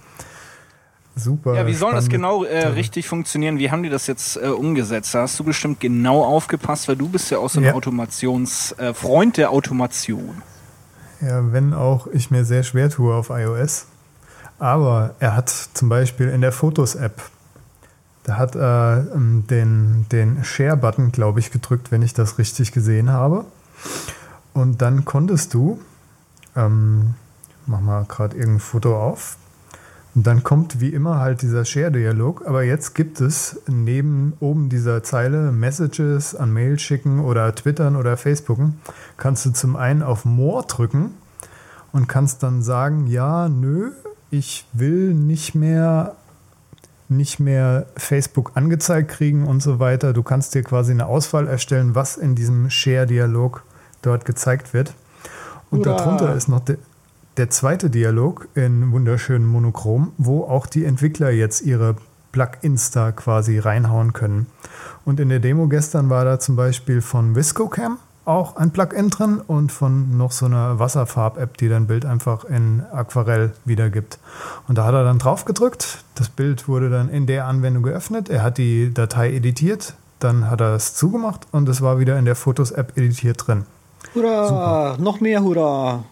Super. 1.15 1.55
ja, 1.55 1.67
wie 1.67 1.75
soll 1.75 1.93
das 1.93 2.09
genau 2.11 2.45
äh, 2.45 2.69
richtig 2.69 3.09
funktionieren? 3.09 3.59
Wie 3.59 3.71
haben 3.71 3.83
die 3.83 3.89
das 3.89 4.07
jetzt 4.07 4.37
äh, 4.37 4.49
umgesetzt? 4.49 5.15
Da 5.15 5.23
hast 5.23 5.39
du 5.39 5.45
bestimmt 5.45 5.81
genau 5.81 6.23
aufgepasst, 6.25 6.89
weil 6.89 6.97
du 6.97 7.09
bist 7.09 7.31
ja 7.31 7.39
auch 7.39 7.49
so 7.49 7.61
ein 7.61 7.65
Ja. 7.65 7.73
Automations, 7.75 8.73
äh, 8.79 8.93
Freund 8.93 9.39
der 9.39 9.51
Automation. 9.51 10.43
Ja, 11.23 11.53
wenn 11.53 11.73
auch 11.73 12.07
ich 12.09 12.31
mir 12.31 12.45
sehr 12.45 12.63
schwer 12.63 12.91
tue 12.91 13.15
auf 13.15 13.31
iOS. 13.31 13.87
Aber 14.59 15.15
er 15.21 15.37
hat 15.37 15.51
zum 15.51 15.89
Beispiel 15.89 16.29
in 16.29 16.41
der 16.41 16.53
Fotos-App, 16.53 17.23
da 18.25 18.39
hat 18.39 18.57
er 18.57 19.07
ähm, 19.15 19.45
den, 19.49 20.07
den 20.11 20.43
Share-Button, 20.43 21.13
glaube 21.13 21.41
ich, 21.41 21.51
gedrückt, 21.53 21.93
wenn 21.93 22.03
ich 22.03 22.15
das 22.15 22.39
richtig 22.39 22.73
gesehen 22.73 23.11
habe. 23.11 23.45
Und 24.55 24.81
dann 24.83 25.05
konntest 25.05 25.53
du, 25.55 25.79
ähm, 26.57 27.15
mach 27.67 27.81
mal 27.81 28.05
gerade 28.09 28.37
irgendein 28.37 28.61
Foto 28.61 28.99
auf, 28.99 29.37
Und 30.17 30.27
dann 30.27 30.43
kommt 30.43 30.81
wie 30.81 30.89
immer 30.89 31.19
halt 31.21 31.43
dieser 31.43 31.67
Share-Dialog, 31.67 32.47
aber 32.47 32.63
jetzt 32.63 32.95
gibt 32.95 33.21
es 33.21 33.61
neben 33.69 34.33
oben 34.41 34.71
dieser 34.71 35.03
Zeile 35.03 35.53
Messages 35.53 36.35
an 36.35 36.55
Mail 36.55 36.79
schicken 36.79 37.21
oder 37.21 37.55
twittern 37.55 37.97
oder 37.97 38.17
Facebooken, 38.17 38.81
kannst 39.19 39.45
du 39.45 39.51
zum 39.51 39.77
einen 39.77 40.03
auf 40.03 40.25
More 40.25 40.65
drücken 40.67 41.11
und 41.93 42.09
kannst 42.09 42.43
dann 42.43 42.63
sagen, 42.63 43.07
ja, 43.09 43.51
nö, 43.51 43.93
ich 44.31 44.67
will 44.73 45.15
nicht 45.15 45.55
mehr 45.55 46.17
nicht 47.09 47.39
mehr 47.39 47.87
Facebook 47.97 48.53
angezeigt 48.55 49.11
kriegen 49.11 49.47
und 49.47 49.63
so 49.63 49.79
weiter. 49.79 50.13
Du 50.13 50.23
kannst 50.23 50.55
dir 50.55 50.63
quasi 50.63 50.91
eine 50.93 51.07
Auswahl 51.07 51.47
erstellen, 51.47 51.95
was 51.95 52.17
in 52.17 52.35
diesem 52.35 52.69
Share-Dialog 52.69 53.63
dort 54.03 54.25
gezeigt 54.25 54.75
wird. 54.75 54.93
Und 55.71 55.87
Hurra. 55.87 55.99
darunter 55.99 56.35
ist 56.35 56.49
noch 56.49 56.61
der, 56.61 56.79
der 57.37 57.51
zweite 57.51 57.91
Dialog 57.91 58.49
in 58.55 58.91
wunderschönen 58.93 59.47
Monochrom, 59.47 60.13
wo 60.19 60.45
auch 60.45 60.67
die 60.67 60.85
Entwickler 60.85 61.31
jetzt 61.31 61.63
ihre 61.63 61.97
Plugins 62.33 62.91
da 62.91 63.13
quasi 63.13 63.59
reinhauen 63.59 64.13
können. 64.13 64.47
Und 65.05 65.21
in 65.21 65.29
der 65.29 65.39
Demo 65.39 65.69
gestern 65.69 66.11
war 66.11 66.25
da 66.25 66.41
zum 66.41 66.57
Beispiel 66.57 67.01
von 67.01 67.37
ViscoCam 67.37 67.99
auch 68.27 68.57
ein 68.57 68.71
Plugin 68.73 69.09
drin 69.09 69.41
und 69.47 69.73
von 69.73 70.17
noch 70.19 70.33
so 70.33 70.47
einer 70.47 70.79
Wasserfarb-App, 70.79 71.57
die 71.57 71.69
dein 71.69 71.87
Bild 71.87 72.05
einfach 72.05 72.45
in 72.45 72.83
Aquarell 72.93 73.53
wiedergibt. 73.65 74.19
Und 74.69 74.77
da 74.79 74.85
hat 74.85 74.95
er 74.95 75.05
dann 75.05 75.19
drauf 75.19 75.45
gedrückt. 75.45 76.05
Das 76.17 76.29
Bild 76.29 76.67
wurde 76.69 76.91
dann 76.91 77.09
in 77.09 77.27
der 77.27 77.47
Anwendung 77.47 77.83
geöffnet. 77.85 78.29
Er 78.29 78.43
hat 78.43 78.59
die 78.59 78.93
Datei 78.93 79.33
editiert, 79.33 79.95
dann 80.19 80.51
hat 80.51 80.61
er 80.61 80.75
es 80.75 80.95
zugemacht 80.95 81.47
und 81.53 81.69
es 81.69 81.81
war 81.83 81.99
wieder 81.99 82.19
in 82.19 82.25
der 82.25 82.35
Fotos-App 82.37 82.97
editiert 82.99 83.47
drin. 83.47 83.65
Hurra! 84.15 84.97
Noch 84.99 85.21
mehr 85.21 85.43
Hurra! 85.43 86.05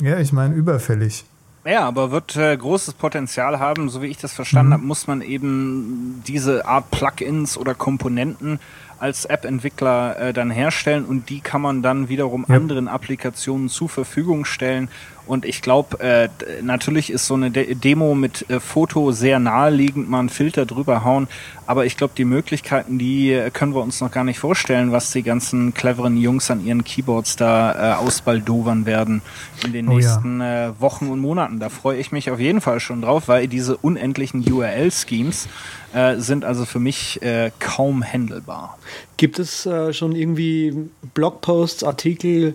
Ja, 0.00 0.18
ich 0.18 0.32
meine, 0.32 0.54
überfällig. 0.54 1.24
Ja, 1.64 1.84
aber 1.88 2.12
wird 2.12 2.36
äh, 2.36 2.56
großes 2.56 2.94
Potenzial 2.94 3.58
haben. 3.58 3.88
So 3.88 4.00
wie 4.02 4.06
ich 4.06 4.18
das 4.18 4.32
verstanden 4.32 4.68
Mhm. 4.68 4.74
habe, 4.74 4.82
muss 4.84 5.06
man 5.08 5.20
eben 5.20 6.22
diese 6.26 6.66
Art 6.66 6.90
Plugins 6.92 7.56
oder 7.58 7.74
Komponenten 7.74 8.60
als 8.98 9.24
App-Entwickler 9.24 10.18
äh, 10.18 10.32
dann 10.32 10.50
herstellen 10.50 11.04
und 11.04 11.28
die 11.28 11.40
kann 11.40 11.60
man 11.60 11.82
dann 11.82 12.08
wiederum 12.08 12.44
Ja. 12.48 12.56
anderen 12.56 12.88
Applikationen 12.88 13.68
zur 13.68 13.88
Verfügung 13.88 14.44
stellen. 14.44 14.88
Und 15.26 15.44
ich 15.44 15.60
glaube, 15.60 16.00
äh, 16.00 16.28
natürlich 16.62 17.10
ist 17.10 17.26
so 17.26 17.34
eine 17.34 17.50
De 17.50 17.74
Demo 17.74 18.14
mit 18.14 18.48
äh, 18.48 18.60
Foto 18.60 19.12
sehr 19.12 19.38
naheliegend, 19.38 20.08
mal 20.08 20.20
einen 20.20 20.28
Filter 20.28 20.66
drüber 20.66 21.04
hauen. 21.04 21.28
Aber 21.66 21.84
ich 21.84 21.96
glaube, 21.96 22.14
die 22.16 22.24
Möglichkeiten, 22.24 22.98
die 22.98 23.32
äh, 23.32 23.50
können 23.50 23.74
wir 23.74 23.82
uns 23.82 24.00
noch 24.00 24.10
gar 24.12 24.22
nicht 24.24 24.38
vorstellen, 24.38 24.92
was 24.92 25.10
die 25.10 25.22
ganzen 25.22 25.74
cleveren 25.74 26.16
Jungs 26.16 26.50
an 26.50 26.64
ihren 26.64 26.84
Keyboards 26.84 27.36
da 27.36 27.94
äh, 27.94 27.96
ausbaldowern 27.96 28.86
werden 28.86 29.20
in 29.64 29.72
den 29.72 29.88
Oh 29.88 29.92
ja. 29.92 29.96
nächsten 29.96 30.40
äh, 30.40 30.72
Wochen 30.78 31.08
und 31.08 31.18
Monaten. 31.20 31.58
Da 31.58 31.68
freue 31.68 31.98
ich 31.98 32.12
mich 32.12 32.30
auf 32.30 32.38
jeden 32.38 32.60
Fall 32.60 32.78
schon 32.78 33.02
drauf, 33.02 33.26
weil 33.26 33.48
diese 33.48 33.76
unendlichen 33.76 34.44
URL-Schemes 34.50 35.48
äh, 35.92 36.16
sind 36.18 36.44
also 36.44 36.64
für 36.64 36.78
mich 36.78 37.20
äh, 37.22 37.50
kaum 37.58 38.04
handelbar. 38.04 38.78
Gibt 39.16 39.38
es 39.38 39.66
äh, 39.66 39.92
schon 39.92 40.14
irgendwie 40.14 40.88
Blogposts, 41.14 41.82
Artikel, 41.82 42.54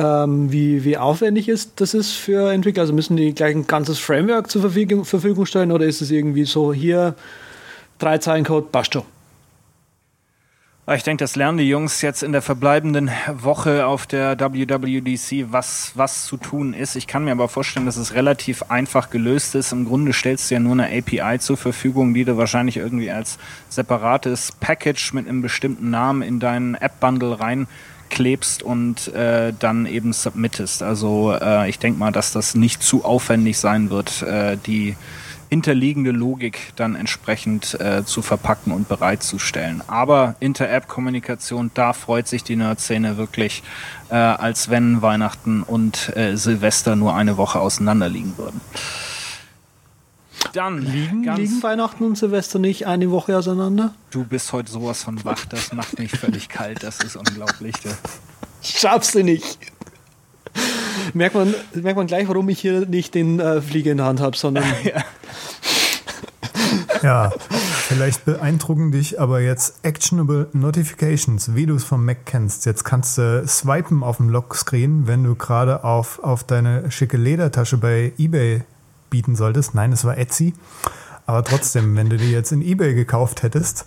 ähm, 0.00 0.50
wie, 0.50 0.84
wie 0.84 0.96
aufwendig 0.96 1.48
ist 1.48 1.80
das 1.80 1.92
ist 1.92 2.12
für 2.12 2.50
Entwickler? 2.52 2.82
Also 2.82 2.94
müssen 2.94 3.16
die 3.16 3.34
gleich 3.34 3.54
ein 3.54 3.66
ganzes 3.66 3.98
Framework 3.98 4.50
zur 4.50 4.62
Verfügung, 4.62 5.04
Verfügung 5.04 5.44
stellen 5.44 5.72
oder 5.72 5.84
ist 5.84 6.00
es 6.00 6.10
irgendwie 6.10 6.44
so 6.44 6.72
hier 6.72 7.14
drei 7.98 8.18
Zeilen 8.18 8.44
Code, 8.44 8.68
passt 8.72 8.94
schon? 8.94 9.02
Aber 10.86 10.96
Ich 10.96 11.02
denke, 11.02 11.22
das 11.22 11.36
lernen 11.36 11.58
die 11.58 11.68
Jungs 11.68 12.00
jetzt 12.00 12.22
in 12.22 12.32
der 12.32 12.42
verbleibenden 12.42 13.10
Woche 13.32 13.86
auf 13.86 14.06
der 14.06 14.40
WWDC, 14.40 15.52
was, 15.52 15.92
was 15.94 16.24
zu 16.24 16.36
tun 16.36 16.72
ist. 16.72 16.96
Ich 16.96 17.06
kann 17.06 17.24
mir 17.24 17.32
aber 17.32 17.48
vorstellen, 17.48 17.86
dass 17.86 17.96
es 17.96 18.14
relativ 18.14 18.64
einfach 18.70 19.10
gelöst 19.10 19.54
ist. 19.54 19.70
Im 19.70 19.84
Grunde 19.84 20.12
stellst 20.12 20.50
du 20.50 20.54
ja 20.54 20.60
nur 20.60 20.72
eine 20.72 20.86
API 20.86 21.38
zur 21.38 21.58
Verfügung, 21.58 22.14
die 22.14 22.24
du 22.24 22.38
wahrscheinlich 22.38 22.78
irgendwie 22.78 23.10
als 23.10 23.38
separates 23.68 24.52
Package 24.58 25.12
mit 25.12 25.28
einem 25.28 25.42
bestimmten 25.42 25.90
Namen 25.90 26.22
in 26.22 26.40
deinen 26.40 26.74
App-Bundle 26.74 27.38
reinklebst 28.10 28.62
und 28.62 29.08
äh, 29.14 29.52
dann 29.58 29.86
eben 29.86 30.12
submittest. 30.12 30.82
Also 30.82 31.32
äh, 31.32 31.68
ich 31.68 31.78
denke 31.78 31.98
mal, 31.98 32.12
dass 32.12 32.32
das 32.32 32.54
nicht 32.54 32.82
zu 32.82 33.04
aufwendig 33.04 33.58
sein 33.58 33.90
wird, 33.90 34.22
äh, 34.22 34.56
die 34.66 34.96
hinterliegende 35.48 36.12
Logik 36.12 36.72
dann 36.76 36.94
entsprechend 36.94 37.78
äh, 37.80 38.04
zu 38.04 38.22
verpacken 38.22 38.72
und 38.72 38.88
bereitzustellen. 38.88 39.82
Aber 39.88 40.36
Inter-App-Kommunikation, 40.38 41.72
da 41.74 41.92
freut 41.92 42.28
sich 42.28 42.44
die 42.44 42.54
Nerd-Szene 42.54 43.16
wirklich, 43.16 43.64
äh, 44.10 44.14
als 44.14 44.70
wenn 44.70 45.02
Weihnachten 45.02 45.64
und 45.64 46.16
äh, 46.16 46.36
Silvester 46.36 46.94
nur 46.94 47.16
eine 47.16 47.36
Woche 47.36 47.58
auseinander 47.58 48.08
liegen 48.08 48.34
würden. 48.36 48.60
Dann 50.52 50.78
Liegen, 50.78 51.22
ganz, 51.22 51.38
liegen 51.38 51.62
Weihnachten 51.62 52.04
und 52.04 52.16
Silvester 52.16 52.58
nicht 52.58 52.86
eine 52.86 53.10
Woche 53.10 53.36
auseinander? 53.36 53.94
du 54.10 54.24
bist 54.24 54.52
heute 54.52 54.70
sowas 54.70 55.04
von 55.04 55.24
wach, 55.24 55.44
das 55.46 55.72
macht 55.72 55.98
mich 55.98 56.12
völlig 56.12 56.48
kalt, 56.48 56.82
das 56.82 57.00
ist 57.00 57.16
unglaublich. 57.16 57.74
Du. 57.82 57.90
Schaffst 58.62 59.14
du 59.14 59.22
nicht. 59.22 59.58
merkt, 61.14 61.34
man, 61.34 61.54
merkt 61.74 61.96
man 61.96 62.06
gleich, 62.06 62.28
warum 62.28 62.48
ich 62.48 62.60
hier 62.60 62.86
nicht 62.86 63.14
den 63.14 63.38
äh, 63.38 63.62
Flieger 63.62 63.92
in 63.92 63.98
der 63.98 64.06
Hand 64.06 64.20
habe, 64.20 64.36
sondern 64.36 64.64
Ja, 67.02 67.30
vielleicht 67.88 68.26
beeindrucken 68.26 68.92
dich 68.92 69.18
aber 69.18 69.40
jetzt 69.40 69.78
Actionable 69.84 70.48
Notifications, 70.52 71.54
wie 71.54 71.64
du 71.64 71.74
es 71.74 71.84
vom 71.84 72.04
Mac 72.04 72.26
kennst. 72.26 72.66
Jetzt 72.66 72.84
kannst 72.84 73.16
du 73.16 73.46
swipen 73.46 74.02
auf 74.02 74.18
dem 74.18 74.28
Lockscreen, 74.28 75.06
wenn 75.06 75.24
du 75.24 75.34
gerade 75.34 75.82
auf, 75.82 76.18
auf 76.22 76.44
deine 76.44 76.90
schicke 76.90 77.16
Ledertasche 77.16 77.78
bei 77.78 78.12
eBay 78.18 78.64
bieten 79.10 79.36
solltest. 79.36 79.74
Nein, 79.74 79.92
es 79.92 80.04
war 80.04 80.16
Etsy. 80.16 80.54
Aber 81.26 81.44
trotzdem, 81.44 81.96
wenn 81.96 82.08
du 82.08 82.16
die 82.16 82.30
jetzt 82.32 82.50
in 82.52 82.62
eBay 82.62 82.94
gekauft 82.94 83.42
hättest, 83.42 83.84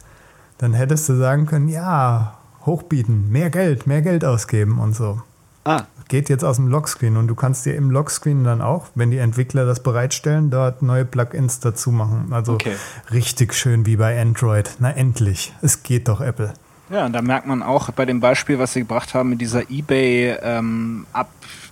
dann 0.60 0.74
hättest 0.74 1.10
du 1.10 1.16
sagen 1.16 1.46
können, 1.46 1.68
ja, 1.68 2.38
hochbieten, 2.66 3.30
mehr 3.32 3.50
Geld, 3.50 3.88
mehr 3.88 4.02
Geld 4.02 4.24
ausgeben 4.24 4.80
und 4.80 4.96
so. 4.96 5.22
ah, 5.66 5.84
Geht 6.10 6.30
jetzt 6.30 6.44
aus 6.44 6.58
dem 6.58 6.68
Lockscreen 6.68 7.18
und 7.18 7.28
du 7.28 7.36
kannst 7.36 7.66
dir 7.66 7.76
im 7.76 7.90
Lockscreen 7.90 8.44
dann 8.44 8.62
auch, 8.62 8.88
wenn 8.94 9.10
die 9.10 9.18
Entwickler 9.18 9.66
das 9.66 9.82
bereitstellen, 9.82 10.52
dort 10.52 10.82
neue 10.82 11.06
Plugins 11.06 11.60
dazu 11.60 11.92
machen. 11.92 12.28
Also 12.32 12.54
Okay. 12.54 12.76
richtig 13.12 13.54
schön 13.54 13.86
wie 13.86 13.96
bei 13.96 14.22
Android. 14.22 14.76
Na 14.80 14.92
endlich, 14.92 15.54
es 15.62 15.82
geht 15.84 16.08
doch 16.08 16.22
Apple. 16.22 16.54
Ja, 16.90 17.06
und 17.06 17.14
da 17.14 17.22
merkt 17.22 17.48
man 17.48 17.64
auch 17.64 17.90
bei 17.92 18.06
dem 18.06 18.20
Beispiel, 18.20 18.60
was 18.60 18.74
Sie 18.74 18.82
gebracht 18.82 19.14
haben, 19.14 19.30
mit 19.30 19.42
dieser 19.42 19.70
eBay 19.72 20.38
ähm, 20.42 21.08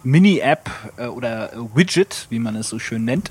Mini-App 0.04 0.70
äh, 0.98 1.08
oder 1.08 1.52
Widget, 1.74 2.28
wie 2.30 2.40
man 2.40 2.56
es 2.56 2.70
so 2.70 2.80
schön 2.80 3.06
nennt, 3.06 3.30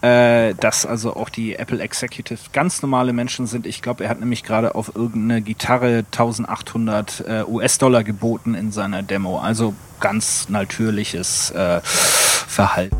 äh, 0.00 0.54
dass 0.54 0.86
also 0.86 1.16
auch 1.16 1.28
die 1.28 1.56
Apple 1.56 1.80
Executive 1.80 2.38
ganz 2.52 2.82
normale 2.82 3.12
Menschen 3.12 3.46
sind. 3.46 3.66
Ich 3.66 3.82
glaube, 3.82 4.04
er 4.04 4.10
hat 4.10 4.20
nämlich 4.20 4.44
gerade 4.44 4.74
auf 4.74 4.94
irgendeine 4.94 5.42
Gitarre 5.42 6.04
1800 6.12 7.24
äh, 7.26 7.44
US-Dollar 7.44 8.04
geboten 8.04 8.54
in 8.54 8.72
seiner 8.72 9.02
Demo. 9.02 9.38
Also 9.38 9.74
ganz 10.00 10.48
natürliches 10.48 11.50
äh, 11.50 11.80
Verhalten. 11.82 12.96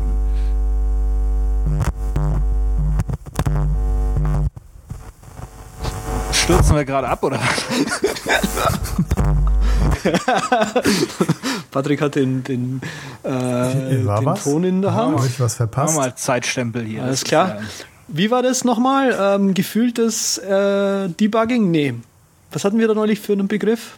Stürzen 6.31 6.75
wir 6.75 6.85
gerade 6.85 7.07
ab, 7.07 7.23
oder 7.23 7.39
was? 7.39 7.65
Patrick 11.71 12.01
hat 12.01 12.15
den, 12.15 12.43
den, 12.43 12.81
äh, 13.23 13.29
War 13.29 14.19
den 14.19 14.25
was? 14.25 14.43
Ton 14.43 14.63
in 14.63 14.81
der 14.81 14.93
Hand. 14.93 15.17
Habe 15.17 15.27
ich 15.27 15.39
was 15.39 15.55
verpasst? 15.55 15.93
Nochmal 15.95 16.15
Zeitstempel 16.15 16.83
hier. 16.83 17.03
Alles 17.03 17.23
klar. 17.23 17.59
Wie 18.07 18.29
war 18.31 18.43
das 18.43 18.63
nochmal? 18.63 19.15
Ähm, 19.19 19.53
gefühltes 19.53 20.37
äh, 20.37 21.09
Debugging? 21.09 21.71
Nee. 21.71 21.95
Was 22.51 22.63
hatten 22.63 22.77
wir 22.79 22.87
da 22.87 22.93
neulich 22.93 23.19
für 23.19 23.33
einen 23.33 23.47
Begriff? 23.47 23.97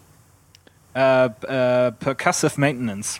Äh, 0.96 1.26
äh, 1.26 1.92
Percussive 1.92 2.54
Maintenance. 2.60 3.20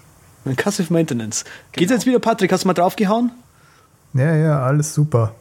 Passive 0.56 0.92
Maintenance. 0.94 1.44
Geht's 1.74 1.90
Genau. 1.90 1.94
jetzt 1.98 2.06
wieder, 2.06 2.20
Patrick? 2.20 2.52
Hast 2.54 2.64
du 2.64 2.68
mal 2.68 2.74
draufgehauen? 2.74 3.32
Ja, 4.14 4.34
ja, 4.34 4.62
alles 4.64 4.94
super. 4.94 5.36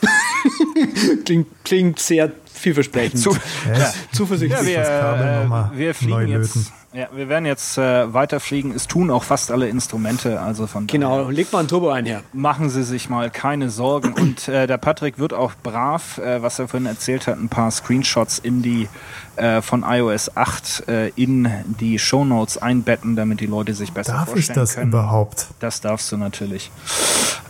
Klingt, 1.24 1.46
klingt 1.64 1.98
sehr 1.98 2.30
vielversprechend. 2.62 3.20
Zu, 3.20 3.30
Ja, 3.66 3.90
ich- 4.10 4.16
Zuversichtlich. 4.16 4.74
ja, 4.74 4.80
wir, 5.50 5.70
äh, 5.74 5.78
wir 5.78 5.94
fliegen 5.94 6.28
jetzt. 6.28 6.56
Ja, 6.94 7.06
wir 7.14 7.30
werden 7.30 7.46
jetzt 7.46 7.78
äh, 7.78 8.12
weiterfliegen. 8.12 8.72
Es 8.74 8.86
tun 8.86 9.10
auch 9.10 9.24
fast 9.24 9.50
alle 9.50 9.66
Instrumente, 9.66 10.38
also 10.40 10.66
von 10.66 10.86
Genau, 10.86 11.20
daher 11.20 11.32
leg 11.32 11.50
mal 11.50 11.60
ein 11.60 11.68
Turbo 11.68 11.88
ein 11.88 12.04
her. 12.04 12.22
machen 12.34 12.68
Sie 12.68 12.82
sich 12.84 13.08
mal 13.08 13.30
keine 13.30 13.70
Sorgen. 13.70 14.12
Und 14.20 14.46
äh, 14.48 14.66
der 14.66 14.76
Patrick 14.76 15.18
wird 15.18 15.32
auch 15.32 15.52
brav, 15.62 16.18
äh, 16.18 16.42
was 16.42 16.58
er 16.58 16.68
vorhin 16.68 16.86
erzählt 16.86 17.26
hat, 17.26 17.38
ein 17.38 17.48
paar 17.48 17.70
Screenshots 17.70 18.38
in 18.38 18.60
die 18.60 18.90
äh, 19.36 19.62
von 19.62 19.84
iOS 19.88 20.36
8 20.36 20.86
äh, 20.88 21.08
in 21.16 21.48
die 21.80 21.98
Shownotes 21.98 22.58
einbetten, 22.58 23.16
damit 23.16 23.40
die 23.40 23.46
Leute 23.46 23.72
sich 23.72 23.92
besser 23.92 24.12
Darf 24.12 24.28
ich 24.28 24.32
vorstellen 24.34 24.58
das 24.58 24.74
können. 24.74 24.90
überhaupt? 24.90 25.46
Das 25.60 25.80
darfst 25.80 26.12
du 26.12 26.18
natürlich. 26.18 26.70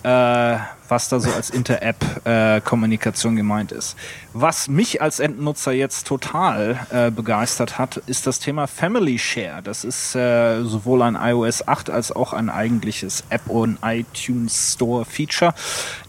äh, 0.05 0.57
was 0.93 1.09
da 1.09 1.21
so 1.21 1.33
als 1.33 1.49
Inter-App-Kommunikation 1.49 3.33
äh, 3.33 3.37
gemeint 3.39 3.73
ist. 3.73 3.97
Was 4.35 4.69
mich 4.69 5.01
als 5.01 5.21
Endnutzer 5.21 5.73
jetzt 5.73 6.07
total 6.07 6.87
äh, 6.91 7.11
begeistert 7.11 7.79
hat, 7.79 7.97
ist 8.07 8.27
das 8.27 8.41
Thema 8.41 8.67
Family 8.67 9.19
Share. 9.19 9.63
Das 9.63 9.85
ist 9.85 10.15
äh, 10.15 10.63
sowohl 10.65 11.01
ein 11.01 11.17
iOS 11.17 11.67
8 11.67 11.89
als 11.89 12.13
auch 12.13 12.35
ein 12.35 12.51
eigentliches 12.51 13.25
App- 13.31 13.49
und 13.49 13.79
iTunes 13.83 14.75
Store-Feature, 14.75 15.55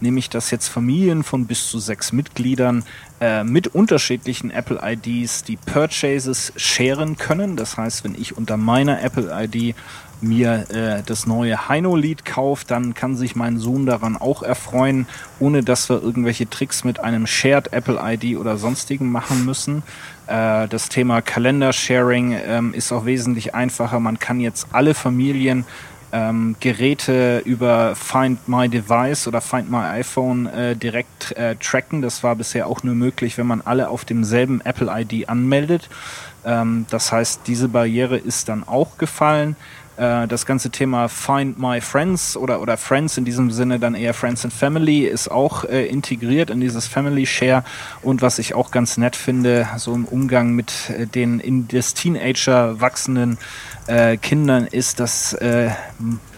nämlich 0.02 0.30
dass 0.30 0.52
jetzt 0.52 0.68
Familien 0.68 1.24
von 1.24 1.48
bis 1.48 1.70
zu 1.70 1.80
sechs 1.80 2.12
Mitgliedern 2.12 2.84
äh, 3.22 3.46
mit 3.46 3.68
unterschiedlichen 3.68 4.52
Apple 4.52 4.82
IDs 4.84 5.46
die 5.46 5.56
Purchases 5.56 6.52
sharen 6.58 7.16
können. 7.16 7.56
Das 7.56 7.78
heißt, 7.78 8.04
wenn 8.04 8.16
ich 8.16 8.36
unter 8.36 8.58
meiner 8.58 9.02
Apple 9.02 9.32
ID 9.34 9.76
mir 10.24 10.70
äh, 10.70 11.04
das 11.06 11.28
neue 11.28 11.68
Heino-Lied 11.70 12.26
kauft, 12.26 12.72
dann 12.72 12.94
kann 12.94 13.16
sich 13.16 13.36
mein 13.36 13.58
Sohn 13.58 13.86
daran 13.86 14.18
auch 14.18 14.44
erfreuen, 14.44 15.08
ohne 15.40 15.64
dass 15.64 15.90
wir 15.90 16.02
irgendwelche 16.02 16.50
Tricks 16.50 16.84
mit 16.84 17.00
einem 17.00 17.28
Shared 17.28 17.74
Apple 17.74 18.00
ID 18.02 18.38
oder 18.38 18.58
sonstigen 18.58 19.12
machen 19.12 19.46
müssen. 19.46 19.84
Äh, 20.28 20.68
das 20.68 20.90
Thema 20.90 21.22
Kalender-Sharing 21.22 22.38
ähm, 22.46 22.74
ist 22.74 22.92
auch 22.92 23.06
wesentlich 23.06 23.54
einfacher. 23.54 24.00
Man 24.00 24.20
kann 24.20 24.40
jetzt 24.40 24.68
alle 24.72 24.94
Familien 24.94 25.66
ähm, 26.14 26.56
Geräte 26.60 27.42
über 27.44 27.96
Find 27.96 28.48
My 28.48 28.70
Device 28.70 29.28
oder 29.28 29.42
Find 29.42 29.70
My 29.72 29.80
iPhone 29.80 30.46
äh, 30.46 30.76
direkt 30.76 31.32
äh, 31.32 31.56
tracken. 31.56 32.04
Das 32.04 32.24
war 32.24 32.36
bisher 32.36 32.68
auch 32.68 32.84
nur 32.84 32.94
möglich, 32.94 33.38
wenn 33.40 33.48
man 33.48 33.62
alle 33.62 33.90
auf 33.90 34.06
demselben 34.06 34.62
Apple 34.62 34.92
ID 34.92 35.28
anmeldet. 35.28 35.90
Ähm, 36.46 36.86
das 36.92 37.12
heißt, 37.12 37.42
diese 37.48 37.68
Barriere 37.68 38.18
ist 38.18 38.48
dann 38.48 38.64
auch 38.64 39.00
gefallen. 39.00 39.56
Äh, 39.98 40.28
das 40.28 40.46
ganze 40.46 40.70
Thema 40.70 41.08
Find 41.08 41.60
My 41.60 41.80
Friends 41.80 42.36
oder, 42.36 42.62
oder 42.62 42.78
Friends 42.78 43.18
in 43.18 43.26
diesem 43.26 43.52
Sinne 43.52 43.80
dann 43.80 43.96
eher 43.96 44.14
Friends 44.14 44.44
and 44.44 44.54
Family 44.54 45.06
ist 45.06 45.30
auch 45.30 45.66
äh, 45.66 45.86
integriert 45.86 46.50
in 46.50 46.60
dieses 46.60 46.88
Family 46.88 47.26
Share. 47.26 47.64
Und 48.02 48.22
was 48.22 48.40
ich 48.40 48.56
auch 48.56 48.72
ganz 48.72 48.98
nett 48.98 49.16
finde, 49.16 49.68
so 49.78 49.94
im 49.94 50.06
Umgang 50.06 50.54
mit 50.54 50.90
äh, 50.90 51.06
den 51.06 51.40
in 51.40 51.68
des 51.68 51.94
Teenager 51.94 52.82
wachsenden 52.82 53.38
äh, 53.88 54.18
Kindern, 54.18 54.66
ist, 54.66 55.00
dass 55.00 55.34
äh, 55.34 55.70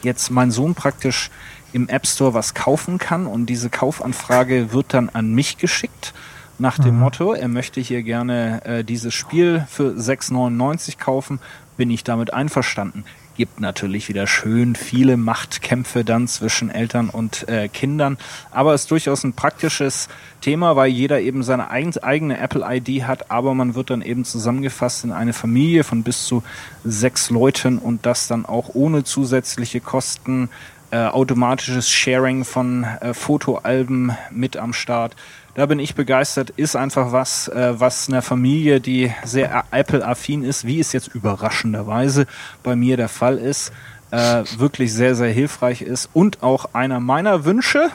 jetzt 0.04 0.32
mein 0.32 0.52
Sohn 0.52 0.76
praktisch 0.76 1.32
im 1.72 1.88
App 1.88 2.08
Store 2.08 2.34
was 2.34 2.54
kaufen 2.54 2.98
kann 2.98 3.26
und 3.26 3.48
diese 3.48 3.70
Kaufanfrage 3.70 4.74
wird 4.74 4.94
dann 4.94 5.10
an 5.10 5.34
mich 5.34 5.58
geschickt 5.58 6.14
nach 6.58 6.78
dem 6.78 6.96
mhm. 6.96 7.02
Motto, 7.02 7.34
er 7.34 7.50
möchte 7.50 7.82
hier 7.82 8.02
gerne 8.02 8.64
äh, 8.64 8.84
dieses 8.86 9.14
Spiel 9.14 9.66
für 9.70 9.92
6,99 9.92 10.98
kaufen, 10.98 11.40
bin 11.76 11.92
ich 11.92 12.06
damit 12.06 12.34
einverstanden 12.34 13.04
gibt 13.36 13.60
natürlich 13.60 14.10
wieder 14.10 14.28
schön 14.28 14.76
viele 14.76 15.18
Machtkämpfe 15.18 16.04
dann 16.04 16.28
zwischen 16.28 16.70
Eltern 16.70 17.10
und 17.10 17.48
äh, 17.48 17.68
Kindern. 17.68 18.18
Aber 18.52 18.74
es 18.74 18.82
ist 18.82 18.92
durchaus 18.92 19.24
ein 19.24 19.34
praktisches 19.34 20.08
Thema, 20.42 20.76
weil 20.76 20.90
jeder 20.90 21.22
eben 21.22 21.44
seine 21.44 21.70
eigene 21.70 22.38
Apple-ID 22.40 23.04
hat, 23.04 23.32
aber 23.32 23.54
man 23.54 23.76
wird 23.76 23.90
dann 23.90 24.02
eben 24.02 24.26
zusammengefasst 24.26 25.04
in 25.04 25.12
eine 25.12 25.34
Familie 25.34 25.84
von 25.84 26.04
bis 26.04 26.26
zu 26.26 26.44
sechs 26.84 27.30
Leuten 27.30 27.78
und 27.78 28.06
das 28.06 28.28
dann 28.28 28.46
auch 28.46 28.72
ohne 28.74 29.04
zusätzliche 29.04 29.82
Kosten, 29.82 30.50
äh, 30.92 30.98
automatisches 30.98 31.90
Sharing 31.90 32.46
von 32.46 32.84
äh, 32.84 33.14
Fotoalben 33.14 34.16
mit 34.32 34.56
am 34.56 34.72
Start. 34.72 35.16
Da 35.56 35.66
bin 35.68 35.80
ich 35.80 35.96
begeistert. 35.96 36.50
Ist 36.52 36.76
einfach 36.76 37.14
was, 37.14 37.48
äh, 37.48 37.80
was 37.80 38.10
einer 38.10 38.22
Familie, 38.22 38.82
die 38.82 39.14
sehr 39.24 39.64
Apple-affin 39.72 40.44
ist, 40.44 40.68
wie 40.68 40.82
es 40.82 40.92
jetzt 40.92 41.08
überraschenderweise 41.16 42.28
bei 42.62 42.76
mir 42.76 42.98
der 42.98 43.08
Fall 43.08 43.38
ist, 43.38 43.72
äh, 44.12 44.44
wirklich 44.58 44.94
sehr, 44.94 45.16
sehr 45.16 45.32
hilfreich 45.32 45.82
ist. 45.82 46.10
Und 46.12 46.44
auch 46.44 46.74
einer 46.74 47.00
meiner 47.00 47.46
Wünsche, 47.46 47.90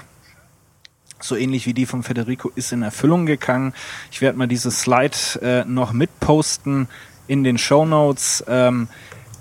so 1.21 1.37
ähnlich 1.37 1.67
wie 1.67 1.75
die 1.75 1.85
von 1.85 2.03
Federico, 2.03 2.51
ist 2.55 2.73
in 2.73 2.81
Erfüllung 2.81 3.27
gegangen. 3.27 3.75
Ich 4.11 4.23
werde 4.23 4.39
mal 4.39 4.49
dieses 4.49 4.81
Slide 4.81 5.17
äh, 5.43 5.65
noch 5.67 5.93
mitposten 5.93 6.89
in 7.27 7.45
den 7.45 7.59
Show 7.59 7.85
Notes. 7.85 8.43
Ähm, 8.49 8.89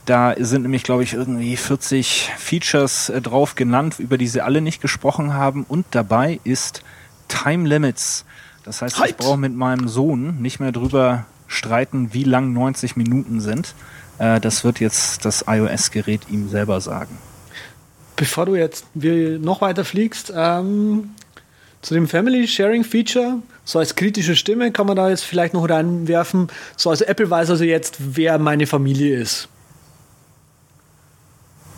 da 0.06 0.36
sind 0.38 0.64
nämlich, 0.64 0.84
glaube 0.84 1.04
ich, 1.04 1.14
irgendwie 1.14 1.56
40 1.56 2.32
Features 2.38 3.08
äh, 3.08 3.22
drauf 3.22 3.56
genannt, 3.56 3.96
über 3.98 4.18
die 4.18 4.28
sie 4.28 4.42
alle 4.42 4.60
nicht 4.60 4.82
gesprochen 4.82 5.36
haben. 5.36 5.64
Und 5.64 5.86
dabei 5.92 6.42
ist 6.44 6.84
Time 7.30 7.68
Limits. 7.68 8.26
Das 8.66 8.82
heißt, 8.82 9.00
halt. 9.00 9.12
ich 9.12 9.18
brauche 9.18 9.38
mit 9.38 9.56
meinem 9.56 9.88
Sohn 9.88 10.42
nicht 10.42 10.60
mehr 10.60 10.74
drüber 10.74 11.26
streiten, 11.48 12.14
wie 12.14 12.24
lang 12.24 12.54
90 12.54 12.98
Minuten 12.98 13.40
sind. 13.40 13.74
Äh, 14.18 14.40
das 14.40 14.64
wird 14.64 14.80
jetzt 14.80 15.26
das 15.26 15.46
iOS-Gerät 15.48 16.30
ihm 16.30 16.50
selber 16.50 16.82
sagen. 16.82 17.18
Bevor 18.16 18.46
du 18.46 18.56
jetzt 18.56 18.86
noch 18.94 19.62
weiter 19.62 19.86
fliegst, 19.86 20.34
ähm, 20.36 21.12
zu 21.82 21.94
dem 21.94 22.08
Family 22.08 22.46
Sharing 22.48 22.84
Feature, 22.84 23.38
so 23.64 23.80
als 23.80 23.96
kritische 23.96 24.36
Stimme 24.36 24.72
kann 24.72 24.88
man 24.88 24.98
da 24.98 25.10
jetzt 25.10 25.24
vielleicht 25.24 25.54
noch 25.54 25.70
reinwerfen. 25.70 26.50
So, 26.76 26.90
also 26.90 27.06
Apple 27.06 27.30
weiß 27.30 27.50
also 27.50 27.64
jetzt, 27.64 27.96
wer 28.00 28.38
meine 28.38 28.68
Familie 28.68 29.18
ist. 29.18 29.48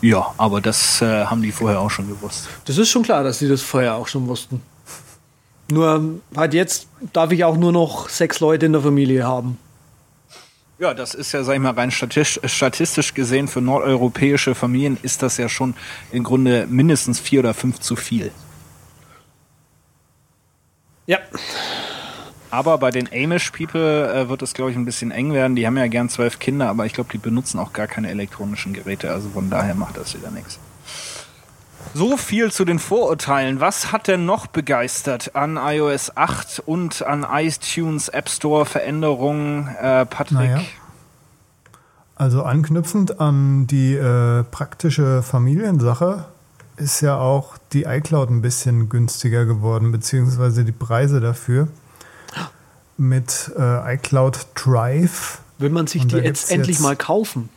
Ja, 0.00 0.34
aber 0.36 0.60
das 0.60 1.00
äh, 1.00 1.26
haben 1.26 1.42
die 1.42 1.52
vorher 1.52 1.78
auch 1.78 1.90
schon 1.90 2.08
gewusst. 2.08 2.48
Das 2.64 2.76
ist 2.76 2.90
schon 2.90 3.04
klar, 3.04 3.22
dass 3.22 3.38
die 3.38 3.48
das 3.48 3.62
vorher 3.62 3.94
auch 3.94 4.08
schon 4.08 4.26
wussten. 4.26 4.60
Nur 5.70 6.20
halt 6.36 6.54
jetzt 6.54 6.88
darf 7.12 7.32
ich 7.32 7.44
auch 7.44 7.56
nur 7.56 7.72
noch 7.72 8.08
sechs 8.08 8.40
Leute 8.40 8.66
in 8.66 8.72
der 8.72 8.82
Familie 8.82 9.24
haben. 9.24 9.58
Ja, 10.78 10.94
das 10.94 11.14
ist 11.14 11.30
ja, 11.32 11.44
sag 11.44 11.54
ich 11.54 11.60
mal, 11.60 11.70
rein 11.70 11.92
statistisch 11.92 13.14
gesehen 13.14 13.46
für 13.46 13.60
nordeuropäische 13.60 14.54
Familien 14.54 14.98
ist 15.02 15.22
das 15.22 15.36
ja 15.36 15.48
schon 15.48 15.74
im 16.10 16.24
Grunde 16.24 16.66
mindestens 16.68 17.20
vier 17.20 17.40
oder 17.40 17.54
fünf 17.54 17.78
zu 17.78 17.94
viel. 17.94 18.32
Ja. 21.06 21.18
Aber 22.50 22.78
bei 22.78 22.90
den 22.90 23.08
Amish 23.12 23.50
People 23.52 24.12
äh, 24.12 24.28
wird 24.28 24.42
es, 24.42 24.54
glaube 24.54 24.72
ich, 24.72 24.76
ein 24.76 24.84
bisschen 24.84 25.10
eng 25.10 25.32
werden. 25.32 25.56
Die 25.56 25.66
haben 25.66 25.78
ja 25.78 25.86
gern 25.86 26.08
zwölf 26.08 26.38
Kinder, 26.38 26.68
aber 26.68 26.84
ich 26.84 26.92
glaube, 26.92 27.10
die 27.12 27.18
benutzen 27.18 27.58
auch 27.58 27.72
gar 27.72 27.86
keine 27.86 28.10
elektronischen 28.10 28.72
Geräte. 28.72 29.10
Also 29.10 29.30
von 29.30 29.50
daher 29.50 29.74
macht 29.74 29.96
das 29.96 30.14
wieder 30.14 30.30
nichts. 30.30 30.58
So 31.94 32.16
viel 32.16 32.50
zu 32.50 32.64
den 32.64 32.78
Vorurteilen. 32.78 33.60
Was 33.60 33.92
hat 33.92 34.08
denn 34.08 34.24
noch 34.24 34.46
begeistert 34.46 35.36
an 35.36 35.58
iOS 35.58 36.16
8 36.16 36.62
und 36.64 37.02
an 37.02 37.26
iTunes 37.30 38.08
App 38.08 38.30
Store 38.30 38.64
Veränderungen, 38.64 39.68
äh, 39.68 40.06
Patrick? 40.06 40.38
Naja. 40.38 40.60
Also 42.16 42.44
anknüpfend 42.44 43.20
an 43.20 43.66
die 43.66 43.94
äh, 43.94 44.44
praktische 44.44 45.22
Familiensache 45.22 46.26
ist 46.76 47.00
ja 47.00 47.18
auch 47.18 47.58
die 47.72 47.82
iCloud 47.84 48.30
ein 48.30 48.42
bisschen 48.42 48.88
günstiger 48.88 49.44
geworden, 49.44 49.92
beziehungsweise 49.92 50.64
die 50.64 50.72
Preise 50.72 51.20
dafür. 51.20 51.68
Mit 52.96 53.50
äh, 53.58 53.94
iCloud 53.94 54.46
Drive. 54.54 55.40
Will 55.58 55.70
man 55.70 55.86
sich 55.86 56.06
die 56.06 56.16
jetzt 56.16 56.50
endlich 56.50 56.80
mal 56.80 56.96
kaufen? 56.96 57.48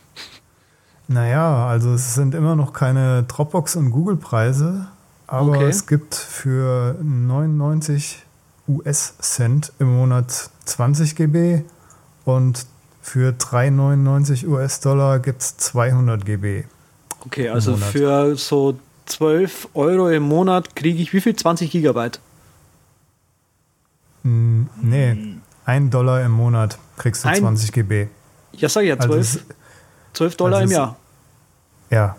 Naja, 1.08 1.68
also 1.68 1.94
es 1.94 2.14
sind 2.14 2.34
immer 2.34 2.56
noch 2.56 2.72
keine 2.72 3.22
Dropbox- 3.22 3.76
und 3.76 3.90
Google-Preise, 3.90 4.86
aber 5.26 5.50
okay. 5.50 5.68
es 5.68 5.86
gibt 5.86 6.14
für 6.14 6.96
99 7.00 8.24
US-Cent 8.68 9.72
im 9.78 9.96
Monat 9.96 10.50
20 10.64 11.14
GB 11.14 11.62
und 12.24 12.66
für 13.00 13.32
3,99 13.32 14.48
US-Dollar 14.48 15.20
gibt 15.20 15.42
es 15.42 15.56
200 15.58 16.24
GB. 16.24 16.64
Okay, 17.24 17.48
also 17.48 17.76
für 17.76 18.36
so 18.36 18.78
12 19.06 19.68
Euro 19.74 20.08
im 20.10 20.24
Monat 20.24 20.74
kriege 20.74 21.00
ich 21.00 21.12
wie 21.12 21.20
viel? 21.20 21.36
20 21.36 21.70
Gigabyte? 21.70 22.18
Hm, 24.22 24.68
nee, 24.82 25.36
1 25.64 25.90
Dollar 25.90 26.24
im 26.24 26.32
Monat 26.32 26.78
kriegst 26.96 27.24
du 27.24 27.28
Ein, 27.28 27.36
20 27.36 27.72
GB. 27.72 28.08
Ja, 28.52 28.68
sag 28.68 28.82
ich 28.82 28.88
ja, 28.88 28.98
12. 28.98 29.12
Also 29.12 29.40
12 30.16 30.36
Dollar 30.36 30.62
im 30.62 30.70
Jahr. 30.70 30.96
Ja, 31.90 32.16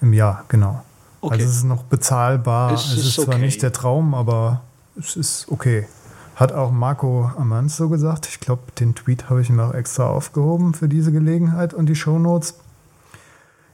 im 0.00 0.14
Jahr, 0.14 0.44
genau. 0.48 0.82
Okay. 1.20 1.34
Also 1.34 1.46
es 1.46 1.56
ist 1.56 1.64
noch 1.64 1.82
bezahlbar. 1.82 2.72
Es, 2.72 2.86
es 2.86 3.06
ist, 3.06 3.18
okay. 3.18 3.30
zwar 3.30 3.38
nicht 3.38 3.62
der 3.62 3.72
Traum, 3.72 4.14
aber 4.14 4.62
es 4.98 5.16
ist 5.16 5.46
okay. 5.50 5.86
Hat 6.34 6.52
auch 6.52 6.70
Marco 6.70 7.30
Amans 7.36 7.76
so 7.76 7.90
gesagt. 7.90 8.26
Ich 8.26 8.40
glaube, 8.40 8.62
den 8.78 8.94
Tweet 8.94 9.28
habe 9.28 9.42
ich 9.42 9.50
mir 9.50 9.62
auch 9.64 9.74
extra 9.74 10.06
aufgehoben 10.06 10.72
für 10.72 10.88
diese 10.88 11.12
Gelegenheit 11.12 11.74
und 11.74 11.86
die 11.86 11.94
Shownotes. 11.94 12.54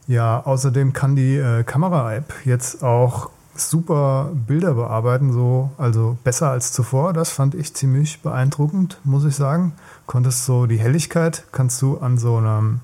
Ja, 0.08 0.44
außerdem 0.44 0.92
kann 0.92 1.14
die 1.14 1.36
äh, 1.36 1.62
Kamera-App 1.62 2.32
jetzt 2.44 2.82
auch 2.82 3.30
super 3.54 4.30
Bilder 4.34 4.74
bearbeiten, 4.74 5.32
so, 5.32 5.70
also 5.78 6.18
besser 6.24 6.50
als 6.50 6.72
zuvor. 6.72 7.12
Das 7.12 7.30
fand 7.30 7.54
ich 7.54 7.74
ziemlich 7.74 8.22
beeindruckend, 8.22 8.98
muss 9.04 9.24
ich 9.24 9.36
sagen. 9.36 9.72
Konntest 10.06 10.44
so 10.44 10.66
die 10.66 10.78
Helligkeit, 10.78 11.44
kannst 11.52 11.80
du 11.80 11.98
an 11.98 12.18
so 12.18 12.36
einem 12.38 12.80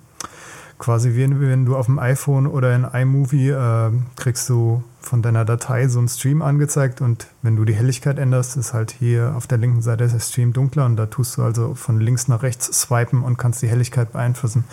quasi 0.82 1.14
wie 1.14 1.30
wenn 1.30 1.64
du 1.64 1.76
auf 1.76 1.86
dem 1.86 2.00
iPhone 2.00 2.48
oder 2.48 2.74
in 2.74 2.82
iMovie 2.82 3.50
äh, 3.50 3.92
kriegst 4.16 4.48
du 4.48 4.82
von 5.00 5.22
deiner 5.22 5.44
Datei 5.44 5.86
so 5.86 6.00
einen 6.00 6.08
Stream 6.08 6.42
angezeigt 6.42 7.00
und 7.00 7.28
wenn 7.40 7.54
du 7.54 7.64
die 7.64 7.74
Helligkeit 7.74 8.18
änderst, 8.18 8.56
ist 8.56 8.72
halt 8.72 8.90
hier 8.90 9.34
auf 9.36 9.46
der 9.46 9.58
linken 9.58 9.80
Seite 9.80 10.08
der 10.08 10.18
Stream 10.18 10.52
dunkler 10.52 10.86
und 10.86 10.96
da 10.96 11.06
tust 11.06 11.36
du 11.36 11.44
also 11.44 11.76
von 11.76 12.00
links 12.00 12.26
nach 12.26 12.42
rechts 12.42 12.66
swipen 12.66 13.22
und 13.22 13.38
kannst 13.38 13.62
die 13.62 13.68
Helligkeit 13.68 14.12
beeinflussen. 14.12 14.64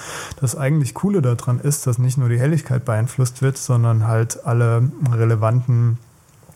Das 0.42 0.56
eigentlich 0.56 0.96
Coole 0.96 1.22
daran 1.22 1.60
ist, 1.60 1.86
dass 1.86 2.00
nicht 2.00 2.18
nur 2.18 2.30
die 2.30 2.40
Helligkeit 2.40 2.86
beeinflusst 2.86 3.44
wird, 3.44 3.60
sondern 3.60 4.08
halt 4.08 4.48
alle 4.48 4.92
relevanten 5.12 6.00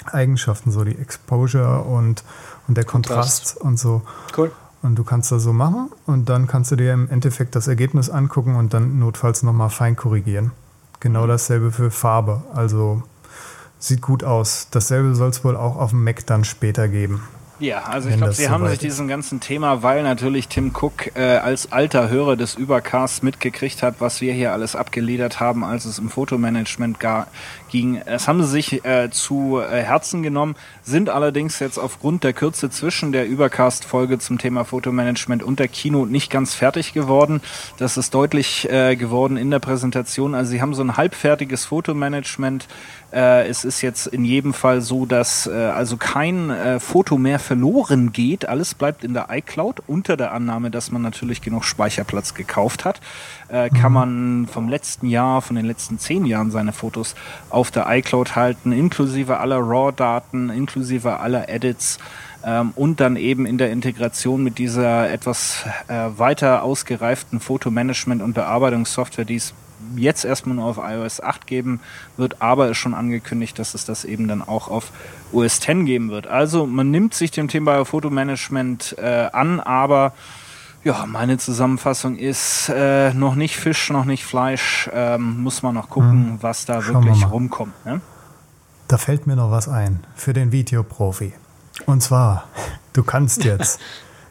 Eigenschaften, 0.05 0.71
so 0.71 0.83
die 0.83 0.97
Exposure 0.97 1.81
und, 1.83 2.23
und 2.67 2.75
der 2.75 2.85
Kontrast, 2.85 3.59
Kontrast. 3.59 3.61
und 3.61 3.77
so. 3.77 4.01
Cool. 4.35 4.51
Und 4.83 4.95
du 4.95 5.03
kannst 5.03 5.31
das 5.31 5.41
so 5.41 5.53
machen 5.53 5.89
und 6.05 6.29
dann 6.29 6.45
kannst 6.45 6.71
du 6.71 6.75
dir 6.75 6.93
im 6.93 7.09
Endeffekt 7.09 7.55
das 7.55 7.67
Ergebnis 7.67 8.09
angucken 8.09 8.55
und 8.55 8.73
dann 8.73 8.99
notfalls 8.99 9.41
nochmal 9.41 9.69
fein 9.69 9.95
korrigieren. 9.95 10.51
Genau 10.99 11.25
dasselbe 11.25 11.71
für 11.71 11.89
Farbe. 11.89 12.43
Also 12.53 13.01
sieht 13.79 14.01
gut 14.01 14.23
aus. 14.23 14.67
Dasselbe 14.71 15.15
soll 15.15 15.29
es 15.29 15.43
wohl 15.43 15.55
auch 15.55 15.77
auf 15.77 15.89
dem 15.89 16.03
Mac 16.03 16.25
dann 16.27 16.43
später 16.43 16.87
geben. 16.89 17.23
Ja, 17.59 17.83
also 17.83 18.09
ich 18.09 18.17
glaube, 18.17 18.33
sie 18.33 18.49
haben 18.49 18.67
sich 18.67 18.79
diesem 18.79 19.07
ganzen 19.07 19.39
Thema, 19.39 19.83
weil 19.83 20.01
natürlich 20.01 20.47
Tim 20.47 20.71
Cook 20.73 21.15
äh, 21.15 21.37
als 21.37 21.71
alter 21.71 22.09
Hörer 22.09 22.35
des 22.35 22.55
Übercasts 22.55 23.21
mitgekriegt 23.21 23.83
hat, 23.83 23.95
was 23.99 24.21
wir 24.21 24.33
hier 24.33 24.51
alles 24.53 24.75
abgeledert 24.75 25.39
haben, 25.39 25.63
als 25.63 25.85
es 25.85 25.99
im 25.99 26.09
Fotomanagement 26.09 26.99
ga, 26.99 27.27
ging. 27.69 28.01
Das 28.05 28.27
haben 28.27 28.41
sie 28.43 28.49
sich 28.49 28.83
äh, 28.85 29.09
zu 29.11 29.59
äh, 29.59 29.81
Herzen 29.83 30.23
genommen, 30.23 30.55
sind 30.83 31.09
allerdings 31.09 31.59
jetzt 31.59 31.77
aufgrund 31.77 32.23
der 32.23 32.33
Kürze 32.33 32.71
zwischen 32.71 33.11
der 33.11 33.27
Übercast-Folge 33.27 34.17
zum 34.17 34.39
Thema 34.39 34.65
Fotomanagement 34.65 35.43
und 35.43 35.59
der 35.59 35.67
Kino 35.67 36.05
nicht 36.05 36.31
ganz 36.31 36.55
fertig 36.55 36.93
geworden. 36.93 37.41
Das 37.77 37.97
ist 37.97 38.15
deutlich 38.15 38.69
äh, 38.69 38.95
geworden 38.95 39.37
in 39.37 39.51
der 39.51 39.59
Präsentation. 39.59 40.33
Also 40.33 40.51
sie 40.51 40.61
haben 40.61 40.73
so 40.73 40.83
ein 40.83 40.97
halbfertiges 40.97 41.65
Fotomanagement 41.65 42.67
äh, 43.13 43.47
es 43.47 43.63
ist 43.63 43.81
jetzt 43.81 44.07
in 44.07 44.25
jedem 44.25 44.53
Fall 44.53 44.81
so, 44.81 45.05
dass 45.05 45.47
äh, 45.47 45.51
also 45.51 45.97
kein 45.97 46.49
äh, 46.49 46.79
Foto 46.79 47.17
mehr 47.17 47.39
verloren 47.39 48.11
geht. 48.11 48.47
Alles 48.47 48.73
bleibt 48.73 49.03
in 49.03 49.13
der 49.13 49.27
iCloud 49.29 49.83
unter 49.87 50.17
der 50.17 50.33
Annahme, 50.33 50.71
dass 50.71 50.91
man 50.91 51.01
natürlich 51.01 51.41
genug 51.41 51.63
Speicherplatz 51.63 52.33
gekauft 52.33 52.85
hat. 52.85 53.01
Äh, 53.49 53.69
Kann 53.69 53.93
man 53.93 54.47
vom 54.47 54.67
letzten 54.67 55.07
Jahr, 55.07 55.41
von 55.41 55.55
den 55.55 55.65
letzten 55.65 55.99
zehn 55.99 56.25
Jahren 56.25 56.51
seine 56.51 56.73
Fotos 56.73 57.15
auf 57.49 57.69
der 57.69 57.85
iCloud 57.89 58.35
halten, 58.35 58.71
inklusive 58.71 59.39
aller 59.39 59.59
RAW-Daten, 59.59 60.49
inklusive 60.49 61.19
aller 61.19 61.49
Edits 61.49 61.99
ähm, 62.45 62.73
und 62.75 62.99
dann 62.99 63.15
eben 63.15 63.45
in 63.45 63.57
der 63.57 63.71
Integration 63.71 64.43
mit 64.43 64.57
dieser 64.57 65.09
etwas 65.09 65.65
äh, 65.87 66.09
weiter 66.17 66.63
ausgereiften 66.63 67.39
Fotomanagement- 67.39 68.21
und 68.21 68.33
Bearbeitungssoftware, 68.33 69.25
die 69.25 69.35
es 69.35 69.53
jetzt 69.95 70.25
erstmal 70.25 70.55
nur 70.55 70.65
auf 70.65 70.77
iOS 70.77 71.21
8 71.21 71.47
geben 71.47 71.79
wird, 72.17 72.41
aber 72.41 72.69
ist 72.69 72.77
schon 72.77 72.93
angekündigt, 72.93 73.57
dass 73.59 73.73
es 73.73 73.85
das 73.85 74.05
eben 74.05 74.27
dann 74.27 74.41
auch 74.41 74.67
auf 74.67 74.91
OS 75.31 75.59
10 75.59 75.85
geben 75.85 76.09
wird. 76.09 76.27
Also 76.27 76.65
man 76.65 76.91
nimmt 76.91 77.13
sich 77.13 77.31
dem 77.31 77.47
Thema 77.47 77.85
Fotomanagement 77.85 78.95
äh, 78.97 79.29
an, 79.31 79.59
aber 79.59 80.13
ja, 80.83 81.05
meine 81.05 81.37
Zusammenfassung 81.37 82.17
ist 82.17 82.69
äh, 82.69 83.13
noch 83.13 83.35
nicht 83.35 83.55
Fisch, 83.55 83.89
noch 83.89 84.05
nicht 84.05 84.25
Fleisch. 84.25 84.89
Ähm, 84.93 85.41
muss 85.41 85.63
man 85.63 85.75
noch 85.75 85.89
gucken, 85.89 86.37
was 86.41 86.65
da 86.65 86.81
Schauen 86.81 86.95
wir 86.95 87.03
wirklich 87.03 87.21
mal. 87.21 87.27
rumkommt. 87.27 87.85
Ne? 87.85 88.01
Da 88.87 88.97
fällt 88.97 89.25
mir 89.25 89.35
noch 89.35 89.49
was 89.49 89.69
ein 89.69 90.05
für 90.15 90.33
den 90.33 90.51
Videoprofi. 90.51 91.33
Und 91.85 92.03
zwar, 92.03 92.45
du 92.91 93.03
kannst 93.03 93.45
jetzt 93.45 93.79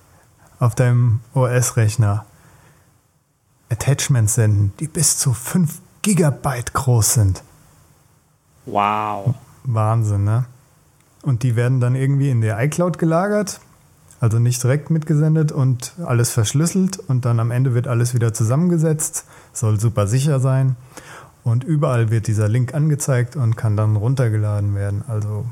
auf 0.58 0.74
deinem 0.74 1.20
OS-Rechner 1.34 2.26
Attachments 3.72 4.34
senden, 4.34 4.72
die 4.78 4.86
bis 4.86 5.16
zu 5.16 5.32
5 5.32 5.80
Gigabyte 6.02 6.74
groß 6.74 7.14
sind. 7.14 7.42
Wow. 8.66 9.34
Wahnsinn, 9.64 10.24
ne? 10.24 10.44
Und 11.22 11.42
die 11.42 11.56
werden 11.56 11.80
dann 11.80 11.94
irgendwie 11.94 12.30
in 12.30 12.40
der 12.40 12.60
iCloud 12.62 12.98
gelagert, 12.98 13.60
also 14.20 14.38
nicht 14.38 14.62
direkt 14.62 14.90
mitgesendet 14.90 15.52
und 15.52 15.94
alles 16.04 16.30
verschlüsselt 16.30 16.98
und 16.98 17.24
dann 17.24 17.40
am 17.40 17.50
Ende 17.50 17.74
wird 17.74 17.86
alles 17.86 18.12
wieder 18.12 18.34
zusammengesetzt, 18.34 19.24
soll 19.52 19.80
super 19.80 20.06
sicher 20.06 20.40
sein 20.40 20.76
und 21.44 21.64
überall 21.64 22.10
wird 22.10 22.26
dieser 22.26 22.48
Link 22.48 22.74
angezeigt 22.74 23.36
und 23.36 23.56
kann 23.56 23.76
dann 23.76 23.96
runtergeladen 23.96 24.74
werden. 24.74 25.04
Also 25.06 25.46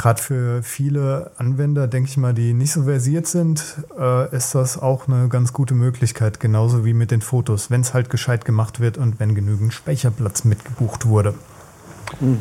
gerade 0.00 0.22
für 0.22 0.62
viele 0.62 1.30
Anwender, 1.36 1.86
denke 1.86 2.08
ich 2.08 2.16
mal, 2.16 2.32
die 2.32 2.54
nicht 2.54 2.72
so 2.72 2.84
versiert 2.84 3.26
sind, 3.26 3.62
äh, 3.98 4.34
ist 4.34 4.54
das 4.54 4.80
auch 4.80 5.08
eine 5.08 5.28
ganz 5.28 5.52
gute 5.52 5.74
Möglichkeit, 5.74 6.40
genauso 6.40 6.86
wie 6.86 6.94
mit 6.94 7.10
den 7.10 7.20
Fotos, 7.20 7.70
wenn 7.70 7.82
es 7.82 7.92
halt 7.92 8.08
gescheit 8.08 8.46
gemacht 8.46 8.80
wird 8.80 8.96
und 8.96 9.20
wenn 9.20 9.34
genügend 9.34 9.74
Speicherplatz 9.74 10.44
mitgebucht 10.44 11.04
wurde. 11.04 11.34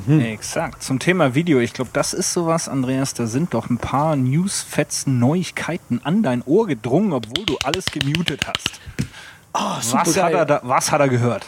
Exakt. 0.07 0.81
Zum 0.81 0.99
Thema 0.99 1.35
Video, 1.35 1.59
ich 1.59 1.73
glaube, 1.73 1.91
das 1.91 2.13
ist 2.13 2.31
sowas, 2.31 2.69
Andreas, 2.69 3.13
da 3.13 3.27
sind 3.27 3.53
doch 3.53 3.69
ein 3.69 3.77
paar 3.77 4.15
Newsfetzen, 4.15 5.19
Neuigkeiten 5.19 5.99
an 6.03 6.23
dein 6.23 6.41
Ohr 6.45 6.65
gedrungen, 6.65 7.11
obwohl 7.11 7.45
du 7.45 7.57
alles 7.63 7.85
gemutet 7.87 8.47
hast. 8.47 8.79
Oh, 9.53 9.59
Was 9.59 10.17
hat, 10.17 10.31
er 10.31 10.45
da, 10.45 10.61
was 10.63 10.91
hat 10.93 11.01
er 11.01 11.09
gehört? 11.09 11.45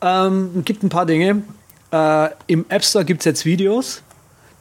Ähm, 0.00 0.62
gibt 0.64 0.82
ein 0.82 0.88
paar 0.88 1.06
Dinge. 1.06 1.42
Äh, 1.92 2.28
Im 2.48 2.66
App 2.68 2.84
Store 2.84 3.04
gibt 3.04 3.20
es 3.20 3.24
jetzt 3.24 3.44
Videos. 3.44 4.02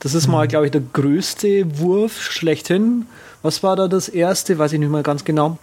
Das 0.04 0.14
ist 0.14 0.28
mal, 0.28 0.50
glaube 0.50 0.66
ich, 0.66 0.72
der 0.74 0.82
größte 0.82 1.80
Wurf 1.80 2.22
schlechthin. 2.22 3.06
Was 3.42 3.64
war 3.64 3.78
da 3.78 3.88
das 3.88 4.10
erste? 4.10 4.60
Weiß 4.60 4.74
ich 4.74 4.80
nicht 4.80 4.92
mehr 4.92 5.02
ganz 5.02 5.24
genau. 5.24 5.58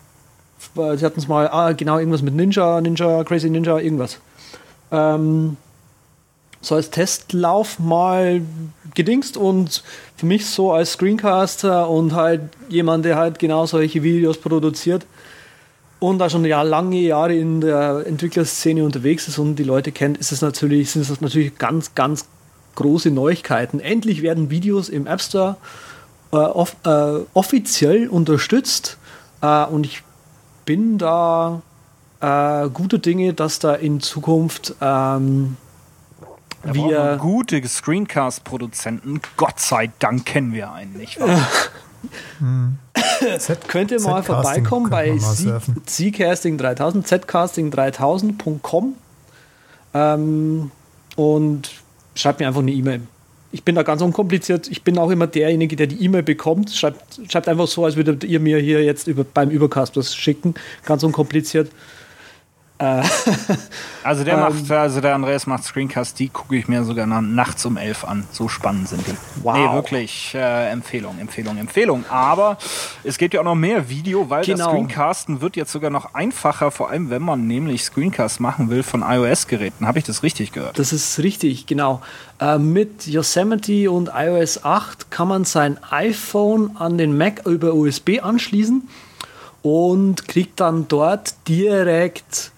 Sie 0.74 1.05
hatten 1.05 1.20
es 1.20 1.28
mal, 1.28 1.49
ah, 1.49 1.72
genau, 1.72 1.99
irgendwas 1.99 2.22
mit 2.22 2.34
Ninja, 2.34 2.80
Ninja, 2.80 3.22
Crazy 3.24 3.51
Ninja, 3.51 3.78
irgendwas. 3.78 4.18
Ähm, 4.91 5.59
so 6.62 6.74
als 6.74 6.91
Testlauf 6.91 7.78
mal 7.78 8.41
gedingst 8.95 9.36
und 9.36 9.82
für 10.16 10.26
mich 10.26 10.47
so 10.47 10.72
als 10.72 10.93
Screencaster 10.93 11.88
und 11.88 12.14
halt 12.14 12.43
jemand, 12.70 13.05
der 13.05 13.16
halt 13.16 13.38
genau 13.38 13.66
solche 13.66 14.03
Videos 14.03 14.38
produziert, 14.38 15.07
und 15.99 16.18
da 16.18 16.30
schon 16.30 16.47
ja 16.47 16.62
lange 16.62 16.99
Jahre 16.99 17.34
in 17.34 17.61
der 17.61 18.05
Entwicklerszene 18.07 18.82
unterwegs 18.84 19.28
ist 19.28 19.38
und 19.38 19.57
die 19.57 19.64
Leute 19.64 19.93
kennt, 19.93 20.16
ist 20.16 20.32
es 20.32 20.41
natürlich, 20.41 20.91
sind 20.91 21.03
es 21.03 21.20
natürlich 21.20 21.59
ganz, 21.59 21.95
ganz 21.95 22.24
große 22.81 23.11
Neuigkeiten. 23.11 23.78
Endlich 23.81 24.22
werden 24.22 24.51
Videos 24.51 24.89
im 24.89 25.07
App 25.07 25.20
Store 25.20 25.57
äh, 26.33 26.37
off, 26.37 26.76
äh, 26.85 27.20
offiziell 27.35 28.09
unterstützt 28.09 28.99
äh, 29.43 29.64
und 29.66 29.87
ich 29.87 30.03
bin 30.64 30.99
da 30.99 31.62
äh, 32.20 32.68
gute 32.68 32.99
Dinge, 32.99 33.35
dass 33.35 33.59
da 33.59 33.74
in 33.74 34.01
Zukunft 34.01 34.74
ähm, 34.81 35.57
Da 36.62 36.74
wir 36.74 37.18
gute 37.20 37.66
Screencast-Produzenten. 37.66 39.20
Gott 39.37 39.59
sei 39.61 39.91
Dank 39.99 40.26
kennen 40.26 40.53
wir 40.53 40.72
einen, 40.72 40.93
nicht 40.95 41.20
wahr? 41.20 41.47
Z 43.39 43.68
könnt 43.68 43.91
ihr 43.91 44.01
mal 44.01 44.22
vorbeikommen 44.22 44.89
bei. 44.91 45.18
Zcasting 45.87 46.57
3000, 46.57 47.07
zcasting3000.com 47.07 48.95
ähm, 49.93 50.70
und 51.16 51.70
schreibt 52.21 52.41
mir 52.41 52.47
einfach 52.47 52.61
eine 52.61 52.73
E-Mail. 52.73 53.03
Ich 53.53 53.64
bin 53.64 53.75
da 53.75 53.83
ganz 53.83 54.01
unkompliziert. 54.01 54.68
Ich 54.68 54.85
bin 54.85 54.97
auch 54.99 55.11
immer 55.11 55.27
derjenige, 55.27 55.75
der 55.75 55.89
die 55.89 56.05
E-Mail 56.05 56.23
bekommt. 56.23 56.71
Schreibt, 56.71 57.21
schreibt 57.29 57.49
einfach 57.49 57.66
so, 57.66 57.85
als 57.85 57.97
würdet 57.97 58.23
ihr 58.23 58.39
mir 58.39 58.59
hier 58.59 58.85
jetzt 58.85 59.09
über, 59.09 59.25
beim 59.25 59.51
Übercast 59.51 59.97
was 59.97 60.14
schicken. 60.14 60.55
Ganz 60.85 61.03
unkompliziert. 61.03 61.71
Äh, 62.81 63.03
Also 64.03 64.24
der 64.24 64.35
Ähm. 64.35 64.41
macht, 64.41 64.70
also 64.70 65.01
der 65.03 65.14
Andreas 65.14 65.47
macht 65.47 65.62
Screencast, 65.64 66.18
die 66.18 66.31
gucke 66.31 66.57
ich 66.57 66.66
mir 66.68 66.85
sogar 66.85 67.07
na- 67.07 67.20
nachts 67.20 67.66
um 67.66 67.76
elf 67.76 68.05
an. 68.05 68.26
So 68.33 68.49
spannend 68.49 68.89
sind 68.89 69.07
die. 69.07 69.12
Wow. 69.43 69.57
Nee, 69.59 69.72
wirklich 69.74 70.35
äh, 70.35 70.70
Empfehlung, 70.70 71.18
Empfehlung, 71.18 71.59
Empfehlung. 71.59 72.05
Aber 72.09 72.57
es 73.05 73.18
gibt 73.18 73.35
ja 73.35 73.41
auch 73.41 73.45
noch 73.45 73.55
mehr 73.55 73.91
Video, 73.91 74.31
weil 74.31 74.39
das 74.41 74.47
Genau. 74.47 74.70
Screencasten 74.70 75.43
wird 75.43 75.55
jetzt 75.57 75.70
sogar 75.70 75.91
noch 75.91 76.14
einfacher, 76.14 76.70
vor 76.70 76.89
allem 76.89 77.11
wenn 77.11 77.20
man 77.22 77.47
nämlich 77.47 77.85
Screencast 77.85 78.41
machen 78.41 78.70
will 78.70 78.83
von 78.83 79.03
iOS-Geräten. 79.03 79.87
Habe 79.87 79.99
ich 79.99 80.05
das 80.05 80.22
richtig 80.22 80.53
gehört? 80.53 80.78
Das 80.78 80.95
ist 80.95 81.18
richtig, 81.18 81.66
genau. 81.66 82.01
Äh, 82.41 82.57
mit 82.57 83.07
Yosemite 83.07 83.91
und 83.91 84.11
iOS 84.14 84.64
8 84.64 85.11
kann 85.11 85.28
man 85.28 85.45
sein 85.45 85.76
iPhone 85.91 86.76
an 86.78 86.97
den 86.97 87.16
Mac 87.18 87.43
über 87.47 87.74
USB 87.74 88.20
anschließen 88.22 88.89
und 89.62 90.26
kriegt 90.26 90.59
dann 90.61 90.89
dort 90.89 91.35
direkt 91.47 92.53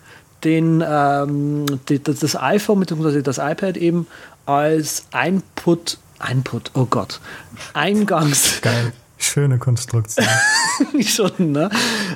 den, 0.44 0.84
ähm, 0.86 1.66
die, 1.88 2.02
das 2.02 2.36
iPhone 2.36 2.80
bzw. 2.80 3.22
das 3.22 3.38
iPad 3.38 3.76
eben 3.76 4.06
als 4.46 5.06
Input, 5.12 5.98
Input, 6.30 6.70
oh 6.74 6.86
Gott, 6.86 7.20
Eingangs, 7.74 8.60
Geil. 8.60 8.92
Schöne 9.18 9.58
Konstruktion. 9.58 10.26
schon, 11.00 11.52
ne? 11.52 11.70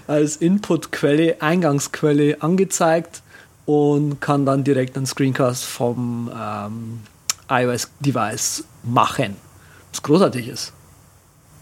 als 0.08 0.36
Inputquelle, 0.36 1.40
Eingangsquelle 1.40 2.42
angezeigt 2.42 3.22
und 3.64 4.20
kann 4.20 4.44
dann 4.44 4.64
direkt 4.64 4.96
einen 4.96 5.06
Screencast 5.06 5.64
vom 5.64 6.30
ähm, 6.34 7.00
iOS-Device 7.48 8.64
machen. 8.82 9.36
Was 9.92 10.02
großartig 10.02 10.48
ist. 10.48 10.72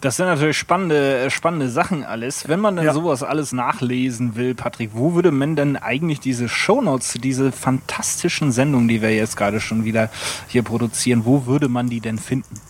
Das 0.05 0.17
sind 0.17 0.27
natürlich 0.27 0.59
spannende, 0.59 1.31
spannende 1.31 1.71
Sachen 1.71 2.05
alles. 2.05 2.47
Wenn 2.47 2.61
man 2.61 2.77
dann 2.77 2.85
Ja. 2.85 2.93
sowas 2.93 3.23
alles 3.23 3.53
nachlesen 3.53 4.37
will, 4.37 4.55
Patrick, 4.55 4.91
wo 4.93 5.15
würde 5.15 5.31
man 5.31 5.57
denn 5.57 5.79
eigentlich 5.79 6.21
diese 6.21 6.47
Shownotes, 6.47 7.15
diese 7.23 7.53
fantastischen 7.53 8.53
Sendungen, 8.53 8.87
die 8.87 9.01
wir 9.01 9.15
jetzt 9.17 9.35
gerade 9.39 9.61
schon 9.63 9.85
wieder 9.87 10.11
hier 10.47 10.63
produzieren, 10.63 11.25
wo 11.25 11.47
würde 11.47 11.71
man 11.71 11.89
die 11.89 12.01
denn 12.01 12.19
finden? 12.19 12.61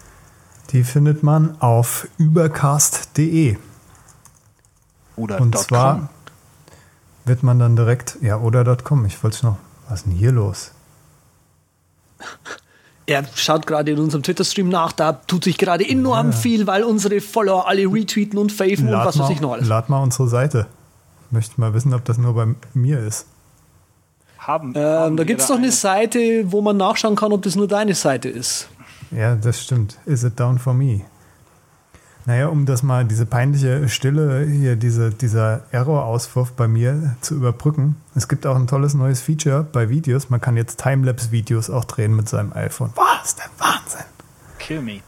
Die 0.70 0.84
findet 0.84 1.24
man 1.24 1.60
auf 1.60 2.06
übercast.de. 2.18 3.56
Oder 5.16 5.40
Und 5.40 5.58
zwar 5.58 5.94
com? 5.96 6.08
wird 7.24 7.42
man 7.42 7.58
dann 7.58 7.74
direkt, 7.74 8.16
ja, 8.20 8.36
oder 8.38 8.64
.com. 8.76 9.04
Ich 9.06 9.20
wollte 9.24 9.44
noch, 9.44 9.56
was 9.88 10.00
ist 10.02 10.06
denn 10.06 10.12
hier 10.12 10.30
los? 10.30 10.70
er 13.06 13.24
schaut 13.34 13.66
gerade 13.66 13.90
in 13.92 13.98
unserem 13.98 14.22
Twitter-Stream 14.22 14.68
nach, 14.68 14.92
da 14.92 15.12
tut 15.12 15.44
sich 15.44 15.58
gerade 15.58 15.88
enorm 15.88 16.30
Ja. 16.30 16.36
viel, 16.36 16.66
weil 16.66 16.82
unsere 16.84 17.20
Follower 17.20 17.68
alle 17.68 17.82
retweeten 17.86 18.38
und 18.38 18.50
faven 18.52 18.86
und 18.86 18.92
Lad 18.92 19.06
was 19.06 19.18
weiß 19.18 19.30
ich 19.30 19.40
noch 19.40 19.52
alles. 19.52 19.68
lad 19.68 19.88
mal 19.88 20.02
unsere 20.02 20.28
Seite. 20.28 20.66
Möchte 21.30 21.60
mal 21.60 21.74
wissen, 21.74 21.92
ob 21.94 22.04
das 22.04 22.16
nur 22.18 22.34
bei 22.34 22.46
mir 22.74 23.00
ist. 23.00 23.26
Haben, 24.38 24.72
Ähm, 24.76 24.82
haben 24.82 25.16
da 25.16 25.24
gibt 25.24 25.40
es 25.40 25.46
doch 25.48 25.56
eine 25.56 25.72
Seite, 25.72 26.44
wo 26.52 26.60
man 26.60 26.76
nachschauen 26.76 27.16
kann, 27.16 27.32
ob 27.32 27.42
das 27.42 27.56
nur 27.56 27.66
deine 27.68 27.94
Seite 27.94 28.28
ist. 28.28 28.68
Ja, 29.10 29.34
das 29.36 29.62
stimmt. 29.62 29.98
Is 30.06 30.22
it 30.24 30.38
down 30.38 30.58
for 30.58 30.74
me? 30.74 31.00
Naja, 32.26 32.48
um 32.48 32.64
das 32.64 32.82
mal, 32.82 33.04
diese 33.04 33.26
peinliche 33.26 33.88
Stille 33.88 34.46
hier, 34.46 34.76
diese, 34.76 35.10
dieser 35.10 35.62
Error-Auswurf 35.72 36.52
bei 36.52 36.66
mir 36.66 37.16
zu 37.20 37.34
überbrücken. 37.34 37.96
Es 38.14 38.28
gibt 38.28 38.46
auch 38.46 38.56
ein 38.56 38.66
tolles 38.66 38.94
neues 38.94 39.20
Feature 39.20 39.62
bei 39.62 39.90
Videos. 39.90 40.30
Man 40.30 40.40
kann 40.40 40.56
jetzt 40.56 40.82
Timelapse-Videos 40.82 41.68
auch 41.68 41.84
drehen 41.84 42.16
mit 42.16 42.28
seinem 42.28 42.52
iPhone. 42.54 42.92
Was? 42.94 43.36
Der 43.36 43.46
Wahnsinn. 43.58 44.06
Kill 44.58 44.80
me. 44.80 45.00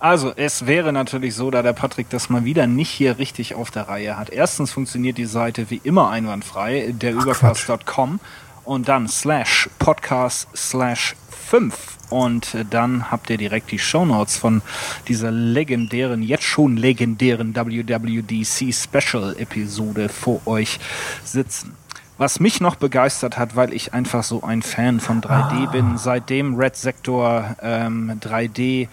Also, 0.00 0.32
es 0.34 0.66
wäre 0.66 0.92
natürlich 0.92 1.34
so, 1.34 1.50
da 1.50 1.62
der 1.62 1.72
Patrick 1.72 2.10
das 2.10 2.28
mal 2.28 2.44
wieder 2.44 2.66
nicht 2.66 2.90
hier 2.90 3.18
richtig 3.18 3.54
auf 3.54 3.70
der 3.70 3.88
Reihe 3.88 4.18
hat. 4.18 4.30
Erstens 4.30 4.72
funktioniert 4.72 5.16
die 5.16 5.26
Seite 5.26 5.70
wie 5.70 5.80
immer 5.82 6.10
einwandfrei, 6.10 6.92
der 6.92 7.14
übercast.com 7.14 8.18
und 8.64 8.88
dann 8.88 9.08
slash 9.08 9.70
podcast 9.78 10.48
slash 10.54 11.14
5 11.30 11.74
und 12.14 12.54
äh, 12.54 12.64
dann 12.68 13.10
habt 13.10 13.28
ihr 13.28 13.36
direkt 13.36 13.72
die 13.72 13.78
Shownotes 13.80 14.36
von 14.36 14.62
dieser 15.08 15.32
legendären, 15.32 16.22
jetzt 16.22 16.44
schon 16.44 16.76
legendären 16.76 17.56
WWDC 17.56 18.72
Special 18.72 19.34
Episode 19.36 20.08
vor 20.08 20.40
euch 20.46 20.78
sitzen. 21.24 21.74
Was 22.16 22.38
mich 22.38 22.60
noch 22.60 22.76
begeistert 22.76 23.36
hat, 23.36 23.56
weil 23.56 23.72
ich 23.72 23.92
einfach 23.92 24.22
so 24.22 24.44
ein 24.44 24.62
Fan 24.62 25.00
von 25.00 25.20
3D 25.20 25.72
bin, 25.72 25.98
seitdem 25.98 26.54
Red 26.54 26.76
Sector 26.76 27.56
ähm, 27.60 28.20
3D 28.20 28.86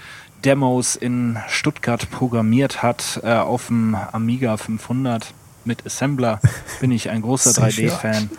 Demos 0.43 0.95
in 0.95 1.37
Stuttgart 1.47 2.09
programmiert 2.09 2.81
hat 2.81 3.21
äh, 3.23 3.33
auf 3.33 3.67
dem 3.67 3.93
Amiga 3.93 4.57
500 4.57 5.31
mit 5.63 5.85
Assembler, 5.85 6.39
bin 6.79 6.91
ich 6.91 7.11
ein 7.11 7.21
großer 7.21 7.51
Sehr 7.69 7.91
3D-Fan. 7.91 8.31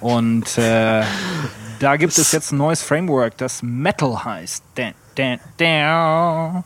Und 0.00 0.56
äh, 0.56 1.02
da 1.80 1.96
gibt 1.96 2.16
es 2.16 2.30
jetzt 2.32 2.52
ein 2.52 2.58
neues 2.58 2.82
Framework, 2.82 3.36
das 3.38 3.62
Metal 3.62 4.24
heißt. 4.24 4.62
Da, 4.74 4.90
da, 5.16 5.36
da. 5.56 5.64
Ja, 5.66 6.64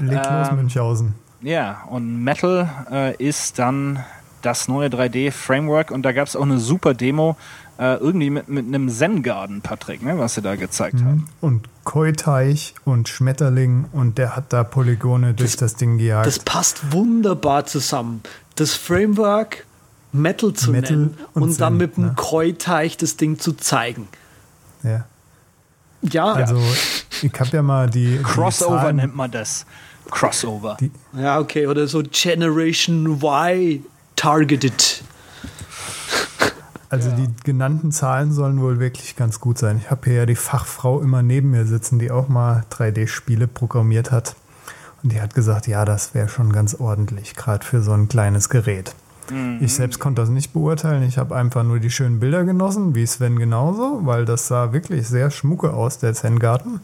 leg 0.00 0.16
los, 0.18 0.48
Ähm, 0.50 0.56
Münchhausen. 0.56 1.14
Ja, 1.40 1.84
und 1.88 2.24
Metal 2.24 2.68
äh, 2.90 3.16
ist 3.24 3.58
dann 3.58 4.04
das 4.42 4.68
neue 4.68 4.88
3D-Framework 4.88 5.90
und 5.90 6.02
da 6.02 6.12
gab 6.12 6.26
es 6.26 6.36
auch 6.36 6.42
eine 6.42 6.58
super 6.58 6.94
Demo, 6.94 7.36
äh, 7.78 7.94
irgendwie 7.96 8.30
mit, 8.30 8.48
mit 8.48 8.66
einem 8.66 8.88
Zen-Garden, 8.88 9.60
Patrick, 9.60 10.02
ne, 10.02 10.18
was 10.18 10.34
sie 10.34 10.42
da 10.42 10.56
gezeigt 10.56 11.00
haben. 11.02 11.28
Und 11.40 11.68
Koi-Teich 11.84 12.74
und 12.84 13.08
Schmetterling 13.08 13.86
und 13.92 14.18
der 14.18 14.34
hat 14.34 14.52
da 14.52 14.64
Polygone 14.64 15.34
durch 15.34 15.56
das, 15.56 15.76
Ding 15.76 15.98
gejagt. 15.98 16.26
Das 16.26 16.38
passt 16.40 16.92
wunderbar 16.92 17.66
zusammen. 17.66 18.22
Das 18.56 18.74
Framework 18.74 19.66
Metal 20.12 20.52
zu 20.54 20.72
Metal 20.72 20.96
nennen 20.96 21.18
und 21.34 21.42
und, 21.42 21.60
dann 21.60 21.74
Zen, 21.74 21.78
mit 21.78 21.96
dem 21.96 22.04
ne? 22.04 22.12
Koi-Teich 22.16 22.96
das 22.96 23.16
Ding 23.16 23.38
zu 23.38 23.52
zeigen. 23.52 24.08
Ja. 24.86 25.04
Ja, 26.02 26.32
Also, 26.34 26.60
ich 27.22 27.32
habe 27.40 27.50
ja 27.50 27.62
mal 27.62 27.88
die. 27.90 28.18
die 28.18 28.22
Crossover 28.22 28.78
Zahlen- 28.78 28.96
nennt 28.96 29.16
man 29.16 29.30
das. 29.30 29.66
Crossover. 30.10 30.76
Die, 30.78 30.90
ja, 31.18 31.38
okay. 31.40 31.66
Oder 31.66 31.88
so 31.88 32.02
Generation 32.08 33.20
Y 33.20 33.84
targeted. 34.14 35.02
Also 36.88 37.10
die 37.10 37.26
genannten 37.42 37.90
Zahlen 37.90 38.32
sollen 38.32 38.60
wohl 38.60 38.78
wirklich 38.78 39.16
ganz 39.16 39.40
gut 39.40 39.58
sein. 39.58 39.78
Ich 39.82 39.90
habe 39.90 40.02
hier 40.04 40.14
ja 40.20 40.26
die 40.26 40.36
Fachfrau 40.36 41.00
immer 41.00 41.22
neben 41.22 41.50
mir 41.50 41.66
sitzen, 41.66 41.98
die 41.98 42.12
auch 42.12 42.28
mal 42.28 42.64
3D-Spiele 42.70 43.48
programmiert 43.48 44.12
hat. 44.12 44.36
Und 45.02 45.10
die 45.12 45.20
hat 45.20 45.34
gesagt, 45.34 45.66
ja, 45.66 45.84
das 45.84 46.14
wäre 46.14 46.28
schon 46.28 46.52
ganz 46.52 46.74
ordentlich, 46.76 47.34
gerade 47.34 47.64
für 47.66 47.82
so 47.82 47.92
ein 47.92 48.08
kleines 48.08 48.48
Gerät. 48.48 48.94
Ich 49.60 49.74
selbst 49.74 49.98
konnte 49.98 50.22
das 50.22 50.28
nicht 50.28 50.52
beurteilen. 50.52 51.02
Ich 51.02 51.18
habe 51.18 51.34
einfach 51.34 51.62
nur 51.64 51.80
die 51.80 51.90
schönen 51.90 52.20
Bilder 52.20 52.44
genossen, 52.44 52.94
wie 52.94 53.04
Sven 53.06 53.38
genauso, 53.38 54.00
weil 54.04 54.24
das 54.24 54.46
sah 54.46 54.72
wirklich 54.72 55.08
sehr 55.08 55.30
schmucke 55.30 55.72
aus, 55.72 55.98
der 55.98 56.14
Zen-Garten. 56.14 56.80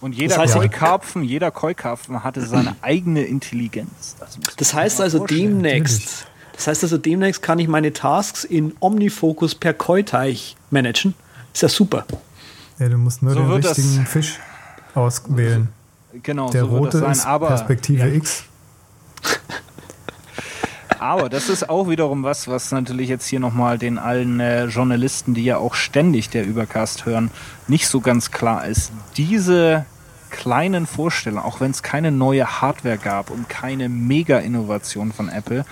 Und 0.00 0.14
jeder 0.14 0.30
Das 0.36 0.38
heißt, 0.38 0.54
Koi-Karpfen, 0.54 1.22
jeder 1.22 1.50
Koi-Karpfen 1.50 2.24
hatte 2.24 2.44
seine 2.44 2.74
eigene 2.82 3.22
Intelligenz. 3.22 4.16
Das, 4.18 4.38
Das 4.56 4.74
heißt 4.74 5.00
also 5.00 5.18
vorstellen. 5.18 5.62
demnächst. 5.62 6.26
Das 6.54 6.66
heißt 6.66 6.82
also 6.82 6.98
demnächst 6.98 7.42
kann 7.42 7.58
ich 7.58 7.68
meine 7.68 7.92
Tasks 7.92 8.44
in 8.44 8.74
Omnifocus 8.80 9.54
per 9.54 9.74
Koi-Teich 9.74 10.56
managen. 10.70 11.14
Ist 11.52 11.62
ja 11.62 11.68
super. 11.68 12.04
Ja, 12.78 12.88
du 12.88 12.98
musst 12.98 13.22
nur 13.22 13.34
So 13.34 13.40
den 13.40 13.50
richtigen 13.50 14.06
Fisch 14.06 14.40
auswählen. 14.94 15.68
Genau, 16.22 16.50
Der 16.50 16.62
so 16.64 16.70
wird 16.72 16.82
rote 16.82 16.98
sein. 16.98 17.20
Aber, 17.20 17.48
Perspektive 17.48 18.00
ja, 18.08 18.14
X. 18.14 18.44
aber 21.02 21.28
das 21.28 21.48
ist 21.48 21.68
auch 21.68 21.88
wiederum 21.88 22.22
was, 22.22 22.46
was 22.46 22.70
natürlich 22.70 23.08
jetzt 23.08 23.26
hier 23.26 23.40
nochmal 23.40 23.76
den 23.76 23.98
allen 23.98 24.38
äh, 24.38 24.66
Journalisten, 24.66 25.34
die 25.34 25.44
ja 25.44 25.56
auch 25.56 25.74
ständig 25.74 26.30
der 26.30 26.46
Übercast 26.46 27.06
hören, 27.06 27.32
nicht 27.66 27.88
so 27.88 28.00
ganz 28.00 28.30
klar 28.30 28.66
ist. 28.66 28.92
Diese 29.16 29.84
kleinen 30.30 30.86
Vorstellungen, 30.86 31.44
auch 31.44 31.60
wenn 31.60 31.72
es 31.72 31.82
keine 31.82 32.12
neue 32.12 32.60
Hardware 32.60 32.98
gab 32.98 33.30
und 33.30 33.48
keine 33.48 33.88
Mega-Innovation 33.88 35.12
von 35.12 35.28
Apple, 35.28 35.64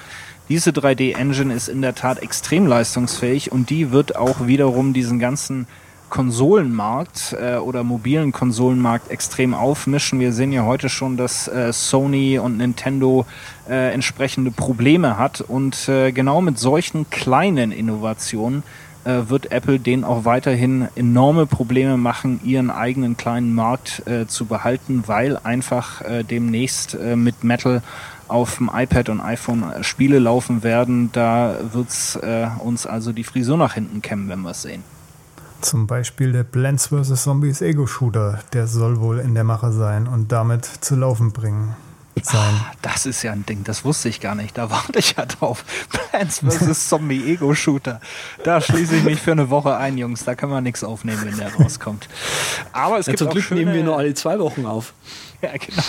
diese 0.48 0.70
3D-Engine 0.70 1.54
ist 1.54 1.68
in 1.68 1.80
der 1.80 1.94
Tat 1.94 2.18
extrem 2.18 2.66
leistungsfähig 2.66 3.52
und 3.52 3.70
die 3.70 3.92
wird 3.92 4.16
auch 4.16 4.48
wiederum 4.48 4.92
diesen 4.92 5.20
ganzen 5.20 5.68
Konsolenmarkt 6.10 7.36
äh, 7.40 7.56
oder 7.56 7.84
mobilen 7.84 8.32
Konsolenmarkt 8.32 9.10
extrem 9.10 9.54
aufmischen. 9.54 10.20
Wir 10.20 10.32
sehen 10.32 10.52
ja 10.52 10.64
heute 10.64 10.88
schon, 10.88 11.16
dass 11.16 11.48
äh, 11.48 11.72
Sony 11.72 12.38
und 12.38 12.58
Nintendo 12.58 13.24
äh, 13.68 13.94
entsprechende 13.94 14.50
Probleme 14.50 15.16
hat 15.16 15.40
und 15.40 15.88
äh, 15.88 16.12
genau 16.12 16.40
mit 16.42 16.58
solchen 16.58 17.08
kleinen 17.08 17.72
Innovationen 17.72 18.62
äh, 19.04 19.30
wird 19.30 19.50
Apple 19.50 19.78
denen 19.78 20.04
auch 20.04 20.26
weiterhin 20.26 20.88
enorme 20.94 21.46
Probleme 21.46 21.96
machen, 21.96 22.40
ihren 22.44 22.70
eigenen 22.70 23.16
kleinen 23.16 23.54
Markt 23.54 24.06
äh, 24.06 24.26
zu 24.26 24.44
behalten, 24.44 25.04
weil 25.06 25.38
einfach 25.38 26.02
äh, 26.02 26.22
demnächst 26.22 26.94
äh, 26.94 27.16
mit 27.16 27.42
Metal 27.42 27.82
auf 28.28 28.58
dem 28.58 28.70
iPad 28.72 29.08
und 29.08 29.20
iPhone 29.20 29.62
äh, 29.62 29.84
Spiele 29.84 30.18
laufen 30.18 30.62
werden. 30.62 31.10
Da 31.12 31.56
wird's 31.72 32.16
äh, 32.16 32.48
uns 32.58 32.86
also 32.86 33.12
die 33.12 33.24
Frisur 33.24 33.56
nach 33.56 33.74
hinten 33.74 34.02
kämmen, 34.02 34.28
wenn 34.28 34.42
wir 34.42 34.50
es 34.50 34.62
sehen. 34.62 34.82
Zum 35.60 35.86
Beispiel 35.86 36.32
der 36.32 36.44
Plants 36.44 36.88
vs. 36.88 37.22
Zombies 37.22 37.60
Ego-Shooter, 37.60 38.40
der 38.52 38.66
soll 38.66 39.00
wohl 39.00 39.18
in 39.18 39.34
der 39.34 39.44
Mache 39.44 39.72
sein 39.72 40.06
und 40.06 40.32
damit 40.32 40.64
zu 40.64 40.96
laufen 40.96 41.32
bringen 41.32 41.76
sein. 42.22 42.60
Das 42.82 43.06
ist 43.06 43.22
ja 43.22 43.32
ein 43.32 43.46
Ding, 43.46 43.64
das 43.64 43.84
wusste 43.84 44.08
ich 44.08 44.20
gar 44.20 44.34
nicht. 44.34 44.56
Da 44.58 44.70
warte 44.70 44.98
ich 44.98 45.14
ja 45.16 45.26
drauf. 45.26 45.64
Plants 46.10 46.40
vs. 46.40 46.88
Zombie 46.88 47.32
Ego 47.32 47.54
Shooter. 47.54 48.00
Da 48.44 48.60
schließe 48.60 48.96
ich 48.96 49.04
mich 49.04 49.20
für 49.20 49.32
eine 49.32 49.50
Woche 49.50 49.76
ein, 49.76 49.96
Jungs. 49.96 50.24
Da 50.24 50.34
können 50.34 50.52
wir 50.52 50.60
nichts 50.60 50.84
aufnehmen, 50.84 51.22
wenn 51.24 51.36
der 51.36 51.54
rauskommt. 51.54 52.08
Aber 52.72 52.98
es 52.98 53.06
Ja, 53.06 53.12
gibt 53.12 53.18
zum 53.20 53.28
auch 53.28 53.32
Glück 53.32 53.44
schöne, 53.44 53.60
nehmen 53.60 53.74
wir 53.74 53.84
nur 53.84 53.96
alle 53.96 54.14
zwei 54.14 54.38
Wochen 54.38 54.66
auf. 54.66 54.92
Ja, 55.42 55.52
genau. 55.52 55.82